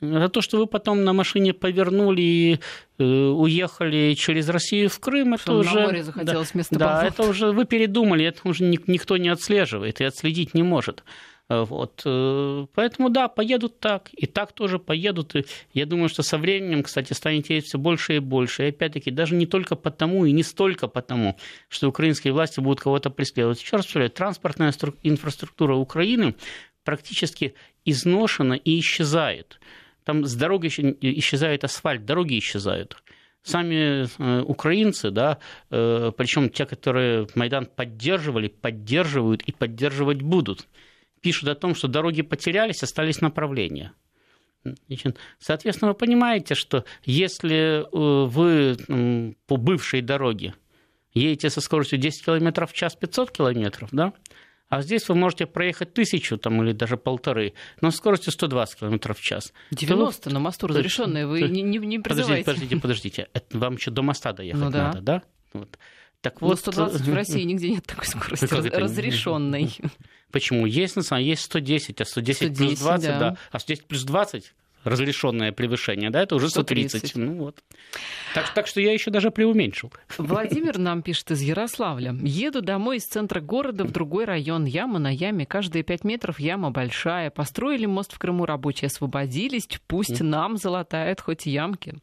За 0.00 0.28
то, 0.28 0.40
что 0.40 0.58
вы 0.58 0.66
потом 0.66 1.04
на 1.04 1.12
машине 1.12 1.52
повернули 1.52 2.20
и 2.20 2.60
э, 2.98 3.04
уехали 3.04 4.14
через 4.14 4.48
Россию 4.48 4.90
в 4.90 4.98
Крым, 4.98 5.38
что 5.38 5.60
это 5.60 5.70
уже... 5.70 5.74
На 5.74 5.86
море 5.86 6.02
захотелось 6.02 6.48
да, 6.48 6.52
вместо 6.52 6.78
Да, 6.78 7.06
это 7.06 7.22
уже 7.22 7.52
вы 7.52 7.64
передумали, 7.64 8.24
это 8.24 8.40
уже 8.44 8.64
никто 8.64 9.16
не 9.16 9.28
отслеживает 9.28 10.00
и 10.00 10.04
отследить 10.04 10.52
не 10.52 10.62
может. 10.62 11.04
Э, 11.48 11.64
вот. 11.64 12.02
Э, 12.04 12.66
поэтому 12.74 13.10
да, 13.10 13.28
поедут 13.28 13.78
так, 13.80 14.08
и 14.12 14.26
так 14.26 14.52
тоже 14.52 14.78
поедут. 14.78 15.36
И 15.36 15.44
я 15.72 15.86
думаю, 15.86 16.08
что 16.08 16.22
со 16.22 16.38
временем, 16.38 16.82
кстати, 16.82 17.12
станет 17.12 17.50
ездить 17.50 17.68
все 17.68 17.78
больше 17.78 18.16
и 18.16 18.18
больше. 18.18 18.64
И 18.64 18.68
опять-таки, 18.68 19.10
даже 19.10 19.34
не 19.34 19.46
только 19.46 19.76
потому 19.76 20.24
и 20.24 20.32
не 20.32 20.42
столько 20.42 20.88
потому, 20.88 21.36
что 21.68 21.88
украинские 21.88 22.32
власти 22.32 22.60
будут 22.60 22.80
кого-то 22.80 23.10
преследовать. 23.10 23.62
Еще 23.62 23.76
раз 23.76 23.86
повторяю, 23.86 24.10
транспортная 24.10 24.72
инфраструктура 25.02 25.74
Украины 25.74 26.34
практически 26.82 27.54
изношена 27.84 28.54
и 28.54 28.78
исчезает. 28.78 29.60
Там 30.04 30.24
с 30.26 30.34
дороги 30.34 30.68
исчезает 30.68 31.64
асфальт, 31.64 32.04
дороги 32.04 32.38
исчезают 32.38 32.96
сами 33.42 34.06
э, 34.06 34.40
украинцы, 34.40 35.10
да, 35.10 35.36
причем 35.68 36.48
те, 36.48 36.64
которые 36.64 37.28
Майдан 37.34 37.66
поддерживали, 37.66 38.48
поддерживают 38.48 39.42
и 39.42 39.52
поддерживать 39.52 40.22
будут 40.22 40.66
пишут 41.24 41.48
о 41.48 41.54
том, 41.54 41.74
что 41.74 41.88
дороги 41.88 42.20
потерялись, 42.20 42.82
остались 42.82 43.22
направления. 43.22 43.92
Соответственно, 45.38 45.92
вы 45.92 45.94
понимаете, 45.96 46.54
что 46.54 46.84
если 47.04 47.80
э, 47.80 48.26
вы 48.26 49.34
по 49.46 49.56
бывшей 49.56 50.02
дороге 50.02 50.54
едете 51.14 51.48
со 51.48 51.62
скоростью 51.62 51.98
10 51.98 52.24
км 52.24 52.66
в 52.66 52.72
час 52.74 52.94
500 52.94 53.30
км, 53.30 53.88
да, 53.90 54.12
а 54.68 54.82
здесь 54.82 55.08
вы 55.08 55.14
можете 55.14 55.46
проехать 55.46 55.94
тысячу 55.94 56.36
там, 56.36 56.62
или 56.62 56.72
даже 56.72 56.98
полторы, 56.98 57.54
но 57.80 57.90
с 57.90 57.96
скоростью 57.96 58.30
120 58.32 58.80
км 58.80 59.14
в 59.14 59.20
час. 59.20 59.54
90 59.70 60.22
то, 60.22 60.30
на 60.30 60.40
мосту 60.40 60.66
разрешенные, 60.66 61.26
вы 61.26 61.42
не, 61.42 61.62
не, 61.62 61.78
не 61.78 61.98
Подождите, 62.00 62.44
подождите, 62.44 62.76
подождите. 62.76 63.28
Это 63.32 63.58
вам 63.58 63.76
еще 63.76 63.90
до 63.90 64.02
моста 64.02 64.32
доехать 64.32 64.60
ну, 64.60 64.70
да. 64.70 64.86
надо, 64.88 65.00
да? 65.00 65.22
Вот. 65.54 65.78
Так 66.24 66.40
вот, 66.40 66.58
120 66.58 67.02
в 67.02 67.14
России 67.14 67.42
нигде 67.44 67.68
нет 67.72 67.84
такой 67.84 68.06
скорости 68.06 68.46
разрешенной. 68.46 69.76
Почему? 70.32 70.64
Есть, 70.64 70.96
на 70.96 71.18
есть 71.18 71.42
110, 71.42 72.00
а 72.00 72.04
110, 72.06 72.56
110 72.56 72.56
плюс 72.56 72.78
20, 72.78 73.06
да. 73.06 73.18
да. 73.18 73.36
А 73.52 73.58
110 73.58 73.84
плюс 73.84 74.04
20 74.04 74.54
разрешенное 74.84 75.52
превышение, 75.52 76.10
да, 76.10 76.22
это 76.22 76.36
уже 76.36 76.48
130. 76.48 76.98
130. 76.98 77.16
Ну 77.16 77.34
вот. 77.44 77.62
Так, 78.34 78.52
так 78.54 78.66
что 78.66 78.80
я 78.80 78.92
еще 78.92 79.10
даже 79.10 79.30
преуменьшил. 79.30 79.92
Владимир 80.18 80.78
нам 80.78 81.02
пишет 81.02 81.30
из 81.30 81.40
Ярославля. 81.40 82.14
Еду 82.22 82.62
домой 82.62 82.96
из 82.98 83.04
центра 83.06 83.40
города 83.40 83.84
в 83.84 83.92
другой 83.92 84.24
район. 84.24 84.64
Яма 84.64 84.98
на 84.98 85.12
яме. 85.12 85.46
Каждые 85.46 85.82
пять 85.82 86.04
метров 86.04 86.40
яма 86.40 86.70
большая. 86.70 87.30
Построили 87.30 87.86
мост 87.86 88.12
в 88.12 88.18
Крыму, 88.18 88.44
рабочие 88.44 88.86
освободились. 88.86 89.68
Пусть 89.86 90.20
нам 90.20 90.56
залатают 90.56 91.20
хоть 91.20 91.46
ямки. 91.46 91.94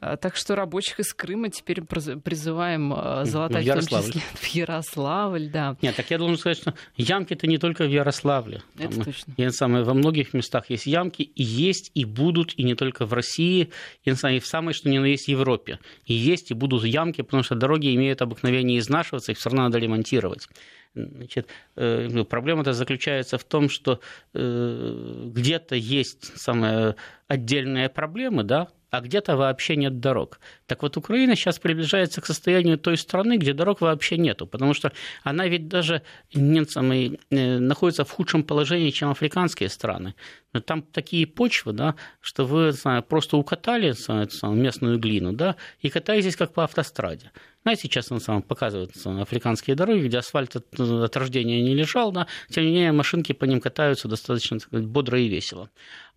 А, 0.00 0.16
так 0.16 0.36
что 0.36 0.56
рабочих 0.56 1.00
из 1.00 1.14
Крыма 1.14 1.50
теперь 1.50 1.82
призываем 1.82 2.92
а, 2.92 3.24
залатать 3.24 3.64
в, 3.64 3.70
в 3.70 3.88
том 3.88 4.00
числе 4.00 4.20
в 4.34 4.46
Ярославль. 4.46 5.48
Да. 5.48 5.76
Нет, 5.80 5.96
так 5.96 6.10
я 6.10 6.18
должен 6.18 6.38
сказать, 6.38 6.58
что 6.58 6.74
ямки-то 6.96 7.46
не 7.46 7.58
только 7.58 7.84
в 7.84 7.90
Ярославле. 7.90 8.62
Это 8.78 8.94
Там, 8.96 9.04
точно. 9.04 9.34
Я, 9.36 9.50
самое, 9.50 9.84
во 9.84 9.94
многих 9.94 10.34
местах 10.34 10.70
есть 10.70 10.86
ямки, 10.86 11.22
и 11.22 11.42
есть, 11.42 11.90
и 11.94 12.01
будут, 12.04 12.54
и 12.56 12.62
не 12.62 12.74
только 12.74 13.06
в 13.06 13.12
России, 13.12 13.70
и, 14.04 14.10
и 14.10 14.38
в 14.40 14.46
самой, 14.46 14.74
что 14.74 14.88
ни 14.88 14.98
на 14.98 15.06
есть 15.06 15.28
Европе. 15.28 15.78
И 16.04 16.14
есть, 16.14 16.50
и 16.50 16.54
будут 16.54 16.84
ямки, 16.84 17.22
потому 17.22 17.42
что 17.42 17.54
дороги 17.54 17.94
имеют 17.94 18.22
обыкновение 18.22 18.78
изнашиваться, 18.78 19.32
их 19.32 19.38
все 19.38 19.50
равно 19.50 19.64
надо 19.64 19.78
ремонтировать. 19.78 20.48
Значит, 20.94 21.48
э, 21.76 22.08
ну, 22.10 22.24
проблема-то 22.24 22.72
заключается 22.74 23.38
в 23.38 23.44
том, 23.44 23.70
что 23.70 24.00
э, 24.34 25.30
где-то 25.34 25.74
есть 25.74 26.36
самые 26.38 26.96
отдельные 27.28 27.88
проблемы, 27.88 28.42
да, 28.42 28.68
а 28.92 29.00
где-то 29.00 29.36
вообще 29.36 29.76
нет 29.76 30.00
дорог. 30.00 30.38
Так 30.66 30.82
вот, 30.82 30.98
Украина 30.98 31.34
сейчас 31.34 31.58
приближается 31.58 32.20
к 32.20 32.26
состоянию 32.26 32.76
той 32.76 32.98
страны, 32.98 33.38
где 33.38 33.54
дорог 33.54 33.80
вообще 33.80 34.18
нету, 34.18 34.46
потому 34.46 34.74
что 34.74 34.92
она 35.22 35.48
ведь 35.48 35.66
даже 35.66 36.02
немцами 36.34 37.18
э, 37.30 37.58
находится 37.58 38.04
в 38.04 38.10
худшем 38.10 38.44
положении, 38.44 38.90
чем 38.90 39.08
африканские 39.08 39.70
страны. 39.70 40.14
Там 40.66 40.82
такие 40.82 41.26
почвы, 41.26 41.72
да, 41.72 41.94
что 42.20 42.44
вы 42.44 42.72
знаю, 42.72 43.02
просто 43.02 43.38
укатали 43.38 43.94
местную 44.54 44.98
глину, 44.98 45.32
да, 45.32 45.56
и 45.80 45.88
катаетесь 45.88 46.36
как 46.36 46.52
по 46.52 46.64
автостраде. 46.64 47.30
Знаете, 47.62 47.82
сейчас 47.82 48.10
он 48.10 48.20
сам 48.20 48.42
показывает 48.42 48.90
африканские 49.06 49.76
дороги, 49.76 50.06
где 50.06 50.18
асфальт 50.18 50.56
от, 50.56 50.80
от 50.80 51.16
рождения 51.16 51.62
не 51.62 51.74
лежал, 51.74 52.10
да, 52.10 52.26
тем 52.48 52.64
не 52.64 52.70
менее 52.70 52.92
машинки 52.92 53.32
по 53.32 53.44
ним 53.44 53.60
катаются 53.60 54.08
достаточно 54.08 54.58
сказать, 54.58 54.86
бодро 54.86 55.20
и 55.20 55.28
весело. 55.28 55.70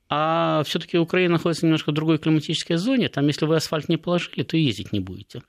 А 0.08 0.64
все-таки 0.66 0.98
Украина 0.98 1.34
находится 1.34 1.66
немножко 1.66 1.92
в 1.92 1.94
другой 1.94 2.18
климатической 2.20 2.78
зоне. 2.78 3.10
Там, 3.10 3.26
если 3.28 3.46
вы 3.46 3.56
асфальт 3.56 3.90
не 3.90 3.98
положили, 3.98 4.44
то 4.44 4.56
ездить 4.56 4.92
не 4.92 5.00
будете. 5.00 5.42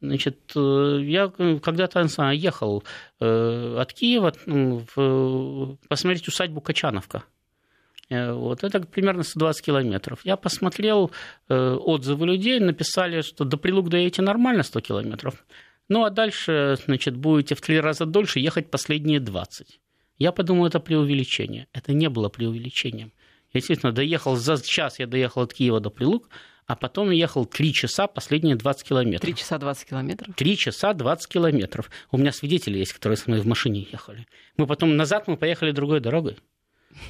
Значит, 0.00 0.52
э, 0.56 0.98
я 1.04 1.28
когда-то 1.28 2.08
ехал 2.32 2.82
э, 3.20 3.76
от 3.78 3.92
Киева 3.92 4.32
в, 4.46 5.76
посмотреть 5.88 6.26
усадьбу 6.26 6.60
Качановка. 6.60 7.22
Э, 8.08 8.32
вот, 8.32 8.64
это 8.64 8.80
примерно 8.80 9.22
120 9.22 9.64
километров. 9.64 10.20
Я 10.24 10.36
посмотрел 10.36 11.10
отзывы 11.48 12.26
людей, 12.26 12.60
написали, 12.60 13.20
что 13.20 13.44
до 13.44 13.56
Прилук 13.56 13.88
доедете 13.88 14.22
нормально 14.22 14.62
100 14.62 14.80
километров. 14.80 15.44
Ну, 15.88 16.04
а 16.04 16.10
дальше, 16.10 16.78
значит, 16.86 17.16
будете 17.16 17.54
в 17.54 17.60
три 17.60 17.80
раза 17.80 18.06
дольше 18.06 18.40
ехать 18.40 18.70
последние 18.70 19.20
20. 19.20 19.80
Я 20.18 20.32
подумал, 20.32 20.66
это 20.66 20.80
преувеличение. 20.80 21.66
Это 21.72 21.92
не 21.92 22.08
было 22.08 22.28
преувеличением. 22.28 23.12
Действительно 23.52 23.92
доехал 23.92 24.36
за 24.36 24.56
час, 24.62 24.98
я 24.98 25.06
доехал 25.06 25.42
от 25.42 25.52
Киева 25.52 25.80
до 25.80 25.90
Прилук, 25.90 26.30
а 26.66 26.76
потом 26.76 27.10
ехал 27.10 27.44
3 27.44 27.72
часа 27.72 28.06
последние 28.06 28.56
20 28.56 28.88
километров. 28.88 29.20
3 29.20 29.34
часа 29.34 29.58
20 29.58 29.88
километров? 29.88 30.34
3 30.34 30.56
часа 30.56 30.94
20 30.94 31.28
километров. 31.28 31.90
У 32.10 32.18
меня 32.18 32.32
свидетели 32.32 32.78
есть, 32.78 32.92
которые 32.92 33.16
со 33.16 33.28
мной 33.28 33.40
в 33.42 33.46
машине 33.46 33.86
ехали. 33.92 34.26
Мы 34.56 34.66
потом 34.66 34.96
назад 34.96 35.28
мы 35.28 35.36
поехали 35.36 35.72
другой 35.72 36.00
дорогой, 36.00 36.36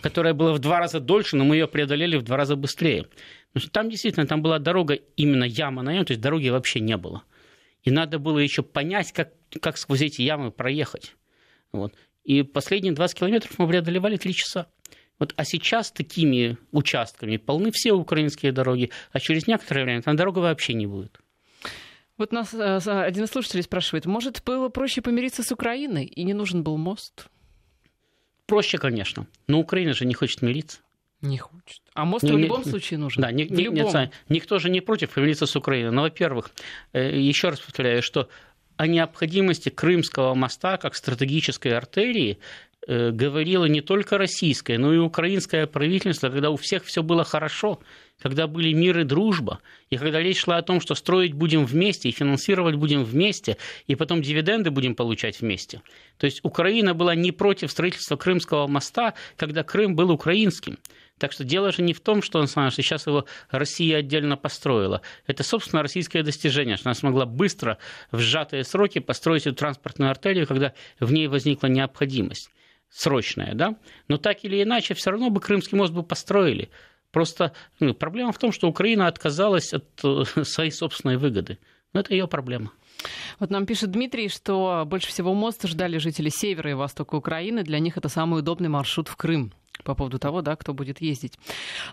которая 0.01 0.35
была 0.35 0.53
в 0.53 0.59
два 0.59 0.79
раза 0.79 1.01
дольше, 1.01 1.37
но 1.37 1.45
мы 1.45 1.57
ее 1.57 1.69
преодолели 1.69 2.17
в 2.17 2.23
два 2.23 2.37
раза 2.37 2.57
быстрее. 2.57 3.07
Там 3.73 3.91
действительно 3.91 4.27
там 4.27 4.43
была 4.43 4.59
дорога 4.59 4.95
именно 4.95 5.45
яма 5.45 5.83
на 5.83 5.93
яму, 5.93 6.05
то 6.05 6.13
есть 6.13 6.21
дороги 6.21 6.49
вообще 6.49 6.81
не 6.81 6.97
было. 6.97 7.23
И 7.83 7.91
надо 7.91 8.19
было 8.19 8.39
еще 8.39 8.63
понять, 8.63 9.13
как, 9.13 9.33
как 9.61 9.77
сквозь 9.77 10.03
эти 10.03 10.23
ямы 10.23 10.51
проехать. 10.51 11.15
Вот. 11.73 11.95
И 12.25 12.43
последние 12.43 12.93
20 12.93 13.19
километров 13.19 13.59
мы 13.59 13.69
преодолевали 13.69 14.17
3 14.17 14.35
часа. 14.35 14.67
Вот, 15.19 15.35
а 15.37 15.45
сейчас 15.45 15.93
такими 15.93 16.57
участками 16.73 17.37
полны 17.37 17.71
все 17.73 17.93
украинские 17.93 18.51
дороги, 18.51 18.91
а 19.13 19.21
через 19.21 19.47
некоторое 19.47 19.85
время 19.85 20.03
там 20.03 20.17
дорога 20.17 20.41
вообще 20.41 20.75
не 20.75 20.87
будет. 20.87 21.21
Вот 22.19 22.33
нас 22.33 22.53
э, 22.55 22.79
один 22.79 23.25
из 23.25 23.31
слушателей 23.31 23.63
спрашивает, 23.63 24.07
может, 24.07 24.43
было 24.45 24.69
проще 24.69 25.01
помириться 25.01 25.43
с 25.43 25.53
Украиной 25.53 26.07
и 26.07 26.25
не 26.25 26.35
нужен 26.35 26.63
был 26.63 26.77
мост? 26.77 27.29
Проще, 28.53 28.77
конечно. 28.77 29.27
Но 29.47 29.61
Украина 29.61 29.95
же 29.95 30.05
не 30.05 30.13
хочет 30.13 30.43
мириться. 30.43 30.81
Не 31.23 31.39
хочет. 31.39 31.81
А 31.95 32.05
мост 32.05 32.23
не, 32.23 32.33
в 32.33 32.37
любом 32.37 32.63
не, 32.63 32.71
случае 32.71 32.99
нужен. 32.99 33.23
Да, 33.23 33.33
не, 33.33 33.47
не, 33.47 33.65
любом. 33.65 33.95
Нет, 33.95 34.11
никто 34.29 34.59
же 34.59 34.69
не 34.69 34.83
против 34.83 35.09
помириться 35.09 35.47
с 35.47 35.57
Украиной. 35.57 35.91
Но, 35.91 36.03
во-первых, 36.03 36.51
э, 36.93 37.19
еще 37.19 37.49
раз 37.49 37.61
повторяю, 37.61 38.03
что 38.03 38.29
о 38.77 38.87
необходимости 38.87 39.71
Крымского 39.71 40.35
моста 40.35 40.77
как 40.77 40.97
стратегической 40.97 41.75
артерии 41.75 42.41
говорило 42.87 43.67
не 43.67 43.81
только 43.81 44.19
российское, 44.19 44.79
но 44.79 44.93
и 44.93 44.99
украинское 44.99 45.67
правительство, 45.67 46.31
когда 46.31 46.51
у 46.51 46.57
всех 46.57 46.85
все 46.85 47.03
было 47.03 47.25
хорошо, 47.25 47.81
когда 48.21 48.47
были 48.47 48.73
мир 48.73 49.01
и 49.01 49.05
дружба, 49.05 49.61
и 49.91 49.97
когда 49.97 50.21
речь 50.21 50.41
шла 50.41 50.57
о 50.57 50.63
том, 50.63 50.81
что 50.81 50.95
строить 50.95 51.35
будем 51.35 51.65
вместе 51.65 52.09
и 52.09 52.13
финансировать 52.13 52.77
будем 52.77 53.05
вместе, 53.05 53.57
и 53.87 53.95
потом 53.95 54.23
дивиденды 54.23 54.71
будем 54.71 54.95
получать 54.95 55.41
вместе. 55.41 55.83
То 56.19 56.27
есть 56.27 56.41
Украина 56.43 56.95
была 56.95 57.15
не 57.15 57.33
против 57.33 57.71
строительства 57.71 58.17
Крымского 58.17 58.67
моста, 58.67 59.15
когда 59.37 59.63
Крым 59.63 59.97
был 59.97 60.11
украинским. 60.11 60.79
Так 61.19 61.33
что 61.33 61.45
дело 61.45 61.71
же 61.71 61.83
не 61.83 61.93
в 61.93 62.01
том, 62.01 62.21
что, 62.21 62.41
он, 62.41 62.49
что 62.49 62.71
сейчас 62.71 63.07
его 63.07 63.27
Россия 63.51 63.99
отдельно 63.99 64.37
построила. 64.37 65.03
Это, 65.27 65.45
собственно, 65.45 65.83
российское 65.83 66.25
достижение, 66.25 66.77
что 66.77 66.89
она 66.89 66.95
смогла 66.95 67.27
быстро, 67.27 67.79
в 68.11 68.19
сжатые 68.19 68.65
сроки, 68.65 68.99
построить 68.99 69.47
эту 69.47 69.55
транспортную 69.55 70.11
артерию, 70.11 70.49
когда 70.49 70.73
в 70.99 71.13
ней 71.13 71.29
возникла 71.29 71.69
необходимость. 71.69 72.51
Срочное, 72.93 73.55
да, 73.55 73.77
но 74.09 74.19
так 74.19 74.45
или 74.45 74.63
иначе 74.63 74.95
все 74.95 75.11
равно 75.11 75.31
бы 75.31 75.41
Крымский 75.41 75.77
мост 75.77 75.93
бы 75.93 76.03
построили. 76.03 76.71
Просто 77.11 77.53
ну, 77.81 77.95
проблема 77.95 78.33
в 78.33 78.39
том, 78.39 78.53
что 78.53 78.69
Украина 78.69 79.07
отказалась 79.07 79.73
от 79.73 79.85
э, 80.03 80.25
своей 80.45 80.71
собственной 80.71 81.17
выгоды. 81.17 81.59
Но 81.93 82.01
это 82.01 82.15
ее 82.15 82.27
проблема. 82.27 82.73
Вот 83.39 83.51
нам 83.51 83.67
пишет 83.67 83.91
Дмитрий, 83.91 84.29
что 84.29 84.85
больше 84.87 85.09
всего 85.09 85.35
мост 85.35 85.67
ждали 85.67 85.99
жители 85.99 86.31
севера 86.31 86.71
и 86.71 86.75
востока 86.75 87.17
Украины. 87.17 87.65
Для 87.65 87.81
них 87.81 87.99
это 87.99 88.09
самый 88.09 88.41
удобный 88.41 88.69
маршрут 88.69 89.09
в 89.09 89.17
Крым 89.17 89.53
по 89.85 89.95
поводу 89.95 90.19
того, 90.19 90.43
да, 90.43 90.55
кто 90.55 90.75
будет 90.75 91.01
ездить. 91.01 91.39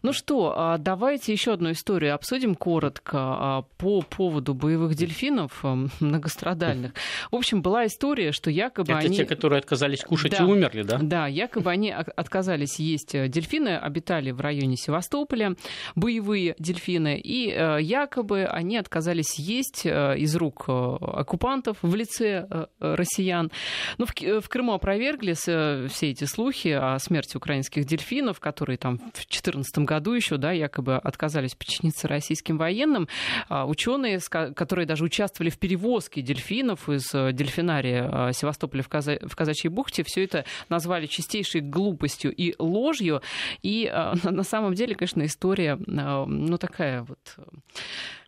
Ну 0.03 0.13
что, 0.13 0.53
а, 0.55 0.77
давайте 0.77 1.31
еще 1.31 1.53
одну 1.53 1.71
историю 1.71 2.13
обсудим 2.13 2.53
коротко 2.53 3.17
а, 3.17 3.61
по 3.77 4.01
поводу 4.01 4.53
боевых 4.53 4.95
дельфинов 4.95 5.59
а, 5.63 5.87
многострадальных. 5.99 6.91
В 7.31 7.35
общем, 7.35 7.61
была 7.61 7.87
история, 7.87 8.31
что 8.31 8.51
якобы 8.51 8.91
Это 8.93 8.99
они... 9.07 9.17
те, 9.17 9.25
которые 9.25 9.59
отказались 9.59 10.03
кушать 10.03 10.31
Да. 10.31 10.43
и 10.43 10.47
умерли, 10.47 10.83
да? 10.83 10.99
Да, 11.01 11.27
якобы 11.27 11.71
они 11.71 11.89
отказались 11.91 12.77
есть 12.79 13.15
э, 13.15 13.27
дельфины, 13.27 13.69
обитали 13.77 14.31
в 14.31 14.41
районе 14.41 14.75
Севастополя, 14.77 15.55
боевые 15.95 16.55
дельфины, 16.59 17.19
и 17.19 17.49
э, 17.51 17.77
якобы 17.81 18.45
они 18.45 18.77
отказались 18.77 19.39
есть 19.39 19.85
э, 19.85 20.15
из 20.17 20.35
рук 20.35 20.65
э, 20.67 20.71
оккупантов 20.71 21.77
в 21.81 21.95
лице 21.95 22.45
э, 22.49 22.65
э, 22.81 22.95
россиян. 22.95 23.51
Но 23.97 24.05
в, 24.05 24.13
Ки- 24.13 24.41
в 24.41 24.49
Крыму 24.49 24.73
опровергли 24.73 25.33
э, 25.47 25.87
все 25.87 26.11
эти 26.11 26.25
слухи 26.25 26.67
о 26.69 26.99
смерти 26.99 27.37
украинских 27.37 27.68
дельфинов, 27.75 28.39
которые 28.39 28.77
там 28.77 28.97
в 28.97 29.01
2014 29.13 29.79
году 29.79 30.13
еще, 30.13 30.37
да, 30.37 30.51
якобы 30.51 30.95
отказались 30.97 31.55
подчиниться 31.55 32.07
российским 32.07 32.57
военным. 32.57 33.07
А 33.47 33.65
Ученые, 33.65 34.19
которые 34.19 34.85
даже 34.85 35.03
участвовали 35.03 35.49
в 35.49 35.57
перевозке 35.59 36.21
дельфинов 36.21 36.89
из 36.89 37.13
э, 37.13 37.31
дельфинария 37.33 38.29
э, 38.29 38.33
Севастополя 38.33 38.81
в, 38.83 38.89
Каза- 38.89 39.19
в 39.27 39.35
Казачьей 39.35 39.71
бухте, 39.71 40.03
все 40.05 40.23
это 40.23 40.45
назвали 40.69 41.05
чистейшей 41.05 41.61
глупостью 41.61 42.33
и 42.33 42.55
ложью. 42.59 43.21
И 43.61 43.89
э, 43.91 44.13
на 44.29 44.43
самом 44.43 44.73
деле, 44.73 44.95
конечно, 44.95 45.25
история, 45.25 45.77
э, 45.77 46.25
ну, 46.25 46.57
такая 46.57 47.03
вот 47.03 47.19
А, 47.37 47.43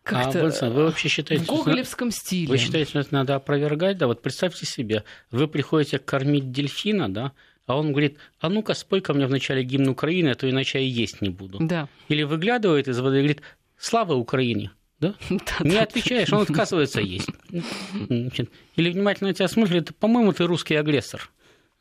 как-то 0.02 0.40
Вольфсон, 0.40 0.72
вы 0.72 0.84
вообще 0.84 1.08
считаете, 1.08 1.44
в 1.44 1.46
что- 1.46 1.56
гоголевском 1.58 2.10
стиле. 2.10 2.48
Вы 2.48 2.58
считаете, 2.58 2.90
что 2.90 2.98
это 3.00 3.14
надо 3.14 3.34
опровергать? 3.36 3.98
Да, 3.98 4.06
вот 4.06 4.20
представьте 4.22 4.66
себе, 4.66 5.04
вы 5.30 5.46
приходите 5.48 5.98
кормить 5.98 6.50
дельфина, 6.50 7.12
да, 7.12 7.32
а 7.66 7.76
он 7.78 7.92
говорит, 7.92 8.18
а 8.40 8.48
ну-ка 8.48 8.74
спой 8.74 9.00
ко 9.00 9.14
мне 9.14 9.26
в 9.26 9.30
начале 9.30 9.62
гимн 9.62 9.88
Украины, 9.88 10.30
а 10.30 10.34
то 10.34 10.48
иначе 10.48 10.78
я 10.78 10.84
и 10.84 10.88
есть 10.88 11.20
не 11.20 11.28
буду. 11.30 11.58
Да. 11.60 11.88
Или 12.08 12.22
выглядывает 12.22 12.88
из 12.88 12.98
воды 12.98 13.16
и 13.18 13.20
говорит, 13.20 13.42
слава 13.78 14.14
Украине. 14.14 14.72
Да? 15.00 15.14
Не 15.60 15.78
отвечаешь, 15.78 16.32
он 16.32 16.42
отказывается 16.42 17.00
есть. 17.00 17.28
Значит, 17.92 18.50
Или 18.76 18.90
внимательно 18.90 19.34
тебя 19.34 19.48
смотрит, 19.48 19.96
по-моему, 19.96 20.32
ты 20.32 20.44
русский 20.46 20.76
агрессор. 20.76 21.28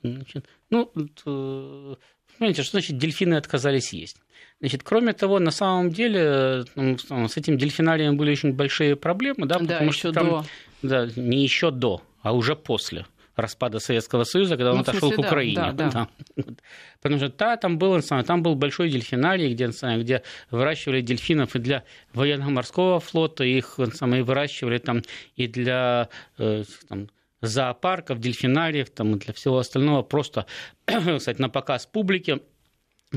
Значит, 0.01 0.47
ну, 0.71 0.91
э, 0.95 1.95
понимаете, 2.37 2.63
что 2.63 2.71
значит 2.71 2.97
дельфины 2.97 3.35
отказались 3.35 3.93
есть? 3.93 4.17
Значит, 4.59 4.81
кроме 4.81 5.13
того, 5.13 5.37
на 5.37 5.51
самом 5.51 5.91
деле 5.91 6.65
с 6.75 7.37
этим 7.37 7.57
дельфинарием 7.59 8.17
были 8.17 8.31
очень 8.31 8.53
большие 8.53 8.95
проблемы, 8.95 9.45
да, 9.45 9.59
Да, 9.59 9.65
потому 9.65 9.89
еще 9.91 9.99
что 9.99 10.11
там, 10.13 10.27
до. 10.29 10.45
да, 10.81 11.09
не 11.15 11.43
еще 11.43 11.69
до, 11.69 12.01
а 12.23 12.33
уже 12.33 12.55
после 12.55 13.05
распада 13.41 13.79
Советского 13.79 14.23
Союза, 14.23 14.55
когда 14.55 14.71
он 14.71 14.77
Ну, 14.77 14.81
отошел 14.81 15.09
смысле, 15.09 15.17
к 15.17 15.21
да, 15.21 15.27
Украине. 15.27 15.55
да, 15.73 15.89
да. 15.89 16.07
Вот. 16.35 16.55
Потому 17.01 17.17
что 17.19 17.29
та, 17.29 17.57
там, 17.57 17.77
был, 17.77 18.01
там 18.01 18.43
был 18.43 18.55
большой 18.55 18.89
дельфинарий, 18.89 19.53
где, 19.53 19.67
где 19.97 20.23
выращивали 20.49 21.01
дельфинов 21.01 21.55
и 21.55 21.59
для 21.59 21.83
военно-морского 22.13 22.99
флота, 22.99 23.43
их 23.43 23.79
самые 23.93 24.23
выращивали 24.23 24.77
там 24.77 25.01
и 25.35 25.47
для 25.47 26.09
э, 26.37 26.63
там, 26.87 27.09
зоопарков, 27.41 28.19
дельфинариев, 28.19 28.89
там, 28.91 29.15
и 29.15 29.19
для 29.19 29.33
всего 29.33 29.57
остального, 29.57 30.03
просто, 30.03 30.45
кстати, 30.85 31.41
на 31.41 31.49
показ 31.49 31.85
публике. 31.85 32.39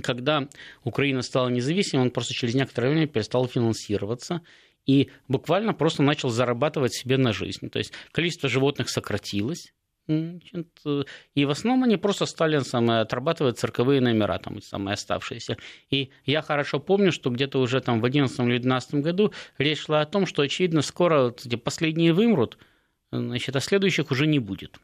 Когда 0.02 0.48
Украина 0.82 1.22
стала 1.22 1.48
независимой, 1.48 2.02
он 2.06 2.10
просто 2.10 2.34
через 2.34 2.54
некоторое 2.54 2.90
время 2.90 3.06
перестал 3.06 3.46
финансироваться 3.46 4.40
и 4.86 5.10
буквально 5.28 5.72
просто 5.72 6.02
начал 6.02 6.30
зарабатывать 6.30 6.92
себе 6.94 7.16
на 7.16 7.32
жизнь. 7.32 7.70
То 7.70 7.78
есть 7.78 7.92
количество 8.10 8.48
животных 8.48 8.88
сократилось, 8.88 9.72
и 10.06 11.44
в 11.44 11.50
основном 11.50 11.84
они 11.84 11.96
просто 11.96 12.26
стали 12.26 12.58
самое, 12.60 13.00
отрабатывать 13.00 13.58
цирковые 13.58 14.00
номера, 14.00 14.38
там, 14.38 14.60
самые 14.60 14.94
оставшиеся. 14.94 15.56
И 15.90 16.10
я 16.26 16.42
хорошо 16.42 16.78
помню, 16.78 17.10
что 17.10 17.30
где-то 17.30 17.58
уже 17.60 17.80
там 17.80 17.98
в 17.98 18.02
2011 18.02 18.40
или 18.40 18.58
2012 18.58 18.94
году 18.96 19.32
речь 19.58 19.80
шла 19.80 20.02
о 20.02 20.06
том, 20.06 20.26
что, 20.26 20.42
очевидно, 20.42 20.82
скоро 20.82 21.24
вот 21.24 21.46
эти 21.46 21.56
последние 21.56 22.12
вымрут, 22.12 22.58
значит, 23.12 23.56
а 23.56 23.60
следующих 23.60 24.10
уже 24.10 24.26
не 24.26 24.38
будет. 24.38 24.78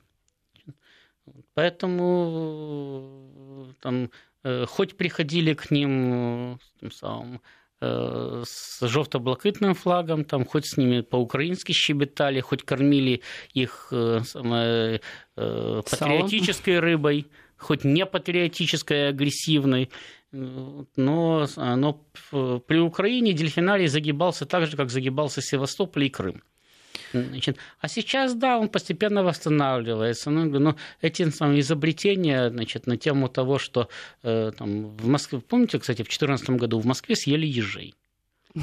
Поэтому 1.55 2.95
там, 3.81 4.11
э, 4.43 4.65
хоть 4.67 4.97
приходили 4.97 5.53
к 5.55 5.71
ним 5.71 6.59
тем 6.81 6.91
самым, 6.91 7.35
э, 7.37 7.39
с 7.81 8.79
жовто-блакитным 8.83 9.75
флагом, 9.75 10.25
там, 10.25 10.45
хоть 10.45 10.67
с 10.67 10.77
ними 10.77 11.01
по-украински 11.01 11.73
щебетали, 11.73 12.41
хоть 12.41 12.63
кормили 12.63 13.23
их 13.55 13.89
э, 13.91 14.21
самое, 14.25 15.01
э, 15.37 15.83
патриотической 15.91 16.79
рыбой, 16.79 17.27
хоть 17.57 17.85
не 17.85 18.05
патриотической, 18.05 19.07
а 19.07 19.09
агрессивной. 19.11 19.91
Но, 20.33 21.47
но 21.57 22.05
при 22.17 22.79
Украине 22.79 23.33
дельфинарий 23.33 23.89
загибался 23.89 24.47
так 24.47 24.67
же, 24.67 24.77
как 24.77 24.91
загибался 24.91 25.43
Севастополь 25.43 26.05
и 26.05 26.11
Крым. 26.11 26.43
Значит, 27.13 27.57
а 27.81 27.89
сейчас, 27.89 28.35
да, 28.35 28.59
он 28.59 28.69
постепенно 28.69 29.23
восстанавливается. 29.23 30.31
Ну, 30.31 30.59
но 30.59 30.77
эти 31.01 31.29
самые 31.31 31.61
изобретения 31.61 32.51
значит, 32.51 32.87
на 32.87 32.97
тему 32.97 33.29
того, 33.29 33.59
что 33.59 33.89
э, 34.23 34.53
там, 34.57 34.97
в 34.97 35.07
Москве, 35.07 35.41
помните, 35.41 35.79
кстати, 35.79 35.99
в 36.03 36.07
2014 36.07 36.51
году 36.51 36.79
в 36.79 36.87
Москве 36.87 37.17
съели 37.17 37.47
ежей. 37.47 37.95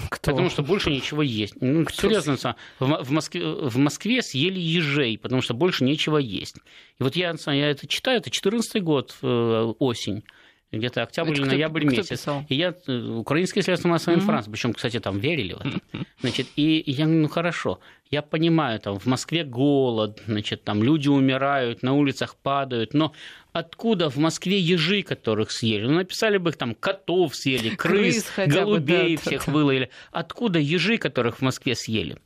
Кто? 0.09 0.31
Потому 0.31 0.49
что 0.49 0.63
больше 0.63 0.89
ничего 0.89 1.21
есть. 1.21 1.61
Ну, 1.61 1.85
серьезно, 1.89 2.37
в 2.79 3.11
Москве, 3.11 3.45
в 3.45 3.77
Москве 3.77 4.21
съели 4.21 4.59
ежей, 4.59 5.17
потому 5.17 5.41
что 5.41 5.53
больше 5.53 5.85
нечего 5.85 6.17
есть. 6.17 6.57
И 6.99 7.03
вот 7.03 7.15
я, 7.15 7.33
я 7.47 7.69
это 7.69 7.87
читаю, 7.87 8.17
это 8.17 8.29
14 8.29 8.83
год, 8.83 9.15
э, 9.21 9.73
осень 9.79 10.23
где-то 10.71 11.03
октябрь 11.03 11.31
это 11.31 11.41
или 11.41 11.47
кто, 11.47 11.55
ноябрь 11.55 11.85
кто 11.85 11.95
месяц. 11.95 12.09
Писал? 12.09 12.45
И 12.49 12.55
я 12.55 12.73
украинские 13.17 13.63
средства 13.63 13.87
массовой 13.89 14.17
информации, 14.17 14.49
mm-hmm. 14.49 14.53
причем, 14.53 14.73
кстати, 14.73 14.99
там 14.99 15.19
верили 15.19 15.53
в 15.53 15.61
это. 15.61 15.81
Значит, 16.19 16.47
и, 16.55 16.83
я 16.85 17.05
говорю, 17.05 17.21
ну 17.21 17.29
хорошо, 17.29 17.79
я 18.09 18.21
понимаю, 18.21 18.79
там 18.79 18.99
в 18.99 19.05
Москве 19.05 19.43
голод, 19.43 20.21
значит, 20.27 20.63
там 20.63 20.83
люди 20.83 21.07
умирают, 21.07 21.83
на 21.83 21.93
улицах 21.93 22.35
падают, 22.35 22.93
но 22.93 23.13
откуда 23.53 24.09
в 24.09 24.17
Москве 24.17 24.59
ежи, 24.59 25.03
которых 25.03 25.51
съели? 25.51 25.85
Ну, 25.85 25.93
написали 25.93 26.37
бы 26.37 26.49
их 26.49 26.57
там 26.57 26.75
котов 26.75 27.35
съели, 27.35 27.75
крыс, 27.75 28.23
крыс 28.35 28.47
голубей 28.47 29.15
бы, 29.15 29.23
да, 29.23 29.29
всех 29.29 29.45
да, 29.45 29.51
выловили. 29.51 29.89
Откуда 30.11 30.59
ежи, 30.59 30.97
которых 30.97 31.37
в 31.37 31.41
Москве 31.41 31.75
съели? 31.75 32.17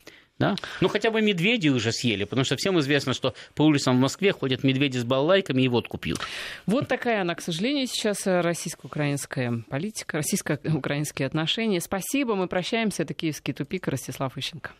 Да? 0.42 0.56
Ну, 0.82 0.88
хотя 0.88 1.12
бы 1.12 1.22
медведи 1.22 1.70
уже 1.70 1.92
съели, 1.92 2.24
потому 2.24 2.44
что 2.44 2.56
всем 2.56 2.80
известно, 2.80 3.14
что 3.14 3.34
по 3.56 3.64
улицам 3.64 3.98
в 3.98 4.00
Москве 4.00 4.32
ходят 4.32 4.64
медведи 4.64 4.98
с 4.98 5.04
баллайками 5.04 5.62
и 5.62 5.68
водку 5.68 5.98
пьют. 5.98 6.20
Вот 6.66 6.88
такая 6.88 7.22
она, 7.22 7.36
к 7.36 7.42
сожалению, 7.42 7.88
сейчас 7.88 8.26
российско-украинская 8.26 9.64
политика, 9.70 10.18
российско-украинские 10.18 11.26
отношения. 11.26 11.80
Спасибо, 11.82 12.36
мы 12.36 12.48
прощаемся. 12.48 13.04
Это 13.04 13.14
«Киевский 13.14 13.54
тупик», 13.54 13.88
Ростислав 13.88 14.38
Ищенко. 14.38 14.72